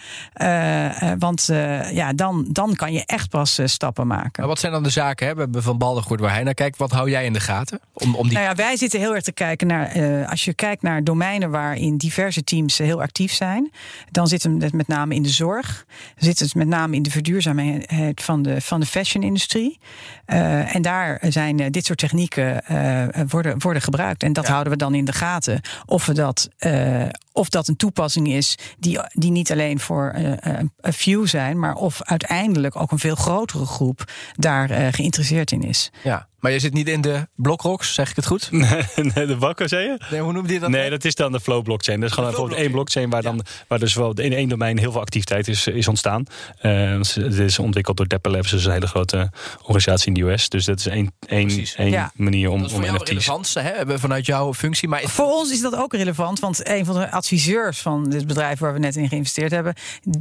want 1.19 1.49
ja, 1.93 2.13
dan, 2.13 2.47
dan 2.49 2.75
kan 2.75 2.93
je 2.93 3.03
echt 3.07 3.29
pas 3.29 3.59
stappen 3.65 4.07
maken. 4.07 4.33
Maar 4.37 4.47
wat 4.47 4.59
zijn 4.59 4.73
dan 4.73 4.83
de 4.83 4.91
zaken? 4.91 5.27
Hè? 5.27 5.35
We 5.35 5.41
hebben 5.41 5.63
van 5.63 5.79
Baldergoed 5.79 6.21
waar 6.21 6.33
hij 6.33 6.43
naar 6.43 6.55
kijkt. 6.55 6.77
Wat 6.77 6.91
hou 6.91 7.11
jij 7.11 7.25
in 7.25 7.33
de 7.33 7.41
gaten? 7.41 7.81
Om, 7.93 8.15
om 8.15 8.29
die... 8.29 8.33
Nou 8.33 8.49
ja, 8.49 8.55
wij 8.55 8.77
zitten 8.77 8.89
heel 8.98 9.14
erg 9.14 9.22
te 9.22 9.33
kijken 9.33 9.66
naar. 9.66 10.26
als 10.26 10.44
je 10.44 10.55
kijkt 10.55 10.83
naar 10.83 11.05
domeinen 11.05 11.50
waarin 11.50 11.96
diverse 11.96 12.44
teams 12.44 12.79
heel 12.79 13.03
actief 13.03 13.33
zijn, 13.33 13.70
dan 14.11 14.26
zitten 14.26 14.59
we 14.59 14.68
met 14.72 14.88
name 14.88 15.14
in 15.14 15.22
de 15.22 15.29
zorg. 15.29 15.87
Zit 16.16 16.38
het 16.38 16.55
met 16.55 16.68
name 16.68 16.96
in 16.96 17.03
de 17.03 17.11
verduurzaamheid 17.11 18.22
van 18.22 18.42
de, 18.42 18.61
van 18.61 18.81
de 18.81 18.87
fashion-industrie. 18.87 19.79
Uh, 20.26 20.74
en 20.74 20.83
daar 20.83 21.18
zijn 21.29 21.61
uh, 21.61 21.66
dit 21.70 21.85
soort 21.85 21.98
technieken 21.98 22.62
worden, 23.29 23.59
worden 23.59 23.83
gebruikt. 23.83 24.22
En 24.22 24.33
dat 24.33 24.44
ja. 24.44 24.50
houden 24.50 24.72
we 24.72 24.79
dan 24.79 24.94
in 24.94 25.05
de 25.05 25.12
gaten. 25.12 25.61
Of, 25.87 26.07
we 26.07 26.12
dat, 26.12 26.48
of 27.33 27.48
dat 27.48 27.68
een 27.68 27.76
toepassing 27.76 28.29
is 28.29 28.59
die, 28.79 28.98
die 29.12 29.31
niet 29.31 29.53
alleen 29.53 29.81
voor 29.81 30.14
een 30.81 30.92
few 30.92 31.26
zijn, 31.26 31.59
maar 31.59 31.74
of 31.74 32.03
uiteindelijk 32.03 32.76
ook 32.76 32.90
een 32.90 32.98
veel 32.98 33.14
grotere 33.14 33.66
groep 33.66 34.12
daar 34.35 34.92
geïnteresseerd 34.92 35.53
in 35.53 35.62
is. 35.62 35.90
Ja. 36.03 36.29
Maar 36.40 36.53
je 36.53 36.59
zit 36.59 36.72
niet 36.72 36.88
in 36.88 37.00
de 37.00 37.29
blockrocks, 37.35 37.94
zeg 37.94 38.11
ik 38.11 38.16
het 38.16 38.26
goed? 38.26 38.48
Nee, 39.14 39.26
de 39.26 39.37
bakken, 39.37 39.68
zei 39.68 39.87
je? 39.87 39.98
Nee, 40.11 40.20
hoe 40.20 40.33
noemde 40.33 40.53
je 40.53 40.59
dat? 40.59 40.70
Nee, 40.70 40.90
dat 40.90 41.05
is 41.05 41.14
dan 41.14 41.33
de 41.33 41.40
flow 41.40 41.62
blockchain. 41.62 42.00
Dat 42.00 42.09
is 42.09 42.14
gewoon 42.14 42.31
bijvoorbeeld 42.31 42.61
één 42.61 42.70
blockchain 42.70 43.11
waar, 43.11 43.22
dan, 43.22 43.44
waar 43.68 43.79
dus 43.79 43.94
wel 43.94 44.12
in 44.12 44.33
één 44.33 44.48
domein 44.48 44.79
heel 44.79 44.92
veel 44.92 45.00
activiteit 45.00 45.48
is, 45.48 45.66
is 45.66 45.88
ontstaan. 45.88 46.24
Uh, 46.62 46.98
het 46.98 47.38
is 47.38 47.59
ontwikkeld 47.59 47.96
door 47.96 48.07
Dapper 48.07 48.31
Labs, 48.31 48.50
dus 48.50 48.64
een 48.64 48.72
hele 48.72 48.87
grote 48.87 49.31
organisatie 49.62 50.07
in 50.07 50.14
de 50.14 50.31
US. 50.31 50.48
Dus 50.48 50.64
dat 50.64 50.79
is 50.79 50.87
één, 50.87 51.12
één, 51.26 51.66
één 51.76 51.90
ja. 51.90 52.12
manier 52.14 52.50
om, 52.50 52.57
dat 52.57 52.66
is 52.66 52.72
voor 52.72 52.83
om 52.83 52.88
jou 52.88 52.98
NFT's. 52.98 53.11
relevant, 53.11 53.55
hè, 53.55 53.98
vanuit 53.98 54.26
jouw 54.26 54.55
functie. 54.55 54.88
Maar 54.88 55.03
voor 55.03 55.33
ons 55.33 55.53
is 55.53 55.61
dat 55.61 55.76
ook 55.76 55.92
relevant, 55.92 56.40
want 56.40 56.68
een 56.68 56.85
van 56.85 56.94
de 56.94 57.11
adviseurs 57.11 57.79
van 57.79 58.11
dit 58.11 58.26
bedrijf 58.26 58.59
waar 58.59 58.72
we 58.72 58.79
net 58.79 58.96
in 58.96 59.09
geïnvesteerd 59.09 59.50
hebben, 59.50 59.74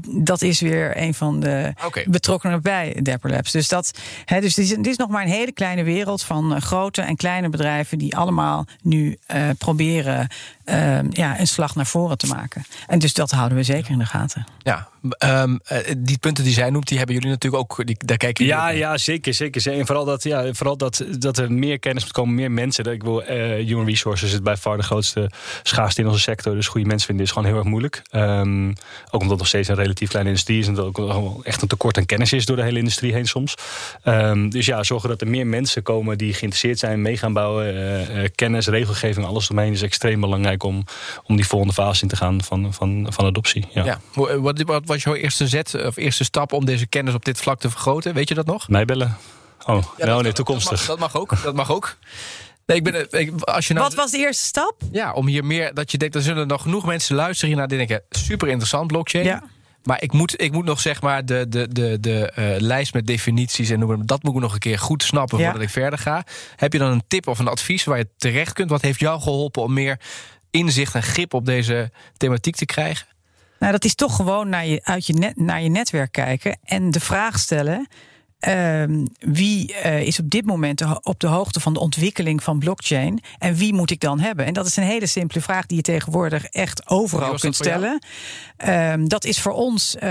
dat 0.07 0.41
is 0.41 0.59
weer 0.59 0.97
een 0.97 1.13
van 1.13 1.39
de 1.39 1.73
okay. 1.85 2.05
betrokkenen 2.07 2.61
bij 2.61 2.97
Dapper 3.01 3.31
Labs. 3.31 3.51
Dus, 3.51 3.67
dat, 3.67 3.91
hè, 4.25 4.41
dus 4.41 4.53
dit, 4.53 4.65
is, 4.65 4.75
dit 4.75 4.87
is 4.87 4.97
nog 4.97 5.09
maar 5.09 5.23
een 5.23 5.31
hele 5.31 5.51
kleine 5.51 5.83
wereld 5.83 6.08
van 6.17 6.53
uh, 6.53 6.61
grote 6.61 7.01
en 7.01 7.15
kleine 7.15 7.49
bedrijven 7.49 7.97
die 7.97 8.17
allemaal 8.17 8.65
nu 8.81 9.17
uh, 9.35 9.49
proberen 9.57 10.27
uh, 10.65 10.99
ja, 11.09 11.39
een 11.39 11.47
slag 11.47 11.75
naar 11.75 11.85
voren 11.85 12.17
te 12.17 12.27
maken. 12.27 12.63
En 12.87 12.99
dus 12.99 13.13
dat 13.13 13.31
houden 13.31 13.57
we 13.57 13.63
zeker 13.63 13.91
in 13.91 13.99
de 13.99 14.05
gaten. 14.05 14.45
Ja, 14.59 14.87
um, 15.25 15.59
uh, 15.71 15.77
die 15.97 16.17
punten 16.17 16.43
die 16.43 16.53
zij 16.53 16.69
noemt, 16.69 16.87
die 16.87 16.97
hebben 16.97 17.15
jullie 17.15 17.29
natuurlijk 17.29 17.63
ook. 17.63 17.85
Die, 17.85 17.97
daar 18.05 18.17
kijken 18.17 18.45
jullie 18.45 18.61
ja, 18.61 18.69
ja, 18.69 18.97
zeker, 18.97 19.33
zeker. 19.33 19.71
En 19.71 19.85
vooral 19.85 20.05
dat, 20.05 20.23
ja, 20.23 20.53
vooral 20.53 20.77
dat, 20.77 21.05
dat 21.19 21.37
er 21.37 21.51
meer 21.51 21.79
kennis 21.79 22.03
moet 22.03 22.11
komen, 22.11 22.35
meer 22.35 22.51
mensen. 22.51 22.83
Dat 22.83 22.93
ik 22.93 23.03
wil, 23.03 23.21
human 23.21 23.85
resources 23.85 24.33
is 24.33 24.41
bij 24.41 24.57
far 24.57 24.77
de 24.77 24.83
grootste 24.83 25.31
schaarste 25.63 26.01
in 26.01 26.07
onze 26.07 26.19
sector. 26.19 26.55
Dus 26.55 26.67
goede 26.67 26.87
mensen 26.87 27.07
vinden 27.07 27.25
is 27.25 27.31
gewoon 27.31 27.47
heel 27.47 27.57
erg 27.57 27.65
moeilijk. 27.65 28.01
Um, 28.11 28.69
ook 29.05 29.21
omdat 29.21 29.29
het 29.29 29.37
nog 29.37 29.47
steeds 29.47 29.67
een 29.67 29.75
relatief 29.75 30.09
kleine 30.09 30.29
industrie 30.29 30.59
is 30.59 30.67
en 30.67 30.73
dat 30.73 30.85
ook 30.85 31.43
echt 31.43 31.61
een 31.61 31.67
tekort 31.67 31.97
aan 31.97 32.05
kennis 32.05 32.33
is 32.33 32.45
door 32.45 32.55
de 32.55 32.63
hele 32.63 32.79
industrie 32.79 33.13
heen 33.13 33.25
soms. 33.25 33.55
Um, 34.03 34.49
dus 34.49 34.65
ja, 34.65 34.83
zorgen 34.83 35.09
dat 35.09 35.21
er 35.21 35.27
meer 35.27 35.47
mensen 35.47 35.83
komen 35.83 36.17
die 36.17 36.33
geïnteresseerd 36.33 36.79
zijn, 36.79 37.01
mee 37.01 37.17
gaan 37.17 37.33
bouwen. 37.33 37.73
Uh, 37.73 38.21
uh, 38.21 38.27
kennis, 38.35 38.67
regelgeving, 38.67 39.25
alles 39.25 39.49
omheen 39.49 39.73
is 39.73 39.81
extreem 39.81 40.19
belangrijk 40.19 40.63
om, 40.63 40.83
om 41.23 41.35
die 41.35 41.47
volgende 41.47 41.73
fase 41.73 42.01
in 42.01 42.07
te 42.07 42.15
gaan 42.15 42.43
van, 42.43 42.73
van, 42.73 43.07
van 43.09 43.25
adoptie. 43.25 43.67
Ja. 43.73 43.85
ja. 43.85 43.99
Wat, 44.13 44.63
wat 44.85 44.88
was 44.89 45.03
jouw 45.03 45.15
eerste 45.15 45.47
zet 45.47 45.85
of 45.85 45.97
eerste 45.97 46.23
stap 46.23 46.53
om 46.53 46.65
deze 46.65 46.85
kennis 46.87 47.13
op 47.13 47.25
dit 47.25 47.39
vlak 47.39 47.59
te 47.59 47.69
vergroten? 47.69 48.13
Weet 48.13 48.29
je 48.29 48.35
dat 48.35 48.45
nog? 48.45 48.69
Mij 48.69 48.85
bellen. 48.85 49.17
Oh, 49.65 49.83
ja, 49.97 50.05
nou, 50.05 50.23
nee, 50.23 50.31
toekomstig. 50.31 50.85
Dat 50.85 50.99
mag, 50.99 51.11
dat 51.11 51.13
mag 51.13 51.21
ook. 51.21 51.43
Dat 51.43 51.55
mag 51.55 51.71
ook. 51.71 51.97
Nee, 52.65 52.77
ik 52.77 52.83
ben, 52.83 53.07
ik, 53.09 53.41
als 53.41 53.67
je 53.67 53.73
nou, 53.73 53.85
Wat 53.85 53.95
was 53.95 54.11
de 54.11 54.17
eerste 54.17 54.43
stap? 54.43 54.81
Ja, 54.91 55.13
om 55.13 55.27
hier 55.27 55.45
meer 55.45 55.73
dat 55.73 55.91
je 55.91 55.97
denkt, 55.97 56.15
er 56.15 56.21
zullen 56.21 56.47
nog 56.47 56.61
genoeg 56.61 56.85
mensen 56.85 57.15
luisteren 57.15 57.47
hiernaar. 57.49 57.67
Die 57.67 57.77
denken, 57.77 58.03
super 58.09 58.47
interessant 58.47 58.87
blockchain. 58.87 59.25
Ja. 59.25 59.43
Maar 59.83 60.01
ik 60.01 60.11
moet, 60.11 60.41
ik 60.41 60.51
moet 60.51 60.65
nog 60.65 60.79
zeg 60.79 61.01
maar 61.01 61.25
de, 61.25 61.45
de, 61.49 61.67
de, 61.67 61.97
de 61.99 62.33
uh, 62.39 62.61
lijst 62.61 62.93
met 62.93 63.07
definities 63.07 63.69
en. 63.69 64.03
Dat 64.05 64.23
moet 64.23 64.35
ik 64.35 64.41
nog 64.41 64.53
een 64.53 64.59
keer 64.59 64.79
goed 64.79 65.03
snappen 65.03 65.37
Ja. 65.37 65.43
voordat 65.43 65.61
ik 65.61 65.69
verder 65.69 65.99
ga. 65.99 66.23
Heb 66.55 66.73
je 66.73 66.79
dan 66.79 66.91
een 66.91 67.03
tip 67.07 67.27
of 67.27 67.39
een 67.39 67.47
advies 67.47 67.83
waar 67.83 67.97
je 67.97 68.07
terecht 68.17 68.53
kunt? 68.53 68.69
Wat 68.69 68.81
heeft 68.81 68.99
jou 68.99 69.21
geholpen 69.21 69.63
om 69.63 69.73
meer 69.73 69.99
inzicht 70.51 70.95
en 70.95 71.03
grip 71.03 71.33
op 71.33 71.45
deze 71.45 71.91
thematiek 72.17 72.55
te 72.55 72.65
krijgen? 72.65 73.07
Nou, 73.59 73.71
dat 73.71 73.83
is 73.83 73.95
toch 73.95 74.15
gewoon 74.15 74.49
naar 74.49 74.65
je, 74.65 74.79
uit 74.83 75.05
je 75.05 75.13
net, 75.13 75.37
naar 75.37 75.61
je 75.61 75.69
netwerk 75.69 76.11
kijken 76.11 76.57
en 76.63 76.91
de 76.91 76.99
vraag 76.99 77.39
stellen. 77.39 77.87
Ehm, 78.39 79.05
wie 79.19 79.73
eh, 79.73 80.01
is 80.01 80.19
op 80.19 80.29
dit 80.29 80.45
moment 80.45 80.83
op 81.03 81.19
de 81.19 81.27
hoogte 81.27 81.59
van 81.59 81.73
de 81.73 81.79
ontwikkeling 81.79 82.43
van 82.43 82.59
blockchain? 82.59 83.19
En 83.37 83.55
wie 83.55 83.73
moet 83.73 83.91
ik 83.91 83.99
dan 83.99 84.19
hebben? 84.19 84.45
En 84.45 84.53
dat 84.53 84.65
is 84.65 84.75
een 84.75 84.83
hele 84.83 85.05
simpele 85.05 85.41
vraag 85.41 85.65
die 85.65 85.77
je 85.77 85.83
tegenwoordig 85.83 86.43
echt 86.45 86.89
overal 86.89 87.27
kunt 87.39 87.55
stellen. 87.55 87.99
Ehm, 88.57 89.07
dat 89.07 89.25
is 89.25 89.41
voor 89.41 89.51
ons 89.51 89.95
eh, 89.95 90.09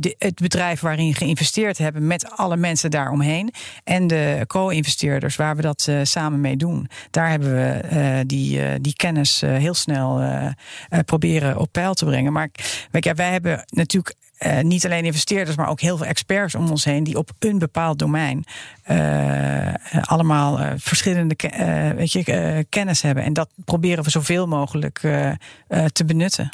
de- 0.00 0.14
het 0.18 0.34
bedrijf 0.40 0.80
waarin 0.80 1.08
we 1.08 1.14
geïnvesteerd 1.14 1.78
hebben 1.78 2.06
met 2.06 2.30
alle 2.30 2.56
mensen 2.56 2.90
daaromheen. 2.90 3.52
En 3.84 4.06
de 4.06 4.44
co-investeerders 4.46 5.36
waar 5.36 5.56
we 5.56 5.62
dat 5.62 5.86
eh, 5.88 5.98
samen 6.02 6.40
mee 6.40 6.56
doen. 6.56 6.88
Daar 7.10 7.30
hebben 7.30 7.54
we 7.54 8.24
die, 8.26 8.80
die 8.80 8.94
kennis 8.96 9.40
heel 9.40 9.74
snel 9.74 10.22
proberen 11.04 11.58
op 11.58 11.72
peil 11.72 11.94
te 11.94 12.04
brengen. 12.04 12.32
Maar 12.32 12.48
je, 12.90 13.14
wij 13.14 13.30
hebben 13.30 13.64
natuurlijk 13.68 14.14
eh, 14.38 14.60
niet 14.60 14.84
alleen 14.84 15.04
investeerders, 15.04 15.56
maar 15.56 15.68
ook 15.68 15.80
heel 15.80 15.96
veel 15.96 16.06
experts 16.06 16.54
om 16.54 16.70
ons 16.70 16.84
heen 16.84 17.04
die 17.04 17.18
op 17.18 17.30
een 17.38 17.58
bepaald 17.58 17.98
domein 17.98 18.44
eh, 18.82 19.74
allemaal 20.00 20.58
eh, 20.58 20.72
verschillende 20.76 21.36
weet 21.96 22.12
je, 22.12 22.66
kennis 22.68 23.02
hebben. 23.02 23.24
En 23.24 23.32
dat 23.32 23.48
proberen 23.64 24.04
we 24.04 24.10
zoveel 24.10 24.46
mogelijk 24.46 24.98
te 25.92 26.04
benutten. 26.06 26.50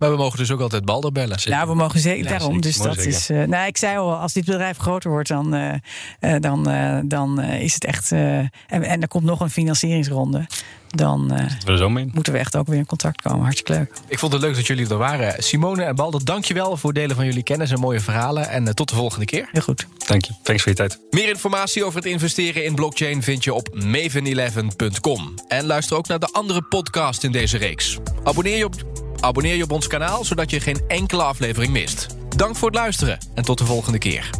Maar 0.00 0.10
we 0.10 0.16
mogen 0.16 0.38
dus 0.38 0.50
ook 0.50 0.60
altijd 0.60 0.84
Balder 0.84 1.12
bellen. 1.12 1.38
Nou, 1.44 1.68
we 1.68 1.74
mogen 1.74 2.00
zeker 2.00 2.22
Ja, 2.24 2.28
daarom. 2.30 2.46
zeker. 2.48 2.60
Dus 2.60 2.76
Mooi 2.76 2.88
dat 2.88 2.98
zeker. 2.98 3.18
is. 3.18 3.30
eh, 3.30 3.42
nou, 3.42 3.66
ik 3.66 3.76
zei 3.76 3.96
al, 3.98 4.14
als 4.14 4.32
dit 4.32 4.44
bedrijf 4.44 4.76
groter 4.76 5.10
wordt, 5.10 5.28
dan, 5.28 5.54
eh, 5.54 5.72
eh, 6.20 6.40
dan, 6.40 6.68
eh, 6.70 6.98
dan 7.04 7.40
eh, 7.40 7.62
is 7.62 7.74
het 7.74 7.84
echt. 7.84 8.12
eh, 8.12 8.38
en, 8.38 8.50
en 8.68 9.02
er 9.02 9.08
komt 9.08 9.24
nog 9.24 9.40
een 9.40 9.50
financieringsronde. 9.50 10.46
Dan 10.90 11.28
We 11.64 12.08
moeten 12.12 12.32
we 12.32 12.38
echt 12.38 12.56
ook 12.56 12.66
weer 12.66 12.78
in 12.78 12.86
contact 12.86 13.22
komen. 13.22 13.40
Hartstikke 13.40 13.72
leuk. 13.72 13.92
Ik 14.08 14.18
vond 14.18 14.32
het 14.32 14.42
leuk 14.42 14.54
dat 14.54 14.66
jullie 14.66 14.88
er 14.88 14.96
waren. 14.96 15.42
Simone 15.42 15.82
en 15.82 15.94
Balder, 15.94 16.24
dankjewel 16.24 16.76
voor 16.76 16.90
het 16.90 16.98
delen 16.98 17.16
van 17.16 17.24
jullie 17.24 17.42
kennis 17.42 17.70
en 17.70 17.80
mooie 17.80 18.00
verhalen. 18.00 18.48
En 18.48 18.74
tot 18.74 18.88
de 18.88 18.94
volgende 18.94 19.24
keer. 19.24 19.48
Heel 19.52 19.62
goed. 19.62 19.86
Dank 20.06 20.24
je. 20.24 20.32
Thanks 20.42 20.62
voor 20.62 20.70
je 20.72 20.78
tijd. 20.78 21.00
Meer 21.10 21.28
informatie 21.28 21.84
over 21.84 21.96
het 21.98 22.08
investeren 22.08 22.64
in 22.64 22.74
blockchain 22.74 23.22
vind 23.22 23.44
je 23.44 23.54
op 23.54 23.68
maven11.com. 23.84 25.34
En 25.48 25.66
luister 25.66 25.96
ook 25.96 26.06
naar 26.08 26.18
de 26.18 26.28
andere 26.32 26.62
podcast 26.62 27.24
in 27.24 27.32
deze 27.32 27.56
reeks. 27.58 27.98
Abonneer 28.24 28.56
je 28.56 28.64
op, 28.64 28.74
abonneer 29.20 29.54
je 29.54 29.62
op 29.62 29.72
ons 29.72 29.86
kanaal, 29.86 30.24
zodat 30.24 30.50
je 30.50 30.60
geen 30.60 30.80
enkele 30.88 31.22
aflevering 31.22 31.72
mist. 31.72 32.06
Dank 32.36 32.56
voor 32.56 32.68
het 32.68 32.78
luisteren 32.78 33.18
en 33.34 33.44
tot 33.44 33.58
de 33.58 33.64
volgende 33.64 33.98
keer. 33.98 34.30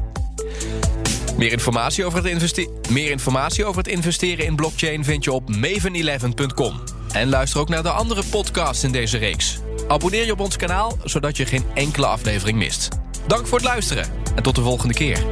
Meer 1.36 1.52
informatie 1.52 2.04
over 2.04 2.24
het, 2.24 2.68
meer 2.90 3.10
informatie 3.10 3.64
over 3.64 3.82
het 3.82 3.92
investeren 3.92 4.44
in 4.44 4.56
blockchain 4.56 5.04
vind 5.04 5.24
je 5.24 5.32
op 5.32 5.50
maven11.com. 5.56 6.80
En 7.12 7.28
luister 7.28 7.60
ook 7.60 7.68
naar 7.68 7.82
de 7.82 7.90
andere 7.90 8.22
podcasts 8.30 8.84
in 8.84 8.92
deze 8.92 9.18
reeks. 9.18 9.58
Abonneer 9.88 10.24
je 10.24 10.32
op 10.32 10.40
ons 10.40 10.56
kanaal, 10.56 10.96
zodat 11.04 11.36
je 11.36 11.46
geen 11.46 11.64
enkele 11.74 12.06
aflevering 12.06 12.58
mist. 12.58 12.88
Dank 13.26 13.46
voor 13.46 13.58
het 13.58 13.66
luisteren 13.66 14.08
en 14.34 14.42
tot 14.42 14.54
de 14.54 14.62
volgende 14.62 14.94
keer. 14.94 15.24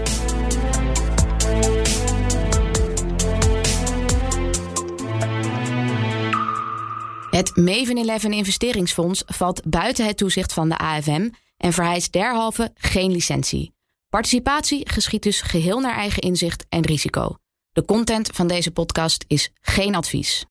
Het 7.39 7.57
Maven 7.57 8.09
11 8.09 8.25
investeringsfonds 8.25 9.23
valt 9.27 9.63
buiten 9.65 10.07
het 10.07 10.17
toezicht 10.17 10.53
van 10.53 10.69
de 10.69 10.79
AFM 10.79 11.31
en 11.57 11.73
vereist 11.73 12.13
derhalve 12.13 12.73
geen 12.75 13.11
licentie. 13.11 13.73
Participatie 14.09 14.89
geschiet 14.89 15.23
dus 15.23 15.41
geheel 15.41 15.81
naar 15.81 15.97
eigen 15.97 16.23
inzicht 16.23 16.67
en 16.69 16.87
risico. 16.87 17.37
De 17.73 17.85
content 17.85 18.31
van 18.35 18.47
deze 18.47 18.71
podcast 18.71 19.25
is 19.29 19.51
geen 19.61 19.95
advies. 19.95 20.49